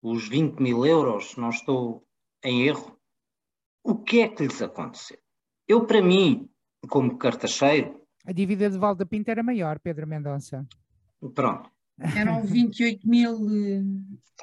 os 0.00 0.26
20 0.26 0.58
mil 0.58 0.86
euros, 0.86 1.36
não 1.36 1.50
estou 1.50 2.06
em 2.42 2.66
erro, 2.66 2.98
o 3.84 3.96
que 3.96 4.22
é 4.22 4.28
que 4.28 4.44
lhes 4.44 4.62
aconteceu? 4.62 5.18
Eu, 5.68 5.84
para 5.84 6.00
mim, 6.00 6.48
como 6.88 7.18
cartacheiro. 7.18 8.00
A 8.24 8.32
dívida 8.32 8.70
de 8.70 8.78
Valda 8.78 9.04
Pinta 9.04 9.30
era 9.30 9.42
maior, 9.42 9.78
Pedro 9.78 10.06
Mendonça. 10.06 10.66
Pronto. 11.34 11.75
Eram 11.98 12.42
28 12.42 13.08
mil. 13.08 13.38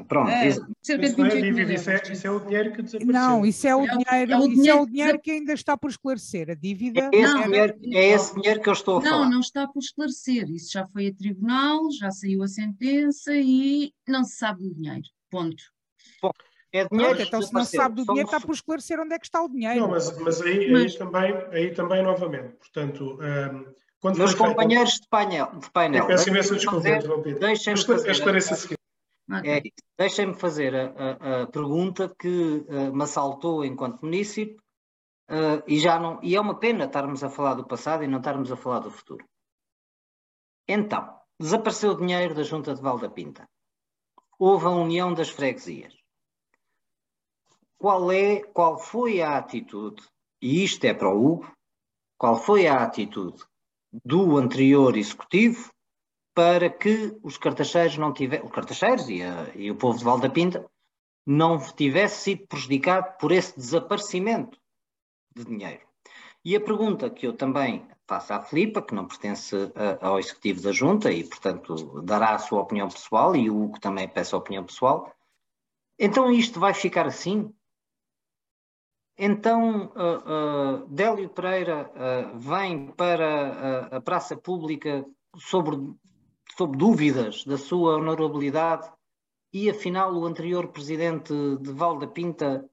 Pronto, 0.08 0.28
é, 0.30 0.49
cerca 0.82 1.08
de 1.08 1.16
28 1.16 1.54
mil. 1.54 1.72
Isso 1.72 1.89
é, 1.91 2.01
isso 2.12 2.26
é 2.28 2.32
o 2.32 2.39
dinheiro 2.39 2.72
que 2.72 2.82
desapareceu. 2.82 3.14
Não, 3.14 3.45
isso 3.45 3.68
é 3.68 3.76
o, 3.76 3.86
é 3.86 3.97
dinheiro, 3.97 4.32
é 4.32 4.38
o 4.38 4.39
isso 4.39 4.49
dinheiro, 4.49 4.78
é 4.78 4.82
o 4.82 4.86
dinheiro 4.88 5.20
que 5.20 5.32
ainda 5.32 5.54
está 5.54 5.78
por 5.78 5.89
esclarecer. 5.91 6.49
A 6.49 6.56
dívida. 6.56 7.12
É 7.14 7.16
esse, 7.16 7.34
não, 7.34 7.43
dinheiro, 7.43 7.80
é 7.91 8.10
esse 8.10 8.34
dinheiro 8.34 8.62
que 8.62 8.70
eu 8.70 8.74
estou 8.74 8.97
a 8.97 9.01
não, 9.01 9.10
falar. 9.10 9.24
Não, 9.26 9.32
não 9.32 9.39
está 9.39 9.68
por 9.68 9.80
esclarecer. 9.80 10.49
Isso 10.49 10.72
já 10.72 10.86
foi 10.88 11.08
a 11.08 11.14
tribunal, 11.14 11.91
já 11.91 12.10
saiu 12.10 12.41
a 12.41 12.47
sentença 12.47 13.34
e 13.36 13.93
não 14.08 14.24
se 14.24 14.38
sabe 14.38 14.64
do 14.64 14.74
dinheiro. 14.74 15.04
Ponto. 15.30 15.64
Bom, 16.22 16.32
é 16.72 16.88
dinheiro. 16.88 17.22
então, 17.22 17.41
se 17.41 17.54
não 17.54 17.64
se 17.64 17.78
sabe 17.78 17.95
do 17.95 18.06
dinheiro, 18.06 18.28
está 18.28 18.39
por 18.39 18.56
esclarecer 18.56 18.99
onde 18.99 19.14
é 19.14 19.20
que 19.20 19.26
está 19.26 19.43
o 19.43 19.47
dinheiro. 19.47 19.80
Não, 19.80 19.89
mas, 19.89 20.18
mas, 20.18 20.41
aí, 20.41 20.72
mas... 20.72 20.91
aí, 20.91 20.97
também, 20.97 21.34
aí 21.51 21.72
também, 21.72 22.01
novamente, 22.01 22.56
portanto. 22.56 23.20
Um, 23.22 23.83
quando 24.04 24.18
Meus 24.18 24.36
companheiros 24.36 24.95
de 24.95 25.08
painel, 25.08 25.49
de 25.56 25.72
painel 25.72 26.06
peço 26.06 26.28
imensa 26.28 26.56
desculpa, 26.56 26.82
Deixem-me 27.39 27.82
fazer, 27.86 28.78
é, 29.45 29.62
deixem 29.97 30.34
fazer 30.34 30.76
a, 30.76 30.84
a, 30.88 31.43
a, 31.43 31.47
pergunta 31.47 32.14
que 32.20 32.66
uh, 32.68 32.93
me 32.93 33.04
assaltou 33.04 33.64
enquanto 33.64 34.01
munícipe 34.01 34.58
uh, 35.30 35.64
e, 35.66 35.80
já 35.80 35.97
não, 35.97 36.20
e 36.22 36.36
é 36.36 36.41
uma 36.41 36.60
pena 36.60 36.84
estarmos 36.84 37.24
a 37.24 37.30
falar 37.30 37.54
do 37.54 37.66
passado 37.66 38.04
e 38.04 38.08
não 38.08 38.18
estarmos 38.18 38.51
a 38.51 38.58
falar 38.58 38.80
do 38.80 38.91
futuro. 38.91 39.26
Então, 40.68 41.18
desapareceu 41.39 41.91
o 41.91 41.97
dinheiro 41.97 42.36
da 42.36 42.43
Junta 42.43 42.76
de 42.76 42.82
Valda 42.82 43.10
Pinta. 43.10 43.47
Houve 44.38 44.66
a 44.66 44.70
união 44.70 45.14
das 45.14 45.30
freguesias. 45.30 45.95
Qual, 47.78 48.12
é, 48.12 48.41
qual 48.41 48.78
foi 48.78 49.22
a 49.22 49.38
atitude, 49.38 50.04
e 50.41 50.62
isto 50.62 50.84
é 50.84 50.93
para 50.93 51.08
o 51.10 51.26
Hugo, 51.26 51.49
qual 52.18 52.36
foi 52.36 52.68
a 52.68 52.84
atitude 52.84 53.41
do 54.04 54.38
anterior 54.38 54.98
executivo 54.98 55.72
para 56.34 56.70
que 56.70 57.16
os 57.22 57.38
cartacheiros 57.38 57.98
não 57.98 58.12
tivessem, 58.12 58.46
os 58.46 58.52
cartacheiros 58.52 59.10
e, 59.10 59.22
a, 59.22 59.52
e, 59.56 59.70
o 59.70 59.76
povo 59.76 59.98
de 59.98 60.04
Valda 60.04 60.30
Pinta 60.30 60.66
não 61.26 61.60
tivesse 61.60 62.24
sido 62.24 62.48
prejudicado 62.48 63.18
por 63.20 63.32
esse 63.32 63.56
desaparecimento 63.56 64.58
de 65.36 65.46
dinheiro. 65.46 65.82
E 66.44 66.56
a 66.56 66.62
pergunta 66.62 67.10
que 67.10 67.26
eu 67.26 67.34
também 67.34 67.88
faço 68.08 68.34
à 68.34 68.41
Filipa, 68.41 68.82
que 68.82 68.96
não 68.96 69.08
pertence 69.08 69.56
a, 69.76 70.08
ao 70.08 70.20
executivo 70.20 70.62
da 70.62 70.72
junta 70.72 71.12
e, 71.12 71.24
portanto, 71.24 72.02
dará 72.02 72.36
a 72.36 72.39
sua 72.39 72.62
opinião 72.62 72.89
pessoal, 72.89 73.36
e 73.36 73.50
o 73.50 73.64
Hugo 73.64 73.80
também 73.80 74.10
peça 74.10 74.36
a 74.36 74.39
opinião 74.39 74.66
pessoal, 74.66 75.14
então 75.98 76.32
isto 76.32 76.60
vai 76.60 76.74
ficar 76.74 77.06
assim? 77.06 77.54
Então, 79.18 79.91
uh, 79.95 80.84
uh, 80.84 80.88
Délio 80.88 81.30
Pereira 81.30 81.91
uh, 81.91 82.39
vem 82.39 82.88
para 82.93 83.97
a 83.97 84.01
praça 84.01 84.36
pública 84.36 85.05
sobre, 85.38 85.78
sobre 86.57 86.78
dúvidas 86.78 87.43
da 87.45 87.57
sua 87.57 87.97
honorabilidade 87.97 88.91
e, 89.51 89.70
afinal, 89.70 90.14
o 90.14 90.26
anterior 90.26 90.70
presidente 90.70 91.34
de 91.61 91.72
Valda 91.72 92.07
Pinta 92.07 92.68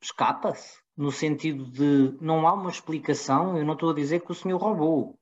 escapa-se, 0.00 0.78
no 0.96 1.10
sentido 1.10 1.64
de 1.64 2.16
não 2.20 2.46
há 2.46 2.54
uma 2.54 2.70
explicação. 2.70 3.58
Eu 3.58 3.64
não 3.64 3.74
estou 3.74 3.90
a 3.90 3.94
dizer 3.94 4.20
que 4.20 4.30
o 4.30 4.34
senhor 4.34 4.58
roubou, 4.58 5.18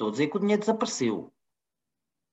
Estou 0.00 0.08
a 0.08 0.12
dizer 0.12 0.28
que 0.28 0.36
o 0.38 0.40
dinheiro 0.40 0.60
desapareceu. 0.60 1.30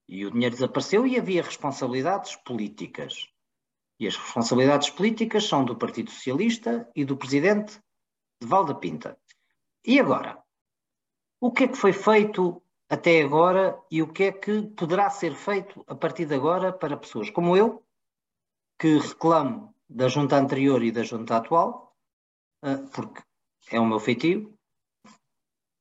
E 0.08 0.26
o 0.26 0.32
dinheiro 0.32 0.56
desapareceu 0.56 1.06
e 1.06 1.20
havia 1.20 1.44
responsabilidades 1.44 2.34
políticas. 2.38 3.28
E 4.00 4.08
as 4.08 4.16
responsabilidades 4.16 4.90
políticas 4.90 5.46
são 5.46 5.66
do 5.66 5.76
Partido 5.76 6.12
Socialista 6.12 6.90
e 6.96 7.04
do 7.04 7.18
Presidente 7.18 7.82
de 8.40 8.48
Valda 8.48 8.76
Pinta. 8.76 9.18
E 9.86 10.00
agora? 10.00 10.42
O 11.40 11.52
que 11.52 11.64
é 11.64 11.68
que 11.68 11.78
foi 11.78 11.94
feito 11.94 12.62
até 12.90 13.22
agora 13.22 13.80
e 13.92 14.02
o 14.02 14.12
que 14.12 14.24
é 14.26 14.32
que 14.32 14.64
poderá 14.76 15.10
ser 15.10 15.36
feito 15.36 15.84
a 15.88 15.96
partir 15.96 16.26
de 16.26 16.36
agora 16.36 16.72
para 16.72 16.98
pessoas 16.98 17.30
como 17.30 17.58
eu, 17.58 17.84
que 18.80 18.98
reclamo 18.98 19.74
da 19.90 20.08
junta 20.08 20.38
anterior 20.38 20.84
e 20.84 20.92
da 20.92 21.04
junta 21.04 21.38
atual, 21.38 21.96
ah, 22.62 22.78
porque 22.94 23.22
é 23.72 23.80
o 23.80 23.86
meu 23.86 24.00
feitio. 24.00 24.54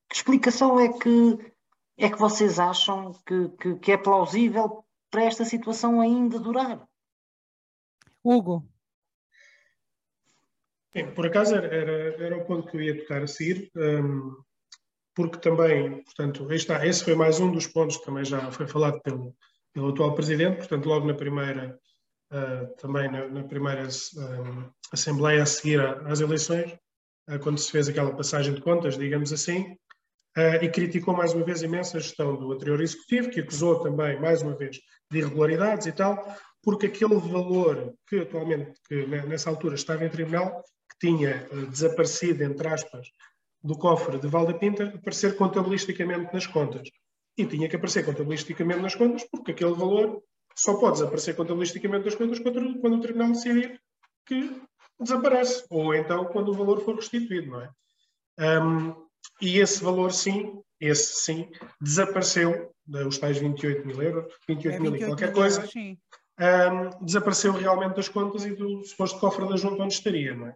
Que 0.09 0.17
explicação 0.17 0.79
é 0.81 0.93
que 0.93 1.53
é 1.99 2.11
que 2.11 2.19
vocês 2.19 2.59
acham 2.59 3.13
que, 3.25 3.49
que, 3.61 3.77
que 3.77 3.93
é 3.93 3.97
plausível 3.97 4.85
para 5.11 5.25
esta 5.25 5.45
situação 5.45 6.01
ainda 6.01 6.39
durar? 6.39 6.86
Hugo. 8.27 8.69
Bem, 10.93 11.13
por 11.13 11.27
acaso 11.27 11.55
era, 11.55 12.23
era, 12.25 12.37
o 12.39 12.45
ponto 12.47 12.69
que 12.69 12.77
eu 12.77 12.81
ia 12.81 12.99
tocar 12.99 13.23
a 13.23 13.27
seguir, 13.27 13.71
um, 13.77 14.35
porque 15.15 15.39
também, 15.39 16.03
portanto, 16.03 16.51
está, 16.53 16.87
esse 16.87 17.05
foi 17.05 17.15
mais 17.15 17.39
um 17.39 17.53
dos 17.53 17.67
pontos 17.67 17.99
que 17.99 18.05
também 18.05 18.25
já 18.25 18.51
foi 18.51 18.67
falado 18.67 19.01
pelo, 19.03 19.37
pelo 19.73 19.91
atual 19.91 20.15
presidente, 20.15 20.57
portanto, 20.57 20.87
logo 20.87 21.07
na 21.07 21.15
primeira, 21.15 21.79
uh, 22.33 22.77
também 22.77 23.11
na, 23.11 23.29
na 23.29 23.45
primeira 23.45 23.83
um, 23.83 24.71
Assembleia 24.93 25.43
a 25.43 25.47
seguir 25.47 25.81
às 25.81 26.21
eleições, 26.21 26.73
uh, 27.31 27.39
quando 27.41 27.59
se 27.59 27.71
fez 27.71 27.89
aquela 27.89 28.17
passagem 28.17 28.55
de 28.55 28.63
contas, 28.63 28.97
digamos 28.97 29.33
assim, 29.33 29.77
uh, 30.37 30.63
e 30.63 30.69
criticou 30.71 31.15
mais 31.15 31.35
uma 31.35 31.45
vez 31.45 31.63
imensa 31.63 31.99
a 31.99 32.01
gestão 32.01 32.37
do 32.37 32.53
anterior 32.53 32.81
executivo, 32.81 33.31
que 33.31 33.41
acusou 33.41 33.81
também, 33.81 34.19
mais 34.19 34.43
uma 34.43 34.57
vez, 34.57 34.79
de 35.11 35.19
irregularidades 35.19 35.87
e 35.87 35.93
tal, 35.93 36.25
porque 36.67 36.87
aquele 36.87 37.15
valor 37.15 37.95
que 38.09 38.19
atualmente, 38.19 38.73
que 38.89 39.07
nessa 39.07 39.49
altura 39.49 39.77
estava 39.77 40.05
em 40.05 40.11
tribunal, 40.11 40.65
que 40.91 41.07
tinha 41.07 41.49
uh, 41.53 41.67
desaparecido, 41.67 42.43
entre 42.43 42.67
aspas, 42.67 43.07
do 43.63 43.79
cofre 43.79 44.19
de 44.19 44.27
Valdapinta, 44.27 44.89
aparecer 44.89 45.37
contabilisticamente 45.37 46.35
nas 46.35 46.45
contas. 46.45 46.89
E 47.39 47.47
tinha 47.47 47.69
que 47.69 47.77
aparecer 47.77 48.05
contabilisticamente 48.05 48.81
nas 48.81 48.97
contas, 48.97 49.23
porque 49.31 49.53
aquele 49.53 49.75
valor 49.75 50.21
só 50.57 50.75
pode 50.75 50.95
desaparecer 50.95 51.37
contabilisticamente 51.37 52.05
das 52.05 52.17
contas 52.17 52.41
quando, 52.41 52.81
quando 52.81 52.97
o 52.97 53.01
tribunal 53.01 53.29
decidir 53.29 53.81
que 54.27 54.61
desaparece, 54.99 55.65
ou 55.71 55.95
então 55.95 56.25
quando 56.25 56.49
o 56.49 56.55
valor 56.55 56.81
for 56.81 56.97
restituído, 56.97 57.49
não 57.49 57.61
é? 57.61 57.71
Um, 58.61 59.07
e 59.41 59.61
esse 59.61 59.85
valor, 59.85 60.13
sim, 60.13 60.61
esse 60.81 61.23
sim, 61.23 61.49
desapareceu, 61.81 62.75
os 63.07 63.19
tais 63.19 63.39
28 63.39 63.87
mil 63.87 64.03
euros, 64.03 64.35
28 64.49 64.75
é, 64.75 64.81
mil 64.81 64.97
e 64.97 65.05
qualquer 65.05 65.33
coisa, 65.33 65.65
um, 66.41 67.05
desapareceu 67.05 67.53
realmente 67.53 67.97
das 67.97 68.09
contas 68.09 68.45
e 68.45 68.55
do 68.55 68.85
suposto 68.85 69.19
cofre 69.19 69.49
da 69.49 69.57
junta 69.57 69.83
onde 69.83 69.95
estaria, 69.95 70.35
não 70.35 70.49
é? 70.49 70.55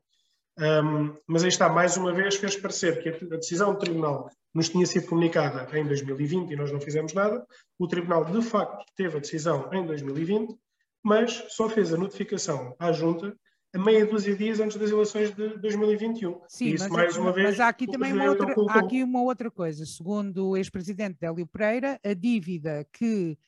Um, 0.58 1.16
mas 1.26 1.42
aí 1.42 1.48
está, 1.48 1.68
mais 1.68 1.96
uma 1.96 2.12
vez, 2.12 2.36
fez 2.36 2.56
parecer 2.56 3.02
que 3.02 3.08
a 3.08 3.36
decisão 3.36 3.72
do 3.72 3.78
Tribunal 3.78 4.28
nos 4.54 4.68
tinha 4.68 4.84
sido 4.84 5.06
comunicada 5.06 5.66
em 5.78 5.86
2020 5.86 6.50
e 6.50 6.56
nós 6.56 6.70
não 6.70 6.80
fizemos 6.80 7.14
nada. 7.14 7.46
O 7.78 7.86
Tribunal, 7.86 8.24
de 8.26 8.42
facto, 8.42 8.84
teve 8.94 9.16
a 9.16 9.20
decisão 9.20 9.72
em 9.72 9.86
2020, 9.86 10.54
mas 11.02 11.46
só 11.48 11.68
fez 11.68 11.94
a 11.94 11.96
notificação 11.96 12.74
à 12.78 12.92
Junta 12.92 13.34
a 13.72 13.78
meia 13.78 14.04
dúzia 14.04 14.32
de 14.32 14.44
dias 14.44 14.58
antes 14.58 14.76
das 14.76 14.90
eleições 14.90 15.34
de 15.34 15.56
2021. 15.58 16.40
Sim, 16.48 16.66
isso, 16.70 16.84
mas, 16.84 16.92
mais 16.92 17.16
uma 17.16 17.32
vez, 17.32 17.50
mas 17.50 17.60
há 17.60 17.68
aqui 17.68 17.86
também 17.86 18.12
uma 18.12 18.24
outra, 18.24 18.54
há 18.68 18.78
aqui 18.80 19.02
uma 19.04 19.22
outra 19.22 19.50
coisa. 19.50 19.86
Segundo 19.86 20.48
o 20.48 20.56
ex-presidente 20.56 21.18
Délio 21.20 21.46
Pereira, 21.46 21.98
a 22.04 22.12
dívida 22.12 22.84
que, 22.92 23.38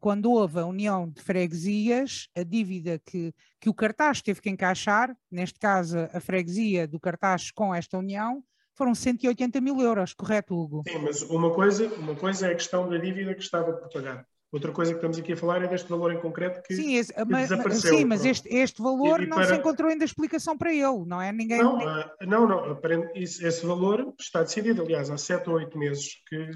quando 0.00 0.30
houve 0.32 0.58
a 0.58 0.66
união 0.66 1.08
de 1.08 1.22
freguesias, 1.22 2.28
a 2.36 2.42
dívida 2.42 2.98
que, 2.98 3.32
que 3.60 3.68
o 3.68 3.74
cartaz 3.74 4.20
teve 4.20 4.40
que 4.40 4.50
encaixar, 4.50 5.16
neste 5.30 5.58
caso 5.58 5.98
a 6.12 6.20
freguesia 6.20 6.88
do 6.88 6.98
cartaz 6.98 7.50
com 7.50 7.74
esta 7.74 7.98
união, 7.98 8.42
foram 8.74 8.94
180 8.94 9.60
mil 9.60 9.80
euros, 9.80 10.14
correto, 10.14 10.58
Hugo? 10.58 10.82
Sim, 10.88 10.98
mas 10.98 11.22
uma 11.22 11.52
coisa, 11.52 11.86
uma 11.96 12.16
coisa 12.16 12.48
é 12.48 12.52
a 12.52 12.54
questão 12.54 12.88
da 12.88 12.96
dívida 12.96 13.34
que 13.34 13.42
estava 13.42 13.72
por 13.74 13.90
pagar. 13.90 14.26
Outra 14.52 14.72
coisa 14.72 14.90
que 14.90 14.96
estamos 14.96 15.16
aqui 15.16 15.34
a 15.34 15.36
falar 15.36 15.62
é 15.62 15.68
deste 15.68 15.88
valor 15.88 16.12
em 16.12 16.18
concreto 16.18 16.60
que, 16.62 16.74
sim, 16.74 16.96
esse, 16.96 17.12
que 17.12 17.24
mas, 17.24 17.48
desapareceu. 17.48 17.98
Sim, 17.98 18.04
mas 18.04 18.24
este, 18.24 18.48
este 18.48 18.82
valor 18.82 19.20
e, 19.20 19.24
e 19.24 19.26
não 19.28 19.36
para... 19.36 19.46
se 19.46 19.54
encontrou 19.54 19.90
ainda 19.90 20.04
explicação 20.04 20.58
para 20.58 20.72
ele, 20.72 21.04
não 21.06 21.22
é? 21.22 21.30
Ninguém... 21.30 21.62
Não, 21.62 21.78
uh, 21.78 22.10
não, 22.26 22.48
não 22.48 22.80
esse, 23.14 23.46
esse, 23.46 23.64
valor 23.64 24.12
está 24.18 24.42
decidido, 24.42 24.82
aliás, 24.82 25.08
há 25.08 25.16
sete 25.16 25.48
ou 25.48 25.56
oito 25.56 25.78
meses 25.78 26.14
que, 26.26 26.50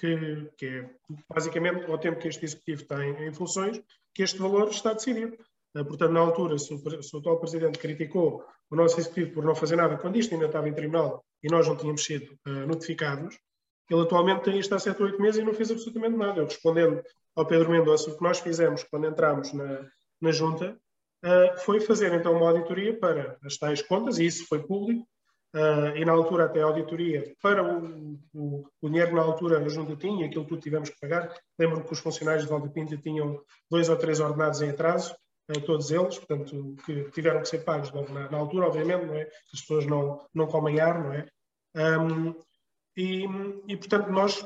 que, 0.00 0.50
que 0.56 0.66
é 0.66 0.90
basicamente 1.28 1.90
ao 1.90 1.98
tempo 1.98 2.18
que 2.18 2.28
este 2.28 2.44
executivo 2.44 2.84
tem 2.86 3.26
em 3.26 3.32
funções, 3.32 3.80
que 4.14 4.22
este 4.22 4.38
valor 4.38 4.68
está 4.68 4.94
decidido. 4.94 5.36
Uh, 5.76 5.84
portanto, 5.84 6.12
na 6.12 6.20
altura, 6.20 6.58
se 6.58 6.72
o, 6.72 7.02
se 7.02 7.14
o 7.14 7.18
atual 7.18 7.38
Presidente 7.38 7.78
criticou 7.78 8.44
o 8.70 8.76
nosso 8.76 8.98
executivo 8.98 9.34
por 9.34 9.44
não 9.44 9.54
fazer 9.54 9.76
nada 9.76 9.98
quando 9.98 10.16
isto 10.16 10.32
ainda 10.32 10.46
estava 10.46 10.68
em 10.68 10.72
tribunal 10.72 11.22
e 11.42 11.48
nós 11.48 11.68
não 11.68 11.76
tínhamos 11.76 12.02
sido 12.02 12.32
uh, 12.46 12.66
notificados, 12.66 13.38
ele 13.90 14.02
atualmente 14.02 14.44
tem 14.44 14.58
isto 14.58 14.74
há 14.74 14.78
sete 14.78 15.02
ou 15.02 15.08
oito 15.08 15.20
meses 15.20 15.40
e 15.40 15.44
não 15.44 15.52
fez 15.52 15.70
absolutamente 15.70 16.16
nada. 16.16 16.40
Eu 16.40 16.44
respondendo 16.46 17.02
ao 17.36 17.46
Pedro 17.46 17.70
Mendonça, 17.70 18.10
o 18.10 18.16
que 18.16 18.22
nós 18.22 18.40
fizemos 18.40 18.84
quando 18.84 19.06
entramos 19.06 19.52
na, 19.52 19.86
na 20.20 20.32
junta 20.32 20.76
uh, 21.24 21.58
foi 21.60 21.80
fazer 21.80 22.12
então 22.14 22.32
uma 22.36 22.48
auditoria 22.48 22.98
para 22.98 23.36
as 23.44 23.56
tais 23.58 23.82
contas, 23.82 24.18
e 24.18 24.26
isso 24.26 24.46
foi 24.46 24.60
público, 24.62 25.06
uh, 25.54 25.96
e 25.96 26.04
na 26.04 26.12
altura 26.12 26.44
até 26.44 26.62
a 26.62 26.66
auditoria 26.66 27.34
para 27.42 27.62
o, 27.62 28.18
o, 28.34 28.64
o, 28.80 28.88
dinheiro 28.88 29.14
na 29.14 29.22
altura 29.22 29.58
a 29.58 29.68
junta 29.68 29.96
tinha, 29.96 30.26
aquilo 30.26 30.46
que 30.46 30.56
tivemos 30.58 30.90
que 30.90 31.00
pagar. 31.00 31.32
Lembro 31.58 31.84
que 31.84 31.92
os 31.92 31.98
funcionários 31.98 32.44
de 32.44 32.50
Valdepinta 32.50 32.96
tinham 32.96 33.40
dois 33.70 33.88
ou 33.88 33.96
três 33.96 34.20
ordenados 34.20 34.62
em 34.62 34.70
atraso, 34.70 35.14
uh, 35.50 35.60
todos 35.62 35.90
eles, 35.90 36.18
portanto, 36.18 36.76
que 36.84 37.10
tiveram 37.10 37.40
que 37.40 37.48
ser 37.48 37.64
pagos 37.64 37.92
na, 37.92 38.30
na, 38.30 38.38
altura, 38.38 38.66
obviamente, 38.66 39.06
não 39.06 39.14
é? 39.14 39.28
As 39.52 39.60
pessoas 39.60 39.86
não, 39.86 40.20
não 40.34 40.46
comem 40.46 40.80
ar, 40.80 41.02
não 41.02 41.12
é? 41.12 41.26
Um, 41.76 42.34
e, 42.96 43.24
e, 43.68 43.76
portanto, 43.76 44.10
nós 44.10 44.44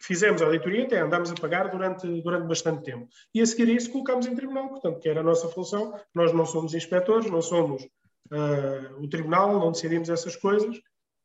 fizemos 0.00 0.40
a 0.40 0.46
auditoria, 0.46 0.84
até 0.84 1.00
andámos 1.00 1.30
a 1.30 1.34
pagar 1.34 1.70
durante, 1.70 2.06
durante 2.22 2.46
bastante 2.46 2.84
tempo. 2.84 3.08
E 3.34 3.40
a 3.40 3.46
seguir 3.46 3.70
a 3.70 3.74
isso 3.74 3.90
colocámos 3.90 4.26
em 4.26 4.34
tribunal, 4.34 4.68
portanto, 4.68 5.00
que 5.00 5.08
era 5.08 5.20
a 5.20 5.24
nossa 5.24 5.48
função. 5.48 5.98
Nós 6.14 6.32
não 6.32 6.46
somos 6.46 6.74
inspectores, 6.74 7.30
não 7.30 7.42
somos 7.42 7.86
uh, 8.30 9.02
o 9.02 9.08
tribunal, 9.08 9.58
não 9.58 9.72
decidimos 9.72 10.08
essas 10.08 10.36
coisas. 10.36 10.80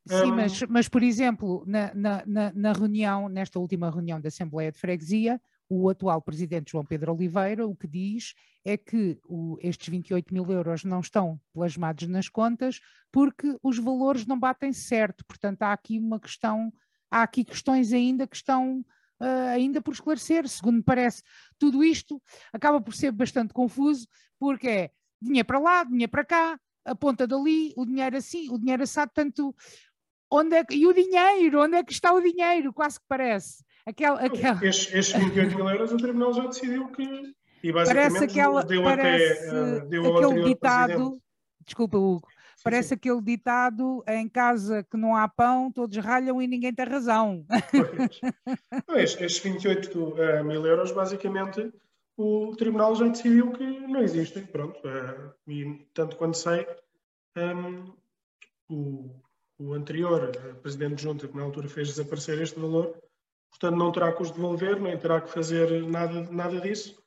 Sim, 0.07 0.31
um... 0.31 0.35
mas, 0.35 0.61
mas, 0.63 0.89
por 0.89 1.01
exemplo, 1.01 1.63
na, 1.65 1.93
na, 1.93 2.51
na, 2.53 2.73
reunião, 2.73 3.29
nesta 3.29 3.59
última 3.59 3.89
reunião 3.89 4.19
da 4.19 4.27
Assembleia 4.27 4.71
de 4.71 4.77
Freguesia, 4.77 5.39
o 5.69 5.89
atual 5.89 6.21
presidente 6.21 6.71
João 6.71 6.85
Pedro 6.85 7.13
Oliveira 7.13 7.65
o 7.65 7.75
que 7.75 7.87
diz 7.87 8.33
é 8.65 8.77
que 8.77 9.17
o, 9.25 9.57
estes 9.61 9.87
28 9.87 10.33
mil 10.33 10.45
euros 10.51 10.83
não 10.83 10.99
estão 10.99 11.39
plasmados 11.53 12.07
nas 12.07 12.29
contas 12.29 12.79
porque 13.11 13.57
os 13.63 13.79
valores 13.79 14.25
não 14.25 14.39
batem 14.39 14.73
certo. 14.73 15.25
Portanto, 15.25 15.63
há 15.63 15.73
aqui 15.73 15.97
uma 15.97 16.19
questão 16.19 16.71
há 17.09 17.23
aqui 17.23 17.43
questões 17.43 17.93
ainda 17.93 18.27
que 18.27 18.35
estão 18.35 18.83
uh, 19.21 19.49
ainda 19.53 19.81
por 19.81 19.93
esclarecer, 19.93 20.47
segundo 20.47 20.77
me 20.77 20.83
parece. 20.83 21.21
Tudo 21.59 21.83
isto 21.83 22.21
acaba 22.51 22.81
por 22.81 22.93
ser 22.93 23.11
bastante 23.11 23.53
confuso, 23.53 24.07
porque 24.39 24.67
é 24.67 24.91
dinheiro 25.21 25.47
para 25.47 25.59
lá, 25.59 25.83
dinheiro 25.83 26.11
para 26.11 26.25
cá, 26.25 26.59
a 26.85 26.95
ponta 26.95 27.25
dali, 27.25 27.73
o 27.75 27.85
dinheiro 27.85 28.17
assim, 28.17 28.49
o 28.51 28.57
dinheiro 28.57 28.83
assado, 28.83 29.11
tanto 29.13 29.55
onde 30.31 30.55
é 30.55 30.65
e 30.71 30.87
o 30.87 30.93
dinheiro, 30.93 31.61
onde 31.61 31.77
é 31.77 31.83
que 31.83 31.93
está 31.93 32.13
o 32.13 32.21
dinheiro, 32.21 32.73
quase 32.73 32.99
que 32.99 33.05
parece. 33.07 33.63
Aquela, 33.85 34.19
aquela... 34.19 34.65
Estes, 34.65 34.93
estes 34.93 35.21
28 35.21 35.55
mil 35.55 35.69
euros 35.69 35.91
o 35.91 35.97
Tribunal 35.97 36.33
já 36.33 36.45
decidiu 36.47 36.87
que 36.89 37.03
e 37.63 37.71
basicamente 37.73 38.13
parece 38.13 38.23
aquela, 38.23 38.63
deu 38.63 38.83
parece 38.83 39.47
até 39.47 39.57
uh, 39.57 39.89
deu 39.89 40.17
aquele 40.17 40.43
ditado, 40.43 40.93
presidente. 40.93 41.23
desculpa 41.65 41.97
Hugo, 41.97 42.27
Parece 42.63 42.89
sim. 42.89 42.95
aquele 42.95 43.21
ditado 43.21 44.03
em 44.07 44.27
casa 44.29 44.85
que 44.89 44.95
não 44.95 45.15
há 45.15 45.27
pão, 45.27 45.69
todos 45.69 45.97
ralham 45.97 46.41
e 46.41 46.47
ninguém 46.47 46.73
tem 46.73 46.85
razão. 46.85 47.45
Pois, 48.87 49.19
estes 49.19 49.39
28 49.39 49.99
uh, 49.99 50.17
eh, 50.21 50.43
mil 50.43 50.65
euros, 50.65 50.93
basicamente, 50.93 51.69
o 52.17 52.55
Tribunal 52.55 52.95
já 52.95 53.07
decidiu 53.07 53.51
que 53.51 53.63
não 53.63 54.01
existem. 54.01 54.45
Pronto, 54.45 54.79
uh, 54.79 55.33
e 55.47 55.87
tanto 55.93 56.15
quanto 56.15 56.37
sei, 56.37 56.67
um, 57.37 57.93
o, 58.69 59.21
o, 59.59 59.73
anterior 59.73 60.29
uh, 60.29 60.55
Presidente 60.61 60.95
de 60.95 61.03
Junta, 61.03 61.27
que 61.27 61.35
na 61.35 61.43
altura 61.43 61.67
fez 61.67 61.87
desaparecer 61.89 62.41
este 62.41 62.59
valor, 62.59 62.95
portanto 63.49 63.77
não 63.77 63.91
terá 63.91 64.13
que 64.13 64.21
os 64.21 64.31
devolver, 64.31 64.79
nem 64.79 64.97
terá 64.97 65.21
que 65.21 65.31
fazer 65.31 65.83
nada, 65.83 66.23
nada 66.31 66.59
disso. 66.61 67.01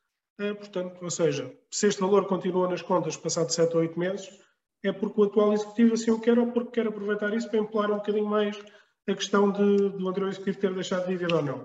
portanto, 0.58 1.02
ou 1.02 1.10
seja, 1.10 1.52
se 1.70 1.88
este 1.88 2.00
valor 2.00 2.26
continua 2.26 2.68
nas 2.68 2.82
contas 2.82 3.16
passado 3.16 3.50
7 3.50 3.74
ou 3.74 3.80
8 3.82 3.98
meses, 3.98 4.40
é 4.84 4.92
porque 4.92 5.20
o 5.20 5.24
atual 5.24 5.52
executivo 5.52 5.94
assim 5.94 6.10
o 6.10 6.20
quer 6.20 6.38
ou 6.38 6.52
porque 6.52 6.72
quer 6.72 6.86
aproveitar 6.86 7.32
isso 7.34 7.48
para 7.48 7.58
empolar 7.58 7.90
um 7.90 7.96
bocadinho 7.96 8.26
mais 8.26 8.56
a 9.08 9.14
questão 9.14 9.50
de, 9.50 9.90
do 9.90 10.08
anterior 10.08 10.28
executivo 10.28 10.60
ter 10.60 10.74
deixado 10.74 11.06
dívida 11.06 11.36
ou 11.36 11.42
não. 11.42 11.62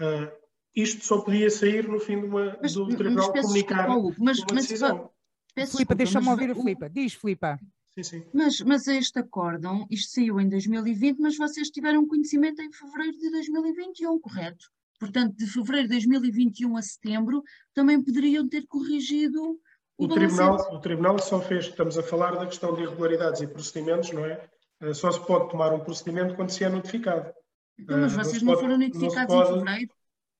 Uh, 0.00 0.41
isto 0.74 1.04
só 1.04 1.20
podia 1.20 1.50
sair 1.50 1.88
no 1.88 2.00
fim 2.00 2.20
de 2.20 2.26
uma, 2.26 2.50
do 2.50 2.96
tribunal 2.96 3.32
comunicar 3.32 3.88
mas, 4.18 4.38
uma 4.38 4.46
mas, 4.54 4.66
decisão. 4.66 5.10
Filipa, 5.70 5.94
deixa-me 5.94 6.28
ouvir 6.28 6.50
a 6.50 6.54
Filipa. 6.54 6.88
Diz, 6.88 7.14
Filipa. 7.14 7.58
Sim, 7.94 8.02
sim. 8.02 8.24
Mas, 8.32 8.60
mas 8.62 8.86
este 8.88 9.18
acórdão, 9.18 9.86
isto 9.90 10.12
saiu 10.12 10.40
em 10.40 10.48
2020, 10.48 11.18
mas 11.18 11.36
vocês 11.36 11.68
tiveram 11.68 12.06
conhecimento 12.06 12.62
em 12.62 12.72
fevereiro 12.72 13.18
de 13.18 13.30
2021, 13.30 14.18
correto? 14.18 14.70
Portanto, 14.98 15.36
de 15.36 15.46
fevereiro 15.46 15.88
de 15.88 15.94
2021 15.94 16.76
a 16.76 16.82
setembro, 16.82 17.42
também 17.74 18.02
poderiam 18.02 18.48
ter 18.48 18.66
corrigido 18.66 19.58
o, 19.98 20.04
o 20.04 20.08
tribunal. 20.08 20.56
O 20.74 20.80
tribunal 20.80 21.18
só 21.18 21.40
fez, 21.40 21.66
estamos 21.66 21.98
a 21.98 22.02
falar 22.02 22.36
da 22.36 22.46
questão 22.46 22.72
de 22.74 22.82
irregularidades 22.82 23.42
e 23.42 23.46
procedimentos, 23.46 24.10
não 24.10 24.24
é? 24.24 24.48
Eh, 24.80 24.94
só 24.94 25.10
se 25.12 25.20
pode 25.26 25.50
tomar 25.50 25.74
um 25.74 25.80
procedimento 25.80 26.34
quando 26.34 26.50
se 26.50 26.64
é 26.64 26.68
notificado. 26.68 27.30
Então, 27.78 27.98
mas 27.98 28.12
eh, 28.14 28.16
vocês 28.16 28.42
não, 28.42 28.54
não 28.54 28.60
foram 28.60 28.78
notificados 28.78 29.34
não 29.34 29.42
pode, 29.42 29.50
em 29.50 29.58
fevereiro? 29.58 29.92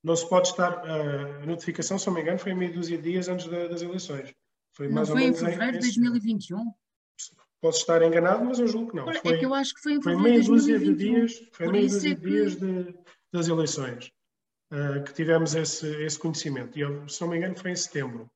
Não 0.03 0.17
se 0.17 0.29
pode 0.29 0.49
estar. 0.49 0.83
Eh, 0.85 1.43
a 1.43 1.47
notificação, 1.47 1.99
se 1.99 2.07
não 2.07 2.15
me 2.15 2.23
engano, 2.23 2.39
foi 2.39 2.55
meia 2.55 2.73
dúzia 2.73 2.97
de 2.99 3.11
dias 3.11 3.29
antes 3.29 3.47
das 3.47 3.83
eleições. 3.83 4.35
Foi 4.73 4.89
não 4.89 4.97
mais 4.97 5.09
foi 5.09 5.17
ou 5.19 5.25
menos 5.25 5.43
em 5.43 5.45
fevereiro 5.45 5.73
de 5.79 5.81
2021? 5.81 6.73
Posso 7.61 7.79
estar 7.79 8.03
enganado, 8.03 8.45
mas 8.45 8.59
eu 8.59 8.67
julgo 8.67 8.91
que 8.91 8.97
não. 8.97 9.09
É 9.09 9.15
foi, 9.15 9.35
é 9.35 9.39
que 9.39 9.47
eu 9.47 9.55
acho 9.55 9.75
que 9.75 9.81
foi 9.81 9.93
em 9.93 10.03
fevereiro 10.03 10.23
foi 10.23 10.31
meia 10.31 10.45
dúzia 10.45 10.79
de 10.79 10.95
dias, 10.95 11.43
foi 11.53 11.69
meia 11.69 11.89
dúzia 11.89 12.11
é 12.11 12.15
que... 12.17 12.21
de 12.21 12.27
dias 12.27 12.57
de, 12.57 12.95
das 13.33 13.47
eleições 13.47 14.13
uh, 14.73 15.05
que 15.05 15.15
tivemos 15.15 15.55
esse, 15.55 15.87
esse 16.03 16.19
conhecimento. 16.19 16.77
E, 16.77 17.09
se 17.09 17.21
não 17.21 17.29
me 17.29 17.37
engano, 17.37 17.57
foi 17.57 17.71
em 17.71 17.77
setembro. 17.77 18.29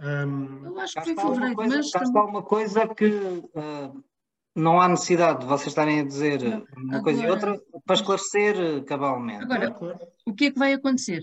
Um, 0.00 0.66
eu 0.66 0.80
acho 0.80 0.94
que 0.94 1.02
foi 1.02 1.12
em 1.12 1.16
fevereiro, 1.16 1.54
coisa, 1.54 1.76
mas... 1.76 1.86
Está 1.86 2.24
uma 2.24 2.42
coisa 2.42 2.88
que 2.88 3.06
uh, 3.06 4.04
não 4.54 4.80
há 4.80 4.88
necessidade 4.88 5.40
de 5.40 5.46
vocês 5.46 5.68
estarem 5.68 6.00
a 6.00 6.04
dizer 6.04 6.42
não, 6.42 6.64
uma 6.76 6.96
agora, 6.96 7.02
coisa 7.02 7.22
e 7.22 7.30
outra 7.30 7.60
para 7.84 7.94
esclarecer 7.96 8.84
cabalmente. 8.84 9.44
Agora, 9.44 9.76
o 10.26 10.34
que 10.34 10.46
é 10.46 10.50
que 10.50 10.58
vai 10.58 10.72
acontecer? 10.72 11.22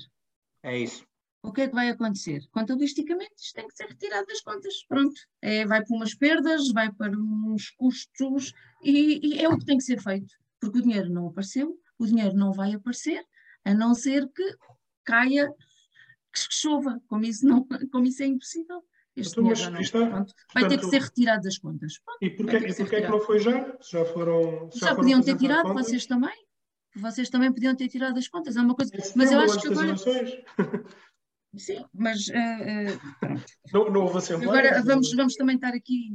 É 0.64 0.78
isso 0.78 1.06
o 1.44 1.52
que 1.52 1.62
é 1.62 1.68
que 1.68 1.74
vai 1.74 1.90
acontecer? 1.90 2.48
Contabilisticamente 2.52 3.34
isto 3.38 3.56
tem 3.56 3.68
que 3.68 3.76
ser 3.76 3.88
retirado 3.88 4.28
das 4.28 4.42
contas. 4.42 4.84
Pronto, 4.88 5.20
é, 5.42 5.66
vai 5.66 5.84
para 5.84 5.96
umas 5.96 6.14
perdas, 6.14 6.72
vai 6.72 6.92
para 6.92 7.18
uns 7.18 7.72
custos 7.72 8.54
e, 8.84 9.20
e, 9.24 9.44
é 9.44 9.50
o 9.50 9.58
que 9.58 9.66
tem 9.66 9.78
que 9.78 9.84
ser 9.84 10.00
feito. 10.02 10.34
Porque 10.60 10.80
o 10.80 10.82
dinheiro 10.82 11.10
não 11.10 11.28
apareceu, 11.28 11.76
o 11.98 12.06
dinheiro 12.06 12.36
não 12.36 12.54
vai 12.54 12.74
aparecer, 12.74 13.24
a 13.66 13.74
não 13.74 13.96
ser 13.96 14.30
que 14.30 14.44
caia, 15.04 15.50
que 16.32 16.40
chova, 16.50 17.02
como 17.08 17.26
isso, 17.26 17.46
não, 17.46 17.68
como 17.92 18.06
isso 18.06 18.22
é 18.22 18.28
impossível. 18.28 18.84
Este 19.22 19.39
então, 19.39 19.43
dinheiro 19.53 19.72
não, 19.72 19.82
está, 19.82 20.05
pronto, 20.05 20.34
vai 20.53 20.67
ter 20.67 20.78
que 20.78 20.86
ser 20.86 21.01
retirado 21.01 21.43
das 21.43 21.57
contas. 21.57 21.99
Pronto, 21.99 22.17
e 22.22 22.30
porquê, 22.30 22.57
e 22.57 22.76
porquê 22.76 22.95
é 22.97 23.01
que 23.01 23.07
não 23.07 23.19
foi 23.22 23.39
já? 23.39 23.78
Já 23.89 24.05
foram. 24.05 24.69
Já, 24.74 24.88
já 24.88 24.95
podiam 24.95 25.22
ter 25.22 25.38
tirado, 25.38 25.74
vocês 25.74 26.05
também. 26.05 26.36
Vocês 26.95 27.30
também 27.30 27.53
podiam 27.53 27.76
ter 27.76 27.88
tirado 27.88 28.17
as 28.17 28.28
contas, 28.28 28.55
é 28.55 28.61
uma 28.61 28.76
coisa. 28.76 28.91
Mas 29.15 29.32
eu 29.32 29.39
acho 29.39 29.59
que 29.59 29.67
agora. 29.67 29.95
Sim, 31.57 31.84
mas 31.93 32.28
uh, 32.28 32.32
uh, 32.32 33.41
não, 33.74 33.89
não 33.89 34.01
houve 34.03 34.19
assembleia. 34.19 34.69
Agora 34.69 34.84
vamos, 34.84 35.13
vamos 35.13 35.36
também 35.36 35.55
estar 35.55 35.74
aqui, 35.74 36.09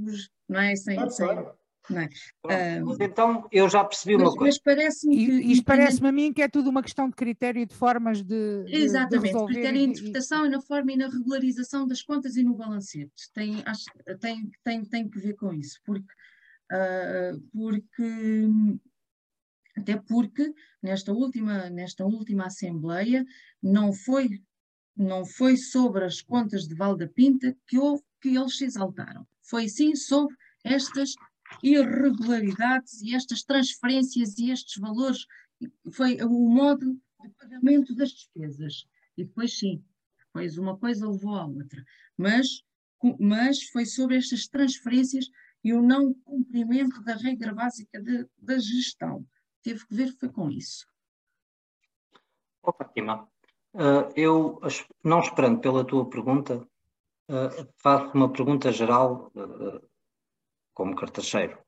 não 0.48 0.60
é? 0.60 0.74
Sem, 0.74 0.94
claro, 0.94 1.10
sem, 1.10 1.26
claro. 1.26 1.58
Não 1.88 2.00
é? 2.00 2.08
Uh, 2.44 2.96
então 3.00 3.46
eu 3.52 3.68
já 3.68 3.84
percebi 3.84 4.16
mas, 4.16 4.28
uma 4.28 4.36
coisa. 4.36 4.44
Mas 4.44 4.58
parece-me 4.58 5.16
que. 5.16 5.32
Isto 5.52 5.64
parece-me 5.64 6.08
a 6.08 6.12
mim 6.12 6.32
que 6.32 6.42
é 6.42 6.48
tudo 6.48 6.70
uma 6.70 6.82
questão 6.82 7.08
de 7.08 7.14
critério 7.14 7.60
e 7.60 7.66
de 7.66 7.74
formas 7.74 8.22
de. 8.22 8.64
Exatamente, 8.66 9.38
de 9.38 9.46
critério 9.46 9.78
de 9.78 9.84
interpretação 9.84 10.46
e... 10.46 10.48
na 10.48 10.60
forma 10.60 10.92
e 10.92 10.96
na 10.96 11.08
regularização 11.08 11.86
das 11.86 12.02
contas 12.02 12.36
e 12.36 12.42
no 12.42 12.54
balancete. 12.54 13.30
Tem, 13.32 13.62
acho, 13.64 13.84
tem, 14.20 14.50
tem, 14.64 14.84
tem 14.84 15.08
que 15.08 15.18
ver 15.18 15.34
com 15.34 15.52
isso, 15.52 15.78
porque, 15.84 16.12
porque 17.52 18.48
até 19.76 19.96
porque 19.96 20.52
nesta 20.82 21.12
última, 21.12 21.70
nesta 21.70 22.04
última 22.04 22.46
Assembleia 22.46 23.24
não 23.62 23.92
foi 23.92 24.28
não 24.96 25.26
foi 25.26 25.56
sobre 25.58 26.04
as 26.04 26.22
contas 26.22 26.66
de 26.66 26.74
Valda 26.74 27.06
Pinta 27.06 27.54
que, 27.66 27.78
houve, 27.78 28.02
que 28.20 28.34
eles 28.34 28.56
se 28.56 28.64
exaltaram. 28.64 29.26
Foi 29.42 29.68
sim 29.68 29.94
sobre 29.94 30.34
estas 30.64 31.10
irregularidades 31.62 33.00
e 33.02 33.14
estas 33.14 33.42
transferências 33.42 34.38
e 34.38 34.50
estes 34.50 34.80
valores. 34.80 35.26
Foi 35.92 36.16
o 36.22 36.28
modo 36.28 36.94
de 37.20 37.28
pagamento 37.30 37.94
das 37.94 38.10
despesas. 38.10 38.86
E 39.16 39.24
depois 39.24 39.58
sim, 39.58 39.82
depois 40.26 40.58
uma 40.58 40.76
coisa 40.76 41.08
levou 41.08 41.34
à 41.34 41.46
outra. 41.46 41.84
Mas, 42.16 42.62
mas 43.18 43.62
foi 43.64 43.86
sobre 43.86 44.16
estas 44.16 44.46
transferências 44.46 45.30
e 45.64 45.72
o 45.72 45.82
não 45.82 46.14
cumprimento 46.14 47.02
da 47.02 47.14
regra 47.16 47.54
básica 47.54 48.00
de, 48.00 48.26
da 48.38 48.58
gestão. 48.58 49.26
Teve 49.62 49.86
que 49.86 49.94
ver 49.94 50.12
foi 50.12 50.28
com 50.28 50.50
isso. 50.50 50.86
Fátima, 52.62 53.28
Uh, 53.76 54.10
eu, 54.16 54.58
não 55.04 55.20
esperando 55.20 55.60
pela 55.60 55.84
tua 55.84 56.08
pergunta, 56.08 56.66
uh, 57.28 57.68
faço 57.76 58.10
uma 58.14 58.32
pergunta 58.32 58.72
geral 58.72 59.30
uh, 59.34 59.86
como 60.76 60.94
cartacheiro. 60.94 61.58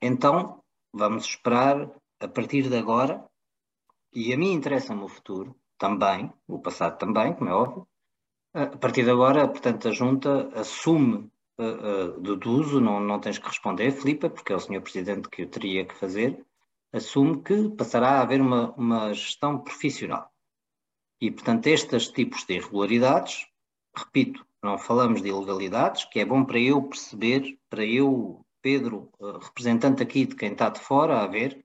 então, 0.00 0.64
vamos 0.90 1.26
esperar 1.26 1.90
a 2.18 2.26
partir 2.26 2.70
de 2.70 2.78
agora, 2.78 3.22
e 4.10 4.32
a 4.32 4.38
mim 4.38 4.52
interessa-me 4.52 5.02
o 5.02 5.08
futuro 5.08 5.54
também, 5.76 6.32
o 6.48 6.58
passado 6.58 6.96
também, 6.98 7.34
como 7.34 7.50
é 7.50 7.52
óbvio. 7.52 7.86
a 8.54 8.78
partir 8.78 9.04
de 9.04 9.10
agora, 9.10 9.46
portanto, 9.46 9.88
a 9.88 9.90
Junta 9.92 10.48
assume 10.58 11.30
uh, 11.58 12.20
do 12.20 12.50
uso, 12.50 12.80
não, 12.80 13.00
não 13.00 13.20
tens 13.20 13.38
que 13.38 13.48
responder, 13.48 13.92
Filipe, 13.92 14.30
porque 14.30 14.54
é 14.54 14.56
o 14.56 14.60
senhor 14.60 14.80
Presidente 14.80 15.28
que 15.28 15.42
o 15.42 15.50
teria 15.50 15.84
que 15.84 15.94
fazer, 15.94 16.42
assume 16.90 17.42
que 17.42 17.68
passará 17.70 18.12
a 18.12 18.22
haver 18.22 18.40
uma, 18.40 18.72
uma 18.76 19.12
gestão 19.12 19.58
profissional. 19.58 20.32
E, 21.20 21.30
portanto, 21.30 21.66
estes 21.66 22.08
tipos 22.08 22.44
de 22.46 22.54
irregularidades, 22.54 23.46
repito, 23.94 24.46
não 24.64 24.78
falamos 24.78 25.22
de 25.22 25.28
ilegalidades, 25.28 26.04
que 26.04 26.20
é 26.20 26.24
bom 26.24 26.44
para 26.44 26.58
eu 26.58 26.82
perceber, 26.82 27.58
para 27.68 27.84
eu, 27.84 28.44
Pedro, 28.62 29.10
eh, 29.20 29.38
representante 29.42 30.02
aqui 30.02 30.26
de 30.26 30.34
quem 30.34 30.52
está 30.52 30.70
de 30.70 30.80
fora 30.80 31.22
a 31.22 31.26
ver, 31.26 31.64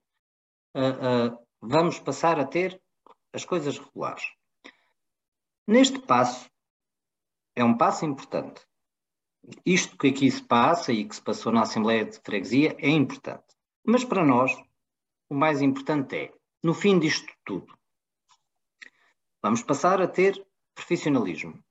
uh, 0.75 1.31
uh, 1.33 1.47
vamos 1.61 1.97
passar 1.99 2.39
a 2.39 2.45
ter 2.45 2.81
as 3.33 3.45
coisas 3.45 3.77
regulares. 3.77 4.23
Neste 5.65 5.99
passo, 5.99 6.49
é 7.55 7.63
um 7.63 7.77
passo 7.77 8.05
importante. 8.05 8.61
Isto 9.65 9.97
que 9.97 10.09
aqui 10.09 10.29
se 10.29 10.43
passa 10.43 10.91
e 10.91 11.05
que 11.05 11.15
se 11.15 11.21
passou 11.21 11.51
na 11.51 11.61
Assembleia 11.61 12.05
de 12.05 12.19
Freguesia 12.19 12.75
é 12.79 12.89
importante. 12.89 13.55
Mas 13.85 14.03
para 14.03 14.25
nós, 14.25 14.51
o 15.29 15.35
mais 15.35 15.61
importante 15.61 16.15
é, 16.15 16.33
no 16.61 16.73
fim 16.73 16.99
disto 16.99 17.31
tudo, 17.45 17.79
Vamos 19.41 19.63
passar 19.63 20.01
a 20.01 20.07
ter 20.07 20.45
profissionalismo. 20.75 21.63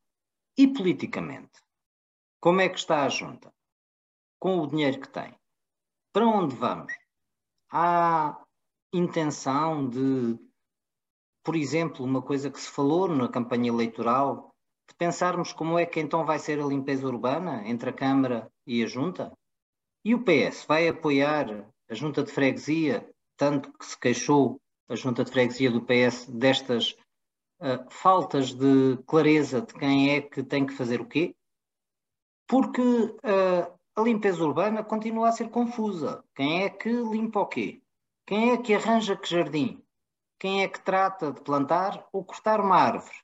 E 0.61 0.67
politicamente? 0.67 1.63
Como 2.41 2.61
é 2.61 2.69
que 2.69 2.81
está 2.81 3.05
a 3.05 3.09
junta? 3.09 3.55
Com 4.41 4.59
o 4.59 4.67
dinheiro 4.67 5.01
que 5.01 5.09
tem? 5.09 5.33
Para 6.13 6.27
onde 6.27 6.57
vamos? 6.57 6.93
Há 7.71 8.45
intenção 8.93 9.89
de, 9.89 10.37
por 11.45 11.55
exemplo, 11.55 12.05
uma 12.05 12.21
coisa 12.21 12.51
que 12.51 12.61
se 12.61 12.69
falou 12.69 13.07
na 13.07 13.29
campanha 13.29 13.69
eleitoral, 13.69 14.53
de 14.89 14.97
pensarmos 14.97 15.53
como 15.53 15.79
é 15.79 15.87
que 15.87 16.01
então 16.01 16.27
vai 16.27 16.41
ser 16.41 16.61
a 16.61 16.67
limpeza 16.67 17.07
urbana 17.07 17.63
entre 17.69 17.91
a 17.91 17.93
Câmara 17.93 18.51
e 18.67 18.83
a 18.83 18.87
Junta? 18.89 19.33
E 20.05 20.13
o 20.13 20.25
PS 20.25 20.65
vai 20.67 20.89
apoiar 20.89 21.71
a 21.89 21.95
Junta 21.95 22.25
de 22.25 22.33
Freguesia, 22.33 23.09
tanto 23.37 23.73
que 23.75 23.87
se 23.87 23.97
queixou 23.97 24.61
a 24.89 24.97
Junta 24.97 25.23
de 25.23 25.31
Freguesia 25.31 25.71
do 25.71 25.83
PS 25.83 26.27
destas 26.27 26.97
uh, 27.61 27.91
faltas 27.91 28.53
de 28.53 28.99
clareza 29.07 29.61
de 29.61 29.75
quem 29.75 30.11
é 30.11 30.21
que 30.21 30.43
tem 30.43 30.67
que 30.67 30.75
fazer 30.75 31.01
o 31.01 31.07
quê, 31.07 31.35
porque 32.47 32.81
uh, 32.81 33.79
a 33.95 34.03
limpeza 34.03 34.45
urbana 34.45 34.83
continua 34.85 35.29
a 35.29 35.33
ser 35.33 35.51
confusa. 35.51 36.25
Quem 36.35 36.65
é 36.65 36.71
que 36.71 36.91
limpa 36.91 37.41
o 37.41 37.47
quê? 37.47 37.83
Quem 38.27 38.53
é 38.53 38.57
que 38.57 38.75
arranja 38.75 39.17
que 39.17 39.29
jardim? 39.29 39.83
Quem 40.39 40.63
é 40.63 40.69
que 40.69 40.81
trata 40.81 41.33
de 41.33 41.41
plantar 41.41 42.07
ou 42.13 42.25
cortar 42.25 42.61
uma 42.61 42.77
árvore? 42.77 43.17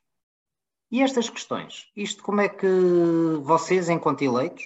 E 0.91 1.01
estas 1.01 1.29
questões, 1.29 1.89
isto 1.95 2.21
como 2.23 2.41
é 2.41 2.49
que 2.49 2.67
vocês, 3.41 3.89
enquanto 3.89 4.21
eleitos 4.21 4.65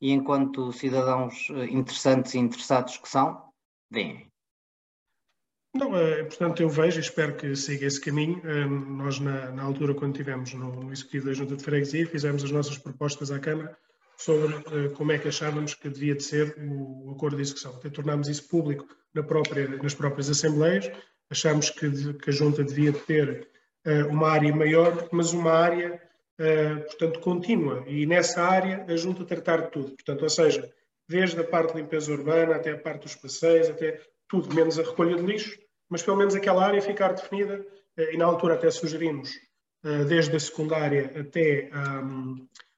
e 0.00 0.10
enquanto 0.12 0.72
cidadãos 0.72 1.48
eh, 1.50 1.66
interessantes 1.66 2.34
e 2.34 2.38
interessados 2.38 2.96
que 2.96 3.08
são, 3.08 3.52
veem? 3.90 4.29
Não, 5.72 5.96
é, 5.96 6.24
portanto, 6.24 6.60
eu 6.60 6.68
vejo 6.68 6.98
e 6.98 7.00
espero 7.00 7.36
que 7.36 7.54
siga 7.54 7.86
esse 7.86 8.00
caminho. 8.00 8.42
Um, 8.44 8.96
nós, 8.96 9.20
na, 9.20 9.52
na, 9.52 9.62
altura, 9.62 9.94
quando 9.94 10.12
estivemos 10.12 10.52
no, 10.52 10.84
no, 10.84 10.92
Executivo 10.92 11.26
da 11.26 11.32
Junta 11.32 11.56
de 11.56 11.62
Freguesia, 11.62 12.06
fizemos 12.06 12.42
as 12.42 12.50
nossas 12.50 12.76
propostas 12.76 13.30
à 13.30 13.38
Câmara 13.38 13.76
sobre 14.16 14.52
uh, 14.54 14.90
como 14.94 15.12
é 15.12 15.18
que 15.18 15.28
achávamos 15.28 15.74
que 15.74 15.88
devia 15.88 16.14
de 16.14 16.24
ser 16.24 16.56
o, 16.58 17.12
acordo 17.12 17.36
de 17.36 17.42
execução. 17.42 17.72
Até 17.76 17.88
tornámos 17.88 18.28
isso 18.28 18.48
público 18.48 18.84
na 19.14 19.22
própria, 19.22 19.68
nas 19.68 19.94
próprias 19.94 20.28
Assembleias. 20.28 20.90
Achámos 21.30 21.70
que, 21.70 22.14
que 22.14 22.30
a 22.30 22.32
Junta 22.32 22.64
devia 22.64 22.92
ter 22.92 23.48
uma 24.10 24.28
área 24.28 24.54
maior, 24.54 25.08
mas 25.12 25.32
uma 25.32 25.52
área, 25.52 26.02
portanto, 26.86 27.20
contínua. 27.20 27.84
E 27.86 28.04
nessa 28.04 28.42
área, 28.42 28.84
a 28.88 28.96
Junta 28.96 29.24
tratar 29.24 29.62
de 29.62 29.70
tudo. 29.70 29.90
Portanto, 29.92 30.22
ou 30.22 30.28
seja, 30.28 30.68
desde 31.08 31.40
a 31.40 31.44
parte 31.44 31.72
de 31.72 31.80
limpeza 31.80 32.12
urbana 32.12 32.56
até 32.56 32.72
a 32.72 32.78
parte 32.78 33.02
dos 33.02 33.14
passeios, 33.14 33.70
até 33.70 34.00
tudo 34.30 34.54
menos 34.54 34.78
a 34.78 34.82
recolha 34.82 35.16
de 35.16 35.22
lixo, 35.22 35.58
mas 35.88 36.02
pelo 36.02 36.16
menos 36.16 36.34
aquela 36.34 36.64
área 36.64 36.80
ficar 36.80 37.12
definida, 37.12 37.66
eh, 37.96 38.14
e 38.14 38.16
na 38.16 38.24
altura 38.24 38.54
até 38.54 38.70
sugerimos, 38.70 39.30
eh, 39.84 40.04
desde 40.04 40.36
a 40.36 40.40
secundária 40.40 41.12
até 41.20 41.68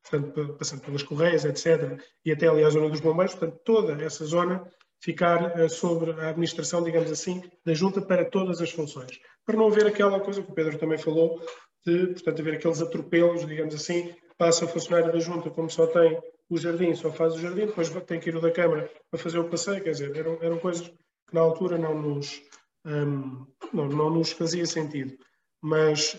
portanto, 0.02 0.56
passando 0.58 0.82
pelas 0.82 1.02
Correias, 1.02 1.44
etc., 1.44 1.98
e 2.24 2.32
até 2.32 2.48
ali 2.48 2.64
à 2.64 2.70
zona 2.70 2.88
dos 2.88 3.00
bombeiros, 3.00 3.34
portanto, 3.34 3.60
toda 3.64 4.02
essa 4.04 4.24
zona 4.24 4.68
ficar 5.00 5.58
uh, 5.58 5.68
sobre 5.68 6.12
a 6.12 6.30
administração, 6.30 6.82
digamos 6.82 7.10
assim, 7.10 7.42
da 7.64 7.74
Junta 7.74 8.00
para 8.00 8.24
todas 8.24 8.60
as 8.60 8.70
funções. 8.70 9.18
Para 9.44 9.56
não 9.56 9.66
haver 9.66 9.86
aquela 9.86 10.20
coisa 10.20 10.42
que 10.42 10.50
o 10.50 10.54
Pedro 10.54 10.78
também 10.78 10.98
falou, 10.98 11.40
de, 11.84 12.08
portanto, 12.08 12.40
haver 12.40 12.54
aqueles 12.54 12.80
atropelos, 12.80 13.46
digamos 13.46 13.74
assim, 13.74 14.14
passa 14.38 14.64
o 14.64 14.68
funcionário 14.68 15.12
da 15.12 15.18
Junta, 15.18 15.50
como 15.50 15.70
só 15.70 15.86
tem 15.86 16.20
o 16.48 16.56
jardim, 16.56 16.94
só 16.94 17.10
faz 17.10 17.34
o 17.34 17.38
jardim, 17.38 17.66
depois 17.66 17.88
tem 18.06 18.20
que 18.20 18.28
ir 18.28 18.36
o 18.36 18.40
da 18.40 18.50
Câmara 18.50 18.90
para 19.10 19.18
fazer 19.18 19.38
o 19.38 19.48
passeio, 19.48 19.82
quer 19.82 19.90
dizer, 19.90 20.14
eram, 20.16 20.38
eram 20.40 20.58
coisas 20.58 20.92
que 21.32 21.34
na 21.34 21.40
altura 21.40 21.78
não 21.78 22.00
nos, 22.00 22.42
um, 22.84 23.46
não, 23.72 23.88
não 23.88 24.10
nos 24.10 24.30
fazia 24.32 24.66
sentido. 24.66 25.16
Mas 25.62 26.16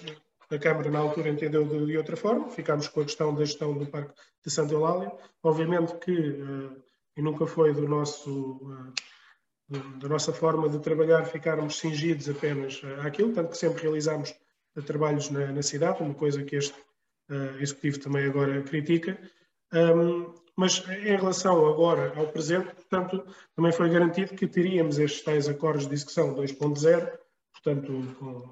a 0.49 0.57
Câmara, 0.57 0.89
na 0.89 0.99
altura, 0.99 1.29
entendeu 1.29 1.65
de, 1.65 1.85
de, 1.85 1.97
outra 1.97 2.17
forma, 2.17 2.49
ficámos 2.49 2.87
com 2.87 3.01
a 3.01 3.05
questão 3.05 3.33
da 3.33 3.45
gestão 3.45 3.77
do 3.77 3.85
Parque 3.85 4.13
de 4.43 4.51
Santa 4.51 4.73
Eulália. 4.73 5.11
Obviamente 5.43 5.95
que, 5.97 6.11
uh, 6.11 6.83
e 7.15 7.21
nunca 7.21 7.45
foi 7.45 7.73
do 7.73 7.87
nosso, 7.87 8.57
uh, 8.57 9.99
da 9.99 10.09
nossa 10.09 10.33
forma 10.33 10.67
de 10.67 10.79
trabalhar, 10.79 11.25
ficarmos 11.25 11.77
cingidos 11.77 12.27
apenas 12.27 12.81
àquilo, 13.03 13.33
tanto 13.33 13.51
que 13.51 13.57
sempre 13.57 13.83
realizámos 13.83 14.33
trabalhos 14.85 15.29
na, 15.29 15.51
na 15.51 15.61
cidade, 15.61 16.01
uma 16.01 16.15
coisa 16.15 16.43
que 16.43 16.55
este 16.55 16.79
uh, 17.29 17.59
Executivo 17.59 17.99
também 17.99 18.25
agora 18.25 18.63
critica. 18.63 19.17
Um, 19.71 20.33
mas 20.55 20.83
em 20.87 21.15
relação 21.15 21.65
agora 21.67 22.13
ao 22.15 22.27
presente, 22.27 22.73
portanto, 22.75 23.25
também 23.55 23.71
foi 23.71 23.89
garantido 23.89 24.35
que 24.35 24.47
teríamos 24.47 24.99
estes 24.99 25.23
tais 25.23 25.47
acordos 25.47 25.87
de 25.87 25.93
execução 25.93 26.35
2.0, 26.35 27.11
portanto, 27.53 28.15
com 28.19 28.49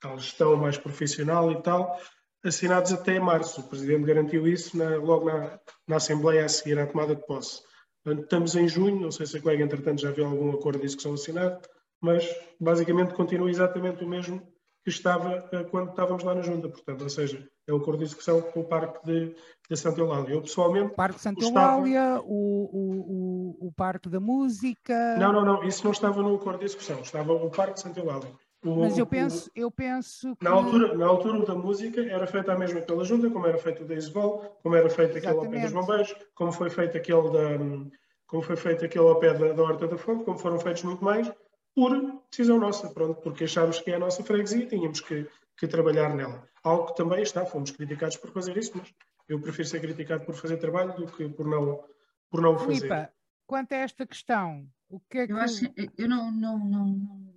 tal 0.00 0.18
gestão 0.18 0.56
mais 0.56 0.76
profissional 0.76 1.50
e 1.52 1.62
tal, 1.62 1.98
assinados 2.44 2.92
até 2.92 3.18
março. 3.18 3.60
O 3.60 3.68
Presidente 3.68 4.06
garantiu 4.06 4.46
isso 4.46 4.76
na, 4.76 4.96
logo 4.96 5.26
na, 5.26 5.58
na, 5.86 5.96
Assembleia 5.96 6.44
a 6.44 6.48
seguir 6.48 6.78
à 6.78 6.86
tomada 6.86 7.14
de 7.14 7.26
posse. 7.26 7.62
Portanto, 8.02 8.24
estamos 8.24 8.56
em 8.56 8.68
junho, 8.68 9.00
não 9.00 9.10
sei 9.10 9.26
se 9.26 9.36
a 9.36 9.42
colega, 9.42 9.62
entretanto, 9.62 10.00
já 10.00 10.10
viu 10.10 10.26
algum 10.26 10.50
acordo 10.50 10.80
de 10.80 10.86
execução 10.86 11.14
assinado, 11.14 11.60
mas 12.00 12.24
basicamente 12.60 13.14
continua 13.14 13.50
exatamente 13.50 14.04
o 14.04 14.08
mesmo 14.08 14.40
que 14.84 14.90
estava 14.90 15.48
uh, 15.52 15.68
quando 15.70 15.90
estávamos 15.90 16.22
lá 16.22 16.34
na 16.34 16.42
Junta, 16.42 16.68
portanto, 16.68 17.02
ou 17.02 17.10
seja, 17.10 17.46
é 17.68 17.72
o 17.72 17.76
acordo 17.76 17.98
de 17.98 18.04
execução 18.04 18.40
com 18.40 18.60
o 18.60 18.64
Parque 18.64 19.04
de, 19.04 19.34
de 19.68 19.76
Santa 19.76 20.00
Eulália. 20.00 20.34
Eu, 20.34 20.40
pessoalmente... 20.40 20.92
O 20.92 20.96
Parque 20.96 21.16
de 21.16 21.22
Santa 21.22 21.44
Eulália, 21.44 22.20
o, 22.24 22.70
o, 22.72 23.58
o, 23.60 23.68
o, 23.68 23.72
Parque 23.72 24.08
da 24.08 24.18
Música... 24.18 25.16
Não, 25.18 25.32
não, 25.32 25.44
não, 25.44 25.64
isso 25.64 25.84
não 25.84 25.92
estava 25.92 26.22
no 26.22 26.34
acordo 26.34 26.60
de 26.60 26.64
execução, 26.64 27.00
estava 27.00 27.32
o 27.32 27.50
Parque 27.50 27.74
de 27.74 27.80
Santa 27.80 28.00
Eulália. 28.00 28.30
O, 28.64 28.80
Mas 28.80 28.98
eu 28.98 29.06
penso, 29.06 29.50
eu 29.54 29.70
penso 29.70 30.34
que... 30.34 30.44
Na 30.44 30.50
altura, 30.50 30.96
na 30.96 31.06
altura 31.06 31.44
da 31.44 31.54
música 31.54 32.00
era 32.00 32.26
feita 32.26 32.52
a 32.52 32.58
mesma 32.58 32.80
pela 32.80 33.04
Junta, 33.04 33.30
como 33.30 33.46
era 33.46 33.58
feito 33.58 33.84
o 33.84 33.86
Deisebol, 33.86 34.58
como 34.62 34.74
era 34.74 34.88
feito 34.88 35.18
aquele 35.18 35.38
ao 35.38 35.48
pé 35.48 35.60
dos 35.60 35.72
bombeiros, 35.72 36.16
como 36.34 36.50
foi 36.50 36.70
feito 36.70 36.96
aquele 36.96 37.30
da... 37.30 37.88
Como 38.26 38.42
foi 38.42 38.56
feito 38.56 38.84
aquele 38.84 39.06
ao 39.06 39.18
pé 39.18 39.32
da, 39.32 39.52
da 39.52 39.62
Horta 39.62 39.86
da 39.86 39.96
Fonte, 39.96 40.24
como 40.24 40.38
foram 40.38 40.58
feitos 40.58 40.82
muito 40.82 41.02
mais, 41.02 41.32
por 41.74 42.20
decisão 42.30 42.58
nossa, 42.58 42.88
pronto, 42.88 43.20
porque 43.22 43.44
achámos 43.44 43.78
que 43.78 43.90
é 43.90 43.94
a 43.94 43.98
nossa 43.98 44.22
freguesia 44.24 44.64
e 44.64 44.66
tínhamos 44.66 45.00
que, 45.00 45.26
que 45.58 45.66
trabalhar 45.66 46.14
nela. 46.14 46.48
Algo 46.62 46.86
que 46.86 46.96
também 46.96 47.22
está, 47.22 47.44
fomos 47.44 47.70
criticados 47.70 48.16
por 48.16 48.32
fazer 48.32 48.56
isso, 48.56 48.72
mas 48.76 48.94
eu 49.28 49.40
prefiro 49.40 49.68
ser 49.68 49.80
criticado 49.80 50.24
por 50.24 50.34
fazer 50.34 50.56
trabalho 50.56 50.94
do 50.94 51.06
que 51.06 51.28
por 51.28 51.46
não, 51.46 51.84
por 52.30 52.40
não 52.40 52.54
o 52.54 52.58
fazer. 52.58 52.74
Filipa, 52.76 53.12
quanto 53.46 53.72
a 53.72 53.76
esta 53.76 54.06
questão, 54.06 54.68
o 54.88 55.00
que 55.00 55.18
é 55.18 55.26
que... 55.26 55.32
Eu, 55.32 55.38
acho, 55.38 55.64
eu 55.96 56.08
não, 56.08 56.30
não, 56.30 56.58
não, 56.58 57.34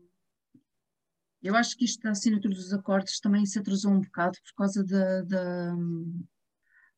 eu 1.42 1.56
acho 1.56 1.76
que 1.76 1.86
isto 1.86 2.04
da 2.04 2.12
assinatura 2.12 2.54
dos 2.54 2.72
acordos 2.72 3.20
também 3.20 3.46
se 3.46 3.58
atrasou 3.58 3.92
um 3.92 4.02
bocado 4.02 4.38
por 4.44 4.54
causa 4.56 4.84
de, 4.84 5.24
de, 5.24 5.38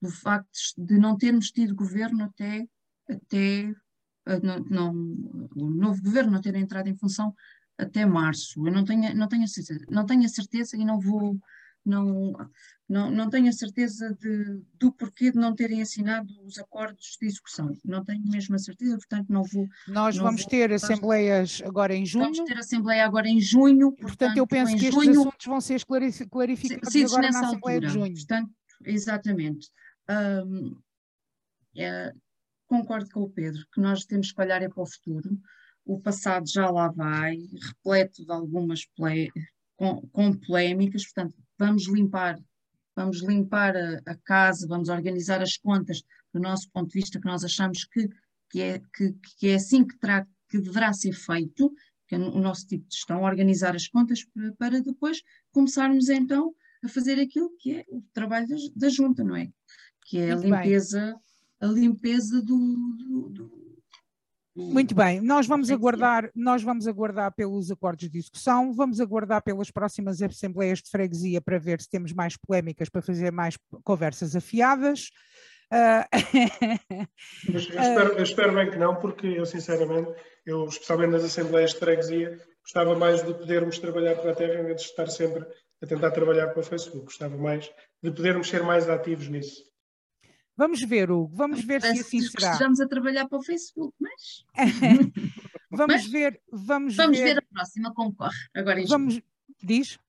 do 0.01 0.09
facto 0.09 0.59
de 0.77 0.97
não 0.97 1.17
termos 1.17 1.51
tido 1.51 1.73
governo 1.73 2.25
até, 2.25 2.67
até 3.09 3.73
eh, 4.25 4.39
não, 4.41 4.59
não, 4.59 4.91
o 5.55 5.69
novo 5.69 6.01
governo 6.01 6.31
não 6.33 6.41
ter 6.41 6.55
entrado 6.55 6.87
em 6.87 6.97
função 6.97 7.33
até 7.77 8.05
março. 8.05 8.65
Eu 8.65 8.71
não 8.71 8.83
tenho, 8.83 9.15
não 9.15 9.27
tenho, 9.27 9.47
certeza, 9.47 9.85
não 9.89 10.05
tenho 10.05 10.25
a 10.25 10.29
certeza 10.29 10.77
e 10.77 10.85
não 10.85 10.99
vou, 10.99 11.37
não, 11.85 12.33
não, 12.87 13.09
não 13.09 13.29
tenho 13.29 13.49
a 13.49 13.51
certeza 13.51 14.15
de, 14.19 14.61
do 14.79 14.91
porquê 14.91 15.31
de 15.31 15.37
não 15.37 15.55
terem 15.55 15.81
assinado 15.81 16.31
os 16.45 16.57
acordos 16.57 17.17
de 17.19 17.27
execução. 17.27 17.71
Não 17.83 18.03
tenho 18.03 18.23
mesmo 18.25 18.55
a 18.55 18.59
certeza, 18.59 18.95
portanto 18.97 19.29
não 19.29 19.43
vou. 19.43 19.67
Nós 19.87 20.15
não 20.15 20.25
vamos 20.25 20.41
vou, 20.41 20.49
ter 20.49 20.71
assembleias 20.71 21.61
agora 21.65 21.95
em 21.95 22.05
junho. 22.05 22.25
Vamos 22.25 22.39
ter 22.39 22.57
assembleia 22.57 23.05
agora 23.05 23.27
em 23.27 23.39
junho. 23.39 23.91
Portanto, 23.91 24.07
portanto 24.07 24.37
eu 24.37 24.47
penso 24.47 24.75
que 24.75 24.85
estes 24.85 25.03
junho, 25.03 25.21
assuntos 25.21 25.45
vão 25.45 25.61
ser 25.61 25.83
clarificados 26.29 26.95
agora 26.95 27.31
na 27.31 27.39
Assembleia 27.39 27.77
altura, 27.77 27.79
de 27.79 27.87
junho. 27.87 28.13
Portanto, 28.13 28.51
exatamente. 28.85 29.69
É, 31.75 32.13
concordo 32.67 33.09
com 33.09 33.21
o 33.21 33.29
Pedro, 33.29 33.65
que 33.73 33.81
nós 33.81 34.05
temos 34.05 34.31
que 34.31 34.41
olhar 34.41 34.61
é 34.61 34.69
para 34.69 34.83
o 34.83 34.85
futuro. 34.85 35.29
O 35.85 35.99
passado 35.99 36.47
já 36.47 36.69
lá 36.69 36.89
vai, 36.89 37.37
repleto 37.61 38.25
de 38.25 38.31
algumas 38.31 38.85
com, 39.75 40.01
com 40.11 40.33
polémicas, 40.33 41.03
portanto, 41.05 41.35
vamos 41.57 41.87
limpar, 41.87 42.39
vamos 42.95 43.21
limpar 43.21 43.75
a, 43.75 43.99
a, 44.05 44.15
casa, 44.23 44.67
vamos 44.67 44.89
organizar 44.89 45.41
as 45.41 45.57
contas 45.57 46.01
do 46.33 46.39
nosso 46.39 46.69
ponto 46.71 46.89
de 46.89 46.99
vista, 46.99 47.19
que 47.19 47.25
nós 47.25 47.43
achamos 47.43 47.85
que, 47.85 48.07
que, 48.49 48.61
é, 48.61 48.79
que, 48.95 49.13
que 49.37 49.49
é 49.49 49.55
assim 49.55 49.85
que, 49.85 49.97
terá, 49.97 50.25
que 50.49 50.59
deverá 50.59 50.93
ser 50.93 51.13
feito, 51.13 51.73
que 52.07 52.15
é 52.15 52.17
o 52.17 52.39
nosso 52.39 52.65
tipo 52.65 52.87
de 52.87 52.95
gestão, 52.95 53.23
organizar 53.23 53.75
as 53.75 53.87
contas 53.87 54.23
para, 54.25 54.53
para 54.53 54.81
depois 54.81 55.21
começarmos 55.51 56.07
então 56.09 56.53
a 56.83 56.87
fazer 56.87 57.19
aquilo 57.19 57.51
que 57.59 57.77
é 57.77 57.85
o 57.89 58.01
trabalho 58.13 58.47
da, 58.47 58.55
da 58.75 58.89
junta, 58.89 59.23
não 59.23 59.35
é? 59.35 59.49
Que 60.05 60.19
é 60.19 60.31
a 60.31 60.35
limpeza. 60.35 61.05
Bem 61.05 61.23
a 61.63 61.67
limpeza 61.67 62.41
do, 62.41 62.57
do, 62.97 63.29
do 63.29 63.62
muito 64.55 64.93
bem, 64.93 65.19
nós 65.19 65.47
vamos 65.47 65.71
aguardar, 65.71 66.29
nós 66.35 66.61
vamos 66.61 66.87
aguardar 66.87 67.33
pelos 67.33 67.71
acordos 67.71 68.07
de 68.07 68.19
discussão, 68.19 68.71
vamos 68.71 68.99
aguardar 68.99 69.41
pelas 69.41 69.71
próximas 69.71 70.21
assembleias 70.21 70.79
de 70.79 70.91
freguesia 70.91 71.41
para 71.41 71.57
ver 71.57 71.81
se 71.81 71.89
temos 71.89 72.13
mais 72.13 72.37
polémicas 72.37 72.87
para 72.87 73.01
fazer 73.01 73.31
mais 73.31 73.57
conversas 73.83 74.35
afiadas. 74.35 75.09
Uh... 75.71 76.05
Mas 77.51 77.67
eu 77.67 77.81
espero, 77.81 78.13
eu 78.13 78.23
espero, 78.23 78.53
bem 78.53 78.69
que 78.69 78.77
não, 78.77 78.95
porque 78.95 79.25
eu 79.25 79.45
sinceramente, 79.45 80.11
eu 80.45 80.65
especialmente 80.65 81.13
nas 81.13 81.23
assembleias 81.23 81.71
de 81.71 81.79
freguesia, 81.79 82.39
gostava 82.61 82.95
mais 82.95 83.23
de 83.23 83.33
podermos 83.33 83.79
trabalhar 83.79 84.15
para 84.15 84.31
a 84.31 84.35
terra 84.35 84.61
em 84.61 84.65
vez 84.65 84.81
de 84.81 84.87
estar 84.87 85.07
sempre 85.07 85.45
a 85.81 85.87
tentar 85.87 86.11
trabalhar 86.11 86.47
para 86.49 86.59
o 86.59 86.63
Facebook. 86.63 87.05
Gostava 87.05 87.35
mais 87.37 87.71
de 88.03 88.11
podermos 88.11 88.47
ser 88.47 88.61
mais 88.61 88.87
ativos 88.87 89.27
nisso. 89.27 89.72
Vamos 90.55 90.81
ver, 90.83 91.09
Hugo, 91.09 91.35
vamos 91.35 91.63
ver 91.63 91.81
Parece 91.81 92.03
se 92.03 92.17
assim 92.17 92.29
será. 92.29 92.51
Estamos 92.51 92.79
a 92.79 92.87
trabalhar 92.87 93.27
para 93.27 93.39
o 93.39 93.43
Facebook, 93.43 93.93
mas. 93.99 94.45
vamos 95.71 95.95
mas 95.95 96.07
ver, 96.07 96.41
vamos, 96.51 96.95
vamos 96.95 97.17
ver. 97.17 97.35
ver. 97.35 97.37
a 97.39 97.53
próxima 97.53 97.93
como 97.93 98.13
corre. 98.13 98.37
Agora 98.55 98.79
em 98.79 98.85
vamos, 98.85 99.15
junho. 99.15 99.25
Diz? 99.63 99.99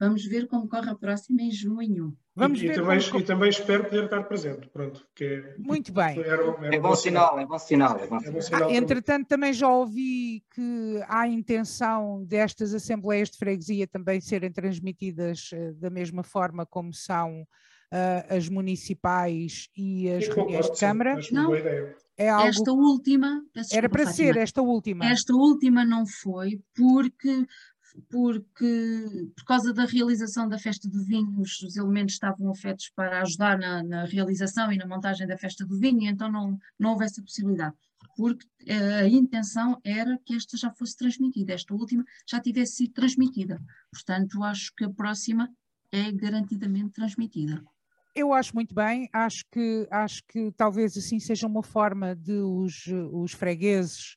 Vamos 0.00 0.24
ver 0.24 0.48
como 0.48 0.68
corre 0.68 0.90
a 0.90 0.94
próxima 0.94 1.42
em 1.42 1.50
junho. 1.50 2.16
Vamos 2.34 2.60
e, 2.60 2.66
ver 2.66 2.72
e, 2.72 2.76
também, 2.76 3.10
como... 3.10 3.20
e 3.20 3.24
também 3.24 3.50
espero 3.50 3.84
poder 3.84 4.04
estar 4.04 4.22
presente. 4.22 4.66
Pronto, 4.70 5.06
que 5.14 5.24
é, 5.24 5.54
Muito 5.58 5.92
bem. 5.92 6.18
Era, 6.18 6.42
era 6.42 6.74
é, 6.74 6.80
bom 6.80 6.96
sinal, 6.96 7.38
é 7.38 7.44
bom 7.44 7.58
sinal. 7.58 7.98
É 7.98 8.06
bom 8.06 8.18
sinal. 8.18 8.28
É 8.28 8.30
bom 8.32 8.40
sinal 8.40 8.68
ah, 8.70 8.72
entretanto, 8.74 9.28
também 9.28 9.52
já 9.52 9.68
ouvi 9.68 10.42
que 10.54 11.00
há 11.06 11.20
a 11.20 11.28
intenção 11.28 12.24
destas 12.24 12.72
assembleias 12.72 13.30
de 13.30 13.36
freguesia 13.36 13.86
também 13.86 14.20
serem 14.20 14.50
transmitidas 14.50 15.50
uh, 15.52 15.74
da 15.74 15.90
mesma 15.90 16.22
forma 16.22 16.64
como 16.64 16.94
são 16.94 17.46
uh, 17.92 18.34
as 18.34 18.48
municipais 18.48 19.68
e 19.76 20.10
as 20.10 20.26
reuniões 20.26 20.70
de 20.70 20.80
Câmara. 20.80 21.18
Não, 21.30 21.54
é 22.16 22.28
algo... 22.28 22.48
esta 22.48 22.72
última. 22.72 23.44
Era 23.70 23.88
para 23.88 24.06
ser 24.06 24.36
esta 24.36 24.62
última. 24.62 25.04
Esta 25.04 25.34
última 25.34 25.84
não 25.84 26.06
foi, 26.06 26.60
porque 26.74 27.46
porque 28.08 29.30
por 29.36 29.44
causa 29.44 29.70
da 29.72 29.84
realização 29.84 30.48
da 30.48 30.58
festa 30.58 30.88
do 30.88 31.04
vinho, 31.04 31.38
os, 31.38 31.76
elementos 31.76 32.14
estavam 32.14 32.50
afetos 32.50 32.90
para 32.96 33.20
ajudar 33.20 33.58
na, 33.58 33.82
na, 33.82 34.04
realização 34.06 34.72
e 34.72 34.78
na 34.78 34.86
montagem 34.86 35.26
da 35.26 35.36
festa 35.36 35.66
do 35.66 35.78
vinho, 35.78 36.00
e 36.00 36.06
então 36.06 36.32
não, 36.32 36.58
não 36.78 36.92
houve 36.92 37.04
essa 37.04 37.22
possibilidade, 37.22 37.74
porque 38.16 38.46
uh, 38.62 39.02
a 39.02 39.08
intenção 39.08 39.78
era 39.84 40.18
que 40.24 40.34
esta 40.34 40.56
já 40.56 40.70
fosse 40.70 40.96
transmitida, 40.96 41.52
esta 41.52 41.74
última 41.74 42.02
já 42.26 42.40
tivesse 42.40 42.76
sido 42.76 42.94
transmitida. 42.94 43.60
Portanto, 43.92 44.42
acho 44.42 44.74
que 44.74 44.84
a 44.84 44.90
próxima 44.90 45.50
é 45.90 46.10
garantidamente 46.10 46.92
transmitida. 46.92 47.62
Eu 48.14 48.32
acho 48.32 48.54
muito 48.54 48.74
bem, 48.74 49.08
acho 49.10 49.44
que, 49.50 49.86
acho 49.90 50.22
que 50.28 50.52
talvez 50.52 50.96
assim 50.98 51.18
seja 51.18 51.46
uma 51.46 51.62
forma 51.62 52.14
de 52.14 52.34
os, 52.34 52.86
os 53.10 53.32
fregueses 53.32 54.16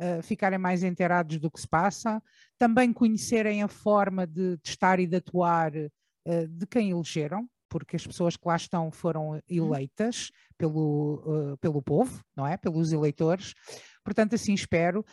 uh, 0.00 0.22
ficarem 0.22 0.58
mais 0.58 0.82
inteirados 0.82 1.38
do 1.38 1.50
que 1.50 1.60
se 1.60 1.68
passa, 1.68 2.22
também 2.56 2.90
conhecerem 2.90 3.62
a 3.62 3.68
forma 3.68 4.26
de, 4.26 4.56
de 4.56 4.68
estar 4.68 4.98
e 4.98 5.06
de 5.06 5.16
atuar 5.16 5.72
uh, 5.76 6.48
de 6.48 6.66
quem 6.66 6.90
elegeram, 6.90 7.46
porque 7.68 7.96
as 7.96 8.06
pessoas 8.06 8.34
que 8.34 8.48
lá 8.48 8.56
estão 8.56 8.90
foram 8.90 9.38
eleitas 9.46 10.30
pelo, 10.56 11.22
uh, 11.26 11.58
pelo 11.58 11.82
povo, 11.82 12.24
não 12.34 12.46
é? 12.46 12.56
Pelos 12.56 12.92
eleitores. 12.92 13.52
Portanto, 14.04 14.34
assim 14.34 14.54
espero. 14.54 15.04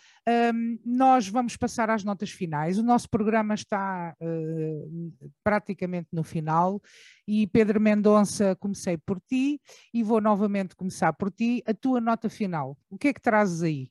Um, 0.53 0.77
nós 0.85 1.27
vamos 1.27 1.55
passar 1.55 1.89
às 1.89 2.03
notas 2.03 2.29
finais. 2.29 2.77
O 2.77 2.83
nosso 2.83 3.09
programa 3.09 3.53
está 3.53 4.15
uh, 4.21 5.13
praticamente 5.43 6.09
no 6.11 6.23
final 6.23 6.81
e 7.27 7.47
Pedro 7.47 7.79
Mendonça, 7.79 8.55
comecei 8.57 8.97
por 8.97 9.19
ti 9.21 9.59
e 9.93 10.03
vou 10.03 10.19
novamente 10.19 10.75
começar 10.75 11.13
por 11.13 11.31
ti. 11.31 11.63
A 11.65 11.73
tua 11.73 12.01
nota 12.01 12.29
final, 12.29 12.77
o 12.89 12.97
que 12.97 13.07
é 13.07 13.13
que 13.13 13.21
trazes 13.21 13.63
aí? 13.63 13.89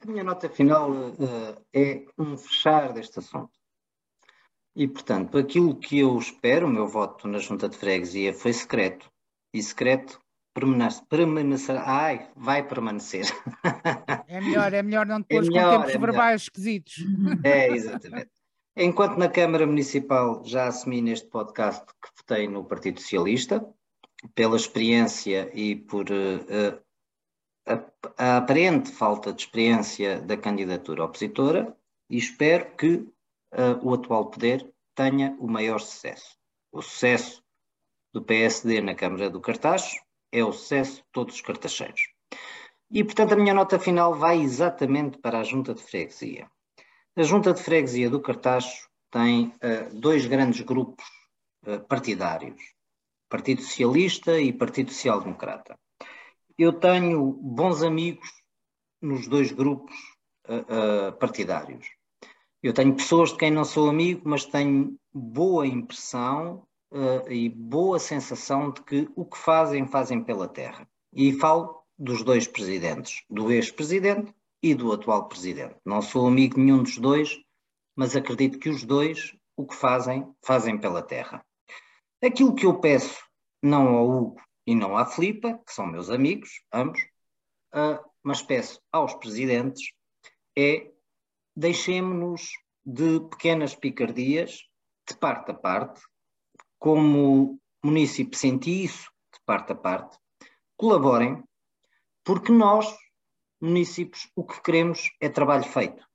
A 0.00 0.06
minha 0.06 0.22
nota 0.22 0.48
final 0.50 0.90
uh, 0.90 1.64
é 1.72 2.04
um 2.18 2.36
fechar 2.36 2.92
deste 2.92 3.18
assunto. 3.18 3.52
E, 4.76 4.88
portanto, 4.88 5.38
aquilo 5.38 5.78
que 5.78 6.00
eu 6.00 6.18
espero, 6.18 6.66
o 6.66 6.70
meu 6.70 6.86
voto 6.86 7.28
na 7.28 7.38
junta 7.38 7.68
de 7.68 7.76
freguesia 7.78 8.34
foi 8.34 8.52
secreto. 8.52 9.10
E 9.52 9.62
secreto 9.62 10.20
permanecer, 10.54 11.76
ai, 11.76 12.30
vai 12.36 12.66
permanecer. 12.66 13.26
É 14.28 14.40
melhor, 14.40 14.72
é 14.72 14.82
melhor 14.82 15.06
não 15.06 15.20
depois 15.20 15.46
é 15.48 15.50
melhor, 15.50 15.70
com 15.70 15.78
tempos 15.78 15.94
é 15.94 15.98
verbais 15.98 16.42
esquisitos. 16.42 16.94
É, 17.42 17.68
exatamente. 17.68 18.30
Enquanto 18.76 19.18
na 19.18 19.28
Câmara 19.28 19.66
Municipal 19.66 20.42
já 20.44 20.66
assumi 20.66 21.02
neste 21.02 21.28
podcast 21.28 21.84
que 21.84 22.08
votei 22.16 22.48
no 22.48 22.64
Partido 22.64 23.00
Socialista, 23.00 23.64
pela 24.34 24.56
experiência 24.56 25.50
e 25.52 25.76
por 25.76 26.06
uh, 26.10 26.82
a, 27.66 27.80
a, 28.16 28.36
aparente 28.38 28.90
falta 28.90 29.32
de 29.32 29.42
experiência 29.42 30.20
da 30.20 30.36
candidatura 30.36 31.04
opositora, 31.04 31.76
e 32.08 32.16
espero 32.16 32.74
que 32.76 32.94
uh, 32.96 33.78
o 33.82 33.94
atual 33.94 34.30
poder 34.30 34.72
tenha 34.94 35.36
o 35.40 35.48
maior 35.48 35.80
sucesso. 35.80 36.36
O 36.72 36.80
sucesso 36.80 37.42
do 38.12 38.22
PSD 38.22 38.80
na 38.80 38.94
Câmara 38.94 39.28
do 39.28 39.40
Cartacho 39.40 40.03
é 40.34 40.44
o 40.44 40.52
sucesso 40.52 40.96
de 40.96 41.04
todos 41.12 41.36
os 41.36 41.40
cartacheiros. 41.40 42.02
E, 42.90 43.04
portanto, 43.04 43.32
a 43.32 43.36
minha 43.36 43.54
nota 43.54 43.78
final 43.78 44.14
vai 44.14 44.40
exatamente 44.40 45.16
para 45.18 45.38
a 45.38 45.44
Junta 45.44 45.72
de 45.72 45.82
Freguesia. 45.82 46.50
A 47.16 47.22
Junta 47.22 47.54
de 47.54 47.62
Freguesia 47.62 48.10
do 48.10 48.20
Cartacho 48.20 48.88
tem 49.12 49.46
uh, 49.46 49.94
dois 49.94 50.26
grandes 50.26 50.60
grupos 50.62 51.04
uh, 51.66 51.78
partidários, 51.86 52.60
Partido 53.28 53.62
Socialista 53.62 54.40
e 54.40 54.52
Partido 54.52 54.90
Social 54.90 55.20
Democrata. 55.20 55.78
Eu 56.58 56.72
tenho 56.72 57.32
bons 57.32 57.82
amigos 57.82 58.28
nos 59.00 59.28
dois 59.28 59.52
grupos 59.52 59.94
uh, 60.48 61.12
partidários. 61.18 61.86
Eu 62.60 62.72
tenho 62.72 62.94
pessoas 62.96 63.30
de 63.30 63.38
quem 63.38 63.52
não 63.52 63.64
sou 63.64 63.88
amigo, 63.88 64.22
mas 64.24 64.44
tenho 64.44 64.96
boa 65.12 65.64
impressão 65.64 66.66
uh, 66.94 67.30
e 67.30 67.48
boa 67.48 67.98
sensação 67.98 68.70
de 68.70 68.82
que 68.82 69.08
o 69.16 69.24
que 69.24 69.36
fazem, 69.36 69.86
fazem 69.86 70.22
pela 70.22 70.48
terra. 70.48 70.88
E 71.12 71.32
falo 71.32 71.82
dos 71.98 72.22
dois 72.22 72.46
presidentes, 72.46 73.24
do 73.28 73.50
ex-presidente 73.50 74.32
e 74.62 74.74
do 74.74 74.92
atual 74.92 75.28
presidente. 75.28 75.76
Não 75.84 76.00
sou 76.00 76.26
amigo 76.26 76.54
de 76.54 76.62
nenhum 76.62 76.82
dos 76.82 76.96
dois, 76.98 77.36
mas 77.96 78.16
acredito 78.16 78.58
que 78.58 78.68
os 78.68 78.84
dois 78.84 79.36
o 79.56 79.66
que 79.66 79.74
fazem, 79.74 80.32
fazem 80.42 80.78
pela 80.78 81.02
terra. 81.02 81.44
Aquilo 82.22 82.54
que 82.54 82.66
eu 82.66 82.80
peço, 82.80 83.22
não 83.62 83.88
ao 83.88 84.08
Hugo 84.08 84.42
e 84.66 84.74
não 84.74 84.96
à 84.96 85.06
Filipa, 85.06 85.60
que 85.64 85.72
são 85.72 85.86
meus 85.86 86.10
amigos, 86.10 86.62
ambos, 86.72 87.00
uh, 87.74 88.02
mas 88.22 88.42
peço 88.42 88.80
aos 88.90 89.14
presidentes, 89.14 89.92
é 90.56 90.90
deixemos-nos 91.54 92.48
de 92.84 93.20
pequenas 93.30 93.74
picardias, 93.74 94.62
de 95.08 95.16
parte 95.16 95.50
a 95.50 95.54
parte, 95.54 96.00
como 96.84 97.58
município 97.82 98.38
senti 98.38 98.84
isso 98.84 99.10
de 99.32 99.40
parte 99.46 99.72
a 99.72 99.74
parte, 99.74 100.18
colaborem, 100.76 101.42
porque 102.22 102.52
nós, 102.52 102.94
municípios, 103.58 104.30
o 104.36 104.44
que 104.44 104.60
queremos 104.60 105.10
é 105.18 105.30
trabalho 105.30 105.64
feito. 105.64 106.06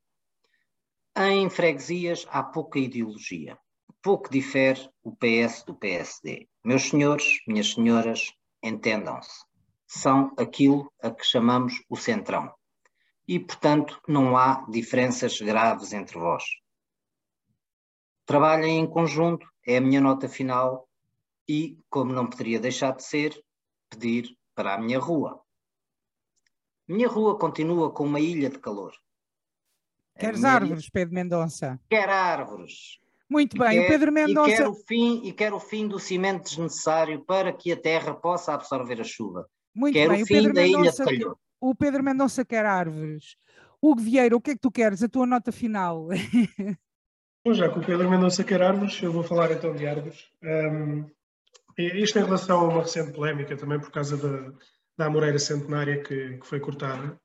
Em 1.16 1.50
freguesias 1.50 2.24
há 2.30 2.44
pouca 2.44 2.78
ideologia, 2.78 3.58
pouco 4.00 4.30
difere 4.30 4.88
o 5.02 5.10
PS 5.10 5.64
do 5.64 5.74
PSD. 5.74 6.48
Meus 6.64 6.82
senhores, 6.88 7.40
minhas 7.48 7.72
senhoras, 7.72 8.32
entendam-se. 8.62 9.44
São 9.88 10.32
aquilo 10.38 10.88
a 11.02 11.10
que 11.10 11.26
chamamos 11.26 11.82
o 11.88 11.96
centrão. 11.96 12.54
E, 13.26 13.40
portanto, 13.40 14.00
não 14.06 14.36
há 14.36 14.64
diferenças 14.70 15.36
graves 15.40 15.92
entre 15.92 16.16
vós. 16.16 16.44
Trabalhem 18.30 18.78
em 18.78 18.86
conjunto, 18.86 19.44
é 19.66 19.78
a 19.78 19.80
minha 19.80 20.00
nota 20.00 20.28
final 20.28 20.88
e, 21.48 21.76
como 21.90 22.12
não 22.12 22.28
poderia 22.28 22.60
deixar 22.60 22.94
de 22.94 23.02
ser, 23.02 23.36
pedir 23.90 24.38
para 24.54 24.74
a 24.74 24.78
minha 24.78 25.00
rua. 25.00 25.40
Minha 26.86 27.08
rua 27.08 27.36
continua 27.36 27.90
com 27.90 28.04
uma 28.04 28.20
ilha 28.20 28.48
de 28.48 28.60
calor. 28.60 28.92
Queres 30.16 30.44
árvores, 30.44 30.84
ilha... 30.84 30.90
Pedro 30.92 31.14
Mendonça? 31.16 31.80
Quer 31.90 32.08
árvores. 32.08 33.00
Muito 33.28 33.58
bem, 33.58 33.80
quer, 33.80 33.84
o 33.84 33.88
Pedro 33.88 34.12
Mendonça. 34.12 34.50
E 34.50 34.56
quer 34.56 34.68
o, 34.68 34.74
fim, 34.74 35.20
e 35.24 35.32
quer 35.32 35.52
o 35.52 35.58
fim 35.58 35.88
do 35.88 35.98
cimento 35.98 36.44
desnecessário 36.44 37.24
para 37.24 37.52
que 37.52 37.72
a 37.72 37.76
terra 37.76 38.14
possa 38.14 38.54
absorver 38.54 39.00
a 39.00 39.04
chuva. 39.04 39.44
Muito 39.74 39.94
quer 39.94 40.08
bem, 40.08 40.22
o 40.22 40.26
fim 40.26 40.34
Pedro 40.34 40.52
da 40.52 40.62
Mendonça, 40.62 41.02
ilha 41.02 41.18
de 41.18 41.24
calor. 41.24 41.38
O 41.60 41.74
Pedro 41.74 42.04
Mendonça 42.04 42.44
quer 42.44 42.64
árvores. 42.64 43.36
Hugo 43.82 44.00
Vieira, 44.00 44.36
o 44.36 44.40
que 44.40 44.52
é 44.52 44.54
que 44.54 44.60
tu 44.60 44.70
queres? 44.70 45.02
A 45.02 45.08
tua 45.08 45.26
nota 45.26 45.50
final. 45.50 46.06
Bom, 47.42 47.54
já 47.54 47.70
que 47.70 47.78
o 47.78 47.84
Pedro 47.84 48.10
Mendonça 48.10 48.44
quer 48.44 48.60
árvores, 48.60 49.02
eu 49.02 49.10
vou 49.10 49.22
falar 49.22 49.50
então 49.50 49.74
de 49.74 49.86
árvores. 49.86 50.28
Um, 50.42 51.10
isto 51.78 52.18
em 52.18 52.24
relação 52.24 52.60
a 52.60 52.64
uma 52.64 52.82
recente 52.82 53.12
polémica, 53.12 53.56
também 53.56 53.80
por 53.80 53.90
causa 53.90 54.18
da, 54.18 54.52
da 54.98 55.06
amoreira 55.06 55.38
centenária 55.38 56.02
que, 56.02 56.36
que 56.36 56.46
foi 56.46 56.60
cortada. 56.60 57.18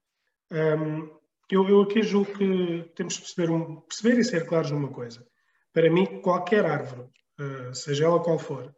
Um, 0.50 1.10
eu, 1.52 1.68
eu, 1.68 1.82
aqui 1.82 2.02
julgo 2.02 2.32
que 2.32 2.90
temos 2.96 3.16
de 3.16 3.20
perceber, 3.20 3.52
um, 3.52 3.82
perceber 3.82 4.18
e 4.18 4.24
ser 4.24 4.46
claros 4.46 4.72
numa 4.72 4.88
coisa. 4.88 5.26
Para 5.74 5.92
mim, 5.92 6.22
qualquer 6.22 6.66
árvore, 6.66 7.10
uh, 7.38 7.76
seja 7.76 8.06
ela 8.06 8.24
qual 8.24 8.40
for, 8.40 8.74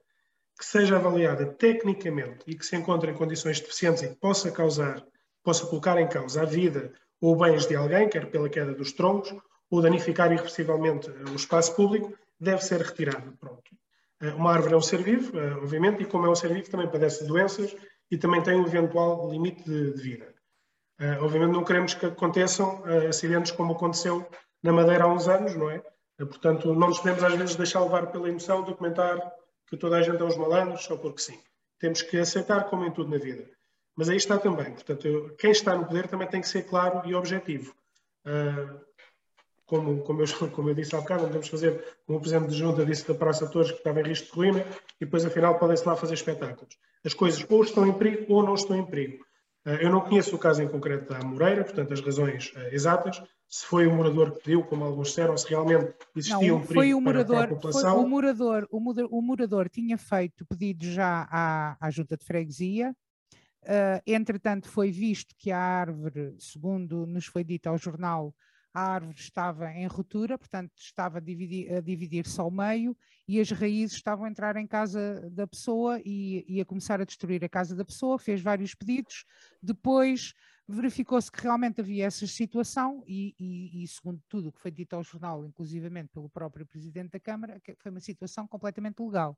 que 0.58 0.66
seja 0.66 0.96
avaliada 0.96 1.46
tecnicamente 1.46 2.46
e 2.48 2.58
que 2.58 2.66
se 2.66 2.76
encontre 2.76 3.12
em 3.12 3.16
condições 3.16 3.60
deficientes 3.60 4.02
e 4.02 4.10
que 4.10 4.16
possa 4.16 4.52
causar, 4.52 5.06
possa 5.44 5.68
colocar 5.68 6.02
em 6.02 6.10
causa 6.10 6.42
a 6.42 6.46
vida 6.46 6.92
ou 7.22 7.38
bens 7.38 7.68
de 7.68 7.76
alguém, 7.76 8.10
quer 8.10 8.32
pela 8.32 8.50
queda 8.50 8.74
dos 8.74 8.92
troncos, 8.92 9.32
ou 9.70 9.82
danificar 9.82 10.32
irreversivelmente 10.32 11.10
eh, 11.10 11.32
o 11.32 11.36
espaço 11.36 11.76
público, 11.76 12.14
deve 12.40 12.64
ser 12.64 12.82
retirado. 12.82 13.34
Pronto. 13.38 13.64
Eh, 14.22 14.34
uma 14.34 14.52
árvore 14.52 14.74
é 14.74 14.78
um 14.78 14.82
ser 14.82 15.02
vivo, 15.02 15.38
eh, 15.38 15.54
obviamente, 15.56 16.04
e 16.04 16.06
como 16.06 16.26
é 16.26 16.30
um 16.30 16.36
ser 16.36 16.54
vivo 16.54 16.70
também 16.70 16.90
padece 16.90 17.26
doenças 17.26 17.76
e 18.10 18.18
também 18.18 18.42
tem 18.42 18.56
um 18.56 18.66
eventual 18.66 19.30
limite 19.30 19.64
de, 19.64 19.94
de 19.94 20.02
vida. 20.02 20.34
obviamente 21.20 21.52
não 21.52 21.64
queremos 21.64 21.94
que 21.94 22.06
aconteçam 22.06 22.82
acidentes 23.10 23.52
como 23.52 23.74
aconteceu 23.74 24.26
na 24.64 24.72
Madeira 24.72 25.04
há 25.04 25.08
uns 25.08 25.28
anos, 25.28 25.54
não 25.56 25.70
é? 25.70 25.84
portanto, 26.18 26.74
não 26.74 26.88
nos 26.88 27.00
podemos 27.00 27.24
às 27.24 27.36
vezes 27.36 27.56
deixar 27.56 27.82
levar 27.82 28.08
pela 28.08 28.30
emoção 28.30 28.64
de 28.64 28.74
comentar 28.74 29.20
que 29.68 29.78
toda 29.78 29.98
a 29.98 30.02
gente 30.02 30.22
é 30.22 30.24
uns 30.24 30.38
malandros 30.38 30.84
só 30.84 30.96
porque 30.96 31.22
sim. 31.22 31.40
Temos 31.78 32.02
que 32.02 32.18
aceitar 32.18 32.64
como 32.70 32.86
em 32.86 32.92
tudo 32.92 33.12
na 33.12 33.18
vida. 33.18 33.48
Mas 33.96 34.10
aí 34.10 34.18
está 34.18 34.38
também. 34.38 34.72
Portanto, 34.74 35.36
quem 35.38 35.52
está 35.52 35.76
no 35.76 35.86
poder 35.86 36.08
também 36.08 36.28
tem 36.28 36.40
que 36.40 36.48
ser 36.48 36.64
claro 36.64 37.08
e 37.08 37.14
objetivo. 37.14 37.76
Uh, 38.26 38.80
como, 39.68 40.02
como, 40.02 40.22
eu, 40.24 40.26
como 40.52 40.70
eu 40.70 40.74
disse 40.74 40.96
há 40.96 41.02
bocado, 41.02 41.22
não 41.22 41.28
podemos 41.28 41.50
fazer, 41.50 41.98
como 42.08 42.18
o 42.18 42.22
Presidente 42.22 42.50
de 42.50 42.58
Junta 42.58 42.86
disse 42.86 43.08
da 43.08 43.14
Praça 43.14 43.48
Torres, 43.48 43.72
que 43.72 43.78
estava 43.78 44.02
em 44.02 44.04
risco 44.04 44.28
de 44.28 44.34
ruína, 44.34 44.66
e 45.00 45.06
depois 45.06 45.24
afinal 45.24 45.60
podem-se 45.60 45.86
lá 45.86 45.96
fazer 45.96 46.16
espetáculos. 46.16 46.76
As 47.06 47.14
coisas 47.14 47.46
ou 47.48 47.64
estão 47.64 47.86
em 47.86 47.94
perigo 47.94 48.34
ou 48.34 48.44
não 48.44 48.56
estão 48.56 48.76
em 48.76 48.86
perigo. 48.86 49.24
Eh, 49.66 49.86
eu 49.86 49.92
não 49.92 50.02
conheço 50.02 50.36
o 50.36 50.40
caso 50.40 50.64
em 50.64 50.68
concreto 50.68 51.14
da 51.14 51.20
Moreira, 51.20 51.64
portanto, 51.64 51.94
as 51.94 52.00
razões 52.00 52.54
uh, 52.56 52.74
exatas, 52.74 53.22
se 53.50 53.66
foi 53.66 53.86
o 53.86 53.94
morador 53.94 54.32
que 54.32 54.44
pediu, 54.44 54.64
como 54.64 54.86
alguns 54.86 55.10
disseram, 55.10 55.38
se 55.38 55.50
realmente 55.50 55.94
existia 56.16 56.48
não, 56.48 56.58
um 56.58 56.62
perigo 56.62 56.74
foi 56.74 56.94
o 56.94 57.02
morador, 57.02 57.36
para 57.36 57.46
a 57.46 57.50
população. 57.50 57.96
Foi 57.96 58.04
o 58.04 58.08
morador, 58.08 58.68
o, 58.72 58.80
morador, 58.80 59.10
o 59.12 59.22
morador 59.22 59.70
tinha 59.70 59.98
feito 59.98 60.46
pedido 60.46 60.86
já 60.86 61.28
à, 61.30 61.78
à 61.80 61.92
Junta 61.92 62.16
de 62.16 62.24
Freguesia, 62.24 62.96
uh, 63.64 64.02
entretanto 64.06 64.70
foi 64.70 64.90
visto 64.90 65.36
que 65.38 65.52
a 65.52 65.60
árvore, 65.60 66.34
segundo 66.40 67.06
nos 67.06 67.26
foi 67.26 67.44
dito 67.44 67.68
ao 67.68 67.78
jornal, 67.78 68.34
a 68.78 68.94
árvore 68.94 69.20
estava 69.20 69.72
em 69.72 69.88
ruptura, 69.88 70.38
portanto 70.38 70.72
estava 70.78 71.18
a 71.18 71.22
dividir-se 71.22 71.82
dividir 71.82 72.26
ao 72.38 72.52
meio 72.52 72.96
e 73.28 73.40
as 73.40 73.50
raízes 73.50 73.96
estavam 73.96 74.26
a 74.26 74.30
entrar 74.30 74.56
em 74.56 74.68
casa 74.68 75.28
da 75.32 75.48
pessoa 75.48 76.00
e, 76.06 76.46
e 76.48 76.62
a 76.62 76.66
começar 76.66 77.02
a 77.02 77.04
destruir 77.04 77.44
a 77.44 77.50
casa 77.50 77.76
da 77.76 77.84
pessoa, 77.84 78.20
fez 78.20 78.40
vários 78.40 78.76
pedidos, 78.76 79.26
depois 79.64 80.36
verificou-se 80.68 81.32
que 81.32 81.42
realmente 81.42 81.82
havia 81.82 82.06
essa 82.06 82.28
situação 82.28 83.04
e, 83.08 83.34
e, 83.40 83.84
e, 83.84 83.88
segundo 83.88 84.22
tudo 84.30 84.50
o 84.50 84.52
que 84.52 84.62
foi 84.62 84.70
dito 84.70 84.96
ao 84.96 85.04
jornal, 85.04 85.44
inclusivamente 85.44 86.10
pelo 86.14 86.30
próprio 86.30 86.68
Presidente 86.68 87.10
da 87.10 87.20
Câmara, 87.20 87.60
foi 87.80 87.90
uma 87.90 88.00
situação 88.00 88.48
completamente 88.48 89.02
legal. 89.02 89.36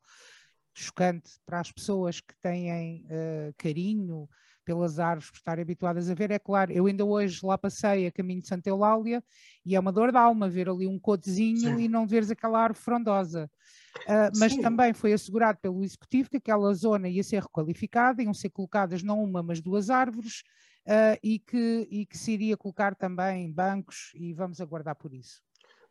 chocante 0.74 1.40
para 1.46 1.62
as 1.62 1.72
pessoas 1.72 2.20
que 2.20 2.36
têm 2.42 3.06
uh, 3.06 3.54
carinho 3.58 4.28
pelas 4.70 5.00
árvores, 5.00 5.32
por 5.32 5.38
estarem 5.38 5.64
habituadas 5.64 6.12
a 6.12 6.14
ver. 6.14 6.30
É 6.30 6.38
claro, 6.38 6.72
eu 6.72 6.86
ainda 6.86 7.04
hoje 7.04 7.40
lá 7.44 7.58
passei 7.58 8.06
a 8.06 8.12
caminho 8.12 8.40
de 8.40 8.48
Santa 8.48 8.70
Eulália 8.70 9.24
e 9.66 9.76
é 9.76 9.80
uma 9.80 9.92
dor 9.92 10.12
de 10.12 10.18
alma 10.20 10.48
ver 10.48 10.70
ali 10.70 10.86
um 10.86 11.00
cotezinho 11.00 11.76
Sim. 11.76 11.80
e 11.80 11.88
não 11.88 12.06
veres 12.06 12.30
aquela 12.30 12.62
árvore 12.62 12.84
frondosa. 12.84 13.50
Uh, 14.02 14.30
mas 14.38 14.54
Sim. 14.54 14.62
também 14.62 14.94
foi 14.94 15.12
assegurado 15.12 15.58
pelo 15.60 15.84
Executivo 15.84 16.30
que 16.30 16.38
aquela 16.38 16.72
zona 16.76 17.10
ia 17.10 17.24
ser 17.24 17.42
requalificada, 17.42 18.22
iam 18.22 18.32
ser 18.34 18.52
colocadas 18.52 19.02
não 19.02 19.24
uma, 19.24 19.42
mas 19.42 19.60
duas 19.60 19.90
árvores, 19.90 20.44
uh, 20.86 21.18
e, 21.24 21.40
que, 21.40 21.88
e 21.90 22.06
que 22.06 22.16
se 22.16 22.34
iria 22.34 22.56
colocar 22.56 22.94
também 22.94 23.52
bancos, 23.52 24.12
e 24.14 24.36
vamos 24.36 24.62
aguardar 24.62 24.96
por 24.96 25.16
isso. 25.16 25.42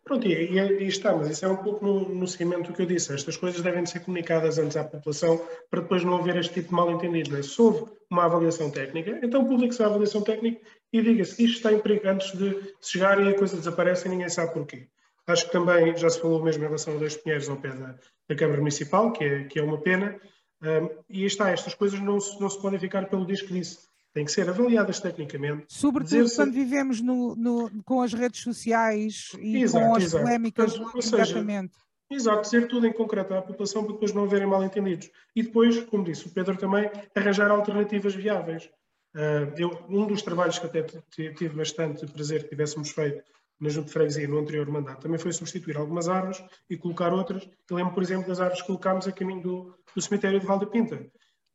Pronto, 0.09 0.27
e, 0.27 0.33
e, 0.33 0.59
e 0.59 0.89
está, 0.89 1.15
mas 1.15 1.29
isso 1.29 1.45
é 1.45 1.49
um 1.49 1.57
pouco 1.59 1.85
no, 1.85 2.09
no 2.09 2.27
seguimento 2.27 2.71
do 2.71 2.75
que 2.75 2.81
eu 2.81 2.87
disse. 2.87 3.13
Estas 3.13 3.37
coisas 3.37 3.61
devem 3.61 3.85
ser 3.85 4.01
comunicadas 4.01 4.59
antes 4.59 4.75
à 4.75 4.83
população 4.83 5.39
para 5.71 5.83
depois 5.83 6.03
não 6.03 6.17
haver 6.17 6.37
este 6.37 6.55
tipo 6.55 6.71
de 6.71 6.75
mal-entendidos. 6.75 7.39
É? 7.39 7.43
Se 7.43 7.61
houve 7.61 7.85
uma 8.11 8.25
avaliação 8.25 8.71
técnica, 8.71 9.21
então 9.23 9.45
publique-se 9.45 9.83
a 9.83 9.87
avaliação 9.87 10.23
técnica 10.23 10.63
e 10.91 11.03
diga-se 11.03 11.45
isto 11.45 11.57
está 11.59 11.73
em 11.75 11.79
perigo 11.79 12.09
antes 12.09 12.33
de 12.33 12.75
chegar 12.81 13.23
e 13.23 13.29
a 13.29 13.37
coisa 13.37 13.59
desaparece 13.59 14.09
e 14.09 14.11
ninguém 14.11 14.31
sabe 14.31 14.55
porquê. 14.55 14.89
Acho 15.27 15.45
que 15.45 15.53
também 15.53 15.95
já 15.95 16.09
se 16.09 16.19
falou 16.19 16.43
mesmo 16.43 16.63
em 16.63 16.67
relação 16.67 16.95
a 16.95 16.99
dois 16.99 17.15
pinheiros 17.15 17.51
ao 17.51 17.59
pé 17.59 17.69
da, 17.69 17.95
da 18.31 18.35
Câmara 18.35 18.61
Municipal, 18.61 19.13
que 19.13 19.23
é, 19.23 19.45
que 19.45 19.59
é 19.59 19.63
uma 19.63 19.79
pena. 19.79 20.19
Um, 20.63 20.89
e 21.11 21.27
está, 21.27 21.51
estas 21.51 21.75
coisas 21.75 22.01
não 22.01 22.19
se, 22.19 22.41
não 22.41 22.49
se 22.49 22.61
podem 22.63 22.81
ficar 22.81 23.11
pelo 23.11 23.27
disco 23.27 23.49
disse 23.49 23.88
têm 24.19 24.25
que 24.25 24.33
ser 24.33 24.49
avaliadas 24.49 24.99
tecnicamente. 24.99 25.67
Sobretudo 25.69 26.29
quando 26.35 26.53
vivemos 26.53 27.01
no, 27.01 27.37
no, 27.37 27.71
com 27.85 28.03
as 28.03 28.13
redes 28.13 28.43
sociais 28.43 29.31
e 29.39 29.63
exato, 29.63 29.85
com 29.85 29.95
as 29.95 30.03
exato. 30.03 30.25
polémicas 30.25 30.77
Portanto, 30.77 30.99
exatamente. 30.99 31.73
Exato, 32.11 32.43
dizer 32.43 32.67
tudo 32.67 32.87
em 32.87 32.93
concreto 32.93 33.35
à 33.35 33.43
população 33.43 33.85
para 33.85 33.93
depois 33.93 34.13
não 34.13 34.25
haverem 34.25 34.49
mal 34.49 34.65
entendidos. 34.65 35.11
E 35.37 35.43
depois, 35.43 35.79
como 35.85 36.03
disse 36.03 36.27
o 36.27 36.31
Pedro 36.31 36.57
também, 36.57 36.91
arranjar 37.15 37.51
alternativas 37.51 38.15
viáveis. 38.15 38.69
Uh, 39.15 39.55
eu, 39.57 39.87
um 39.89 40.07
dos 40.07 40.23
trabalhos 40.23 40.59
que 40.59 40.67
até 40.67 40.83
tive 40.83 41.51
bastante 41.51 42.07
prazer 42.07 42.43
que 42.43 42.51
tivéssemos 42.51 42.91
feito 42.91 43.23
na 43.61 43.69
Junta 43.69 43.87
de 43.87 43.93
Freguesia 43.93 44.29
no 44.29 44.39
anterior 44.39 44.69
mandato 44.69 45.03
também 45.03 45.19
foi 45.19 45.33
substituir 45.33 45.77
algumas 45.77 46.09
árvores 46.09 46.43
e 46.69 46.77
colocar 46.77 47.13
outras. 47.13 47.49
Eu 47.71 47.77
lembro, 47.77 47.95
por 47.95 48.03
exemplo, 48.03 48.29
das 48.29 48.41
árvores 48.41 48.63
que 48.63 48.67
colocámos 48.67 49.07
a 49.07 49.13
caminho 49.13 49.43
do, 49.43 49.79
do 49.95 50.01
cemitério 50.01 50.41
de 50.41 50.47
Valda 50.47 50.67
Pinta. 50.67 51.07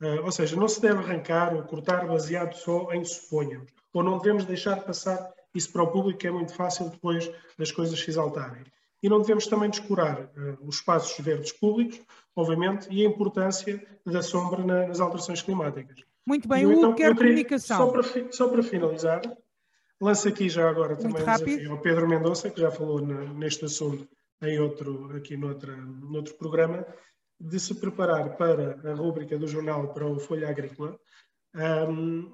Uh, 0.02 0.24
ou 0.24 0.32
seja, 0.32 0.56
não 0.56 0.68
se 0.68 0.82
deve 0.82 1.00
arrancar 1.00 1.56
ou 1.56 1.64
cortar 1.64 2.06
baseado 2.08 2.54
só 2.56 2.92
em 2.92 3.04
suponhamos. 3.06 3.72
Ou 3.94 4.04
não 4.04 4.18
devemos 4.18 4.46
deixar 4.46 4.84
passar 4.84 5.32
isso 5.54 5.72
para 5.72 5.84
o 5.84 5.92
público, 5.92 6.20
que 6.20 6.28
é 6.28 6.32
muito 6.32 6.54
fácil 6.54 6.90
depois 6.90 7.32
das 7.58 7.72
coisas 7.72 8.00
se 8.00 8.10
exaltarem. 8.10 8.64
E 9.02 9.10
não 9.10 9.22
devemos 9.22 9.48
também 9.48 9.70
descurar 9.70 10.22
uh, 10.22 10.58
os 10.62 10.78
espaços 10.78 11.18
verdes 11.24 11.52
públicos, 11.52 12.02
obviamente, 12.36 12.88
e 12.90 13.06
a 13.06 13.10
importância 13.10 13.86
da 14.06 14.24
sombra 14.24 14.64
na, 14.64 14.88
nas 14.88 15.00
alterações 15.00 15.42
climáticas. 15.42 16.00
Muito 16.26 16.48
bem, 16.48 16.64
então, 16.64 16.96
quer 16.96 17.16
comunicação. 17.16 17.78
Só 17.78 17.88
para, 17.92 18.32
só 18.32 18.48
para 18.48 18.64
finalizar, 18.64 19.22
lanço 20.02 20.28
aqui 20.28 20.50
já 20.50 20.70
agora 20.70 20.96
também 20.96 21.22
um 21.22 21.26
desafio 21.26 21.72
ao 21.72 21.82
Pedro 21.82 22.08
Mendonça, 22.08 22.50
que 22.50 22.62
já 22.62 22.72
falou 22.72 23.02
na, 23.02 23.26
neste 23.34 23.66
assunto 23.66 24.08
em 24.42 24.60
outro, 24.60 25.16
aqui 25.16 25.38
noutra, 25.38 25.76
noutro 25.76 26.34
programa, 26.36 26.86
de 27.40 27.60
se 27.60 27.76
preparar 27.76 28.38
para 28.38 28.80
a 28.92 28.96
rúbrica 28.96 29.38
do 29.38 29.48
jornal 29.48 29.94
para 29.94 30.06
o 30.06 30.20
Folha 30.20 30.50
Agrícola, 30.50 30.98
um, 31.90 32.32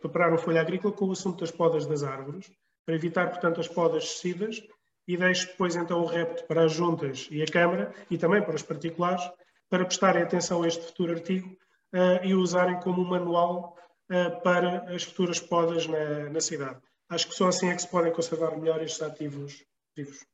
preparar 0.00 0.32
o 0.32 0.38
Folha 0.38 0.60
Agrícola 0.60 0.92
com 0.94 1.06
o 1.06 1.12
assunto 1.12 1.40
das 1.40 1.50
podas 1.50 1.86
das 1.86 2.02
árvores, 2.02 2.50
para 2.84 2.94
evitar, 2.94 3.28
portanto, 3.30 3.60
as 3.60 3.68
podas 3.68 4.04
excessivas 4.04 4.62
e 5.06 5.16
deixo 5.16 5.48
depois 5.48 5.76
então 5.76 6.02
o 6.02 6.06
repto 6.06 6.44
para 6.46 6.64
as 6.64 6.72
juntas 6.72 7.28
e 7.30 7.42
a 7.42 7.46
Câmara 7.46 7.92
e 8.10 8.18
também 8.18 8.42
para 8.42 8.54
os 8.54 8.62
particulares 8.62 9.22
para 9.68 9.84
prestarem 9.84 10.22
atenção 10.22 10.62
a 10.62 10.68
este 10.68 10.84
futuro 10.86 11.12
artigo 11.12 11.48
uh, 11.94 12.24
e 12.24 12.34
o 12.34 12.40
usarem 12.40 12.78
como 12.80 13.02
um 13.02 13.04
manual 13.04 13.76
uh, 14.10 14.40
para 14.42 14.92
as 14.94 15.04
futuras 15.04 15.38
podas 15.38 15.86
na, 15.86 16.28
na, 16.30 16.40
cidade. 16.40 16.80
Acho 17.08 17.28
que 17.28 17.34
só 17.34 17.48
assim 17.48 17.70
é 17.70 17.74
que 17.74 17.82
se 17.82 17.88
podem 17.88 18.12
conservar 18.12 18.56
melhor 18.56 18.82
estes 18.82 19.00
ativos 19.02 19.64
vivos. 19.96 20.24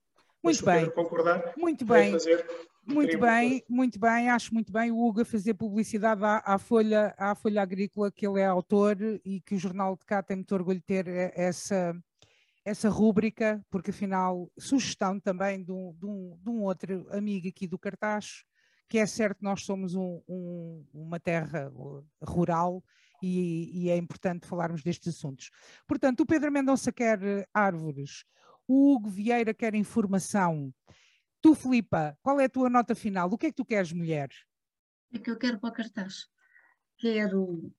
Muito 0.43 0.65
bem. 0.65 0.91
Concordar, 0.91 1.53
muito 1.57 1.85
bem. 1.85 2.13
Fazer 2.13 2.47
muito 2.87 3.19
bem, 3.19 3.63
muito 3.69 3.99
bem, 3.99 4.31
acho 4.31 4.55
muito 4.55 4.73
bem 4.73 4.91
o 4.91 4.99
Hugo 4.99 5.23
a 5.23 5.25
fazer 5.25 5.55
publicidade 5.55 6.25
à, 6.25 6.43
à, 6.45 6.59
Folha, 6.59 7.15
à 7.19 7.35
Folha 7.35 7.63
Agrícola, 7.63 8.11
que 8.11 8.27
ele 8.27 8.41
é 8.41 8.47
autor 8.47 8.97
e 9.25 9.41
que 9.41 9.55
o 9.55 9.59
Jornal 9.59 9.97
de 9.97 10.05
Cá 10.05 10.23
tem 10.23 10.37
muito 10.37 10.55
orgulho 10.55 10.79
de 10.79 10.85
ter 10.85 11.07
essa, 11.35 11.97
essa 12.65 12.89
rúbrica, 12.89 13.65
porque 13.71 13.91
afinal, 13.91 14.51
sugestão 14.59 15.19
também 15.21 15.63
de 15.63 15.73
um, 15.73 15.95
de 15.99 16.07
um, 16.07 16.39
de 16.43 16.51
um 16.51 16.63
outro 16.63 17.07
amigo 17.11 17.49
aqui 17.49 17.67
do 17.67 17.79
Cartaz, 17.79 18.45
que 18.89 18.99
é 18.99 19.07
certo 19.07 19.43
nós 19.43 19.65
somos 19.65 19.95
um, 19.95 20.23
um, 20.29 20.87
uma 20.95 21.19
terra 21.19 21.73
rural 22.23 22.83
e, 23.23 23.85
e, 23.85 23.91
é 23.91 23.97
importante 23.97 24.47
falarmos 24.47 24.83
destes 24.83 25.15
assuntos. 25.15 25.51
Portanto, 25.87 26.21
o 26.21 26.27
Pedro 26.27 26.53
Mendonça 26.53 26.93
quer 26.93 27.49
árvores, 27.53 28.25
o 28.69 28.95
Hugo 28.95 29.09
Vieira 29.09 29.55
quer 29.55 29.75
informação, 29.75 30.73
Tu, 31.41 31.55
Filipa, 31.55 32.17
qual 32.23 32.41
é 32.41 32.45
a 32.45 32.49
tua 32.49 32.69
nota 32.69 32.95
final? 32.95 33.31
O 33.31 33.39
que 33.39 33.47
é 33.47 33.51
que 33.51 33.57
tu 33.57 33.65
queres, 33.65 33.93
mulher? 33.93 34.29
É 35.13 35.19
que 35.19 35.31
eu 35.31 35.39
quero 35.39 35.59
para 35.61 35.71
o 35.71 35.73
cartaz. 35.73 36.29
Quero, 36.99 37.73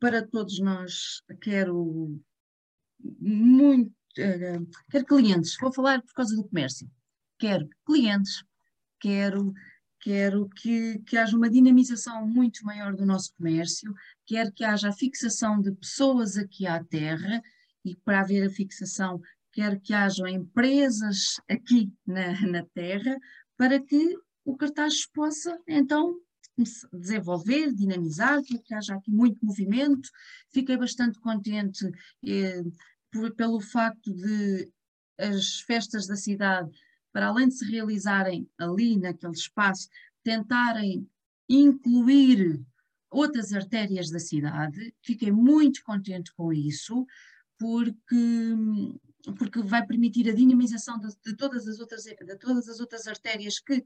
para 0.00 0.26
todos 0.26 0.58
nós, 0.58 1.22
quero 1.40 2.20
muito, 3.20 3.90
uh, 4.18 4.66
quero 4.90 5.06
clientes. 5.06 5.56
Vou 5.60 5.72
falar 5.72 6.02
por 6.02 6.12
causa 6.14 6.34
do 6.34 6.48
comércio. 6.48 6.90
Quero 7.38 7.68
clientes, 7.84 8.42
quero 8.98 9.52
quero 10.06 10.48
que, 10.50 11.00
que 11.00 11.18
haja 11.18 11.36
uma 11.36 11.50
dinamização 11.50 12.24
muito 12.24 12.64
maior 12.64 12.94
do 12.94 13.04
nosso 13.04 13.34
comércio, 13.34 13.92
quero 14.24 14.52
que 14.52 14.62
haja 14.62 14.90
a 14.90 14.92
fixação 14.92 15.60
de 15.60 15.72
pessoas 15.72 16.36
aqui 16.36 16.64
à 16.64 16.82
terra, 16.84 17.42
e 17.84 17.96
para 17.96 18.20
haver 18.20 18.46
a 18.46 18.50
fixação 18.50 19.20
quer 19.56 19.80
que 19.80 19.94
hajam 19.94 20.28
empresas 20.28 21.40
aqui 21.48 21.90
na, 22.06 22.38
na 22.46 22.62
Terra, 22.74 23.18
para 23.56 23.80
que 23.80 24.14
o 24.44 24.54
cartaz 24.54 25.06
possa 25.06 25.58
então 25.66 26.20
desenvolver, 26.92 27.72
dinamizar, 27.72 28.42
que 28.42 28.74
haja 28.74 28.94
aqui 28.94 29.10
muito 29.10 29.44
movimento. 29.44 30.10
Fiquei 30.52 30.76
bastante 30.76 31.18
contente 31.20 31.90
eh, 32.26 32.62
por, 33.10 33.34
pelo 33.34 33.58
facto 33.58 34.12
de 34.14 34.70
as 35.18 35.60
festas 35.60 36.06
da 36.06 36.16
cidade, 36.16 36.70
para 37.10 37.28
além 37.28 37.48
de 37.48 37.54
se 37.54 37.64
realizarem 37.64 38.46
ali 38.58 38.98
naquele 38.98 39.32
espaço, 39.32 39.88
tentarem 40.22 41.08
incluir 41.48 42.62
outras 43.10 43.54
artérias 43.54 44.10
da 44.10 44.18
cidade. 44.18 44.94
Fiquei 45.02 45.32
muito 45.32 45.82
contente 45.82 46.30
com 46.34 46.52
isso, 46.52 47.06
porque 47.58 48.54
porque 49.34 49.62
vai 49.62 49.84
permitir 49.86 50.28
a 50.28 50.34
dinamização 50.34 50.98
de, 50.98 51.08
de, 51.24 51.36
todas 51.36 51.66
as 51.66 51.80
outras, 51.80 52.04
de 52.04 52.36
todas 52.38 52.68
as 52.68 52.80
outras 52.80 53.06
artérias 53.06 53.58
que 53.58 53.84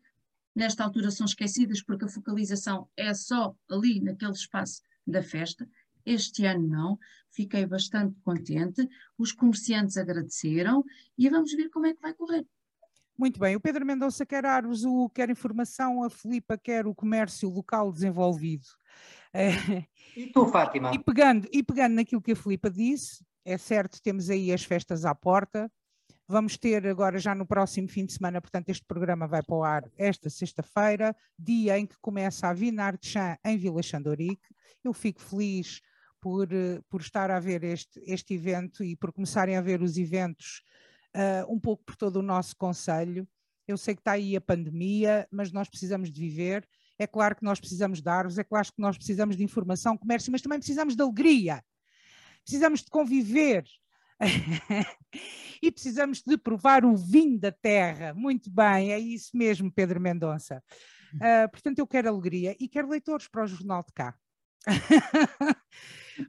nesta 0.55 0.85
altura 0.85 1.11
são 1.11 1.25
esquecidas 1.25 1.83
porque 1.83 2.05
a 2.05 2.09
focalização 2.09 2.89
é 2.97 3.13
só 3.15 3.55
ali 3.71 4.01
naquele 4.01 4.33
espaço 4.33 4.83
da 5.07 5.23
festa. 5.23 5.69
Este 6.05 6.45
ano 6.45 6.67
não, 6.67 6.99
fiquei 7.31 7.67
bastante 7.67 8.19
contente, 8.21 8.89
os 9.19 9.33
comerciantes 9.33 9.97
agradeceram 9.97 10.85
e 11.17 11.29
vamos 11.29 11.53
ver 11.53 11.69
como 11.71 11.87
é 11.87 11.95
que 11.95 12.01
vai 12.01 12.15
correr. 12.15 12.47
Muito 13.17 13.39
bem, 13.39 13.55
o 13.55 13.61
Pedro 13.61 13.85
Mendonça 13.85 14.25
quer 14.25 14.47
árvores, 14.47 14.83
o 14.83 15.11
quer 15.11 15.29
informação, 15.29 16.03
a 16.03 16.09
Filipa 16.09 16.57
quer 16.57 16.87
o 16.87 16.95
comércio 16.95 17.51
local 17.51 17.93
desenvolvido. 17.93 18.65
E 20.17 20.27
tu, 20.33 20.47
Fátima? 20.47 20.91
E 20.93 20.99
pegando, 20.99 21.47
e 21.53 21.63
pegando 21.63 21.95
naquilo 21.95 22.23
que 22.23 22.33
a 22.33 22.37
Filipa 22.37 22.71
disse, 22.71 23.25
é 23.45 23.57
certo, 23.59 24.01
temos 24.03 24.31
aí 24.31 24.53
as 24.53 24.65
festas 24.65 25.05
à 25.05 25.15
porta. 25.15 25.71
Vamos 26.29 26.57
ter 26.57 26.87
agora, 26.87 27.19
já 27.19 27.35
no 27.35 27.45
próximo 27.45 27.89
fim 27.89 28.07
de 28.07 28.13
semana, 28.13 28.41
portanto, 28.41 28.69
este 28.69 28.85
programa 28.87 29.27
vai 29.27 29.43
para 29.43 29.57
o 29.57 29.65
ar 29.65 29.91
esta 29.99 30.31
sexta-feira, 30.31 31.15
dia 31.37 31.77
em 31.79 31.87
que 31.87 31.97
começa 32.01 32.47
a 32.47 32.53
Vinar 32.53 32.97
de 32.97 33.09
Chã 33.09 33.37
em 33.45 33.59
Vila 33.59 33.83
Xandorique. 33.83 34.55
Eu 34.85 34.93
fico 34.93 35.21
feliz 35.21 35.81
por, 36.21 36.49
por 36.89 37.01
estar 37.01 37.31
a 37.31 37.41
ver 37.41 37.65
este, 37.65 38.01
este 38.07 38.35
evento 38.35 38.85
e 38.85 38.95
por 38.95 39.13
começarem 39.13 39.57
a 39.57 39.61
ver 39.61 39.83
os 39.83 39.97
eventos 39.97 40.63
uh, 41.17 41.53
um 41.53 41.59
pouco 41.59 41.83
por 41.85 41.97
todo 41.97 42.17
o 42.17 42.23
nosso 42.23 42.55
Conselho. 42.57 43.27
Eu 43.67 43.77
sei 43.77 43.95
que 43.95 44.01
está 44.01 44.13
aí 44.13 44.37
a 44.37 44.41
pandemia, 44.41 45.27
mas 45.33 45.51
nós 45.51 45.69
precisamos 45.69 46.13
de 46.13 46.21
viver. 46.21 46.65
É 46.99 47.07
claro 47.07 47.35
que 47.35 47.45
nós 47.45 47.59
precisamos 47.59 48.01
de 48.01 48.09
árvores, 48.09 48.39
é 48.39 48.45
claro 48.45 48.69
que 48.69 48.81
nós 48.81 48.97
precisamos 48.97 49.37
de 49.37 49.43
informação, 49.43 49.97
comércio, 49.97 50.31
mas 50.31 50.43
também 50.43 50.59
precisamos 50.59 50.95
de 50.95 51.03
alegria 51.03 51.61
precisamos 52.51 52.81
de 52.83 52.91
conviver. 52.91 53.65
e 55.63 55.71
precisamos 55.71 56.21
de 56.21 56.37
provar 56.37 56.85
o 56.85 56.97
vinho 56.97 57.39
da 57.39 57.53
terra. 57.53 58.13
Muito 58.13 58.51
bem, 58.51 58.93
é 58.93 58.99
isso 58.99 59.37
mesmo, 59.37 59.73
Pedro 59.73 60.01
Mendonça. 60.01 60.63
Uh, 61.15 61.49
portanto, 61.51 61.79
eu 61.79 61.87
quero 61.87 62.09
alegria 62.09 62.57
e 62.59 62.69
quero 62.69 62.89
leitores 62.89 63.29
para 63.29 63.45
o 63.45 63.47
Jornal 63.47 63.85
de 63.85 63.93
Cá. 63.93 64.15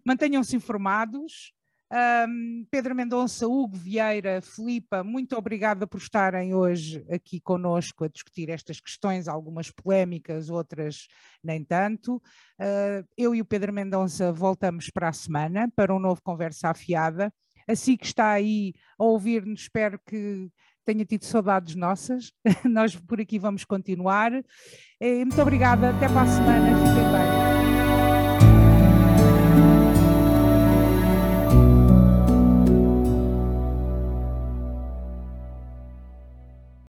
Mantenham-se 0.05 0.55
informados. 0.55 1.53
Um, 1.91 2.65
Pedro 2.71 2.95
Mendonça, 2.95 3.45
Hugo 3.45 3.75
Vieira, 3.75 4.41
Filipa, 4.41 5.03
muito 5.03 5.35
obrigada 5.35 5.85
por 5.85 5.97
estarem 5.97 6.55
hoje 6.55 7.05
aqui 7.11 7.41
conosco 7.41 8.05
a 8.05 8.07
discutir 8.07 8.49
estas 8.49 8.79
questões, 8.79 9.27
algumas 9.27 9.69
polémicas, 9.69 10.49
outras 10.49 11.07
nem 11.43 11.65
tanto. 11.65 12.15
Uh, 12.57 13.05
eu 13.17 13.35
e 13.35 13.41
o 13.41 13.45
Pedro 13.45 13.73
Mendonça 13.73 14.31
voltamos 14.31 14.89
para 14.89 15.09
a 15.09 15.13
semana 15.13 15.69
para 15.75 15.93
um 15.93 15.99
novo 15.99 16.21
Conversa 16.23 16.69
Afiada. 16.69 17.33
Assim 17.67 17.97
que 17.97 18.05
está 18.05 18.31
aí 18.31 18.73
a 18.97 19.03
ouvir-nos, 19.03 19.63
espero 19.63 19.99
que 19.99 20.49
tenha 20.85 21.03
tido 21.03 21.25
saudades 21.25 21.75
nossas. 21.75 22.31
Nós 22.63 22.95
por 22.95 23.19
aqui 23.19 23.37
vamos 23.37 23.65
continuar. 23.65 24.31
Muito 25.01 25.41
obrigada, 25.41 25.89
até 25.89 26.07
para 26.07 26.21
a 26.21 26.27
semana, 26.27 26.69
fiquem 26.69 27.11
bem. 27.11 27.80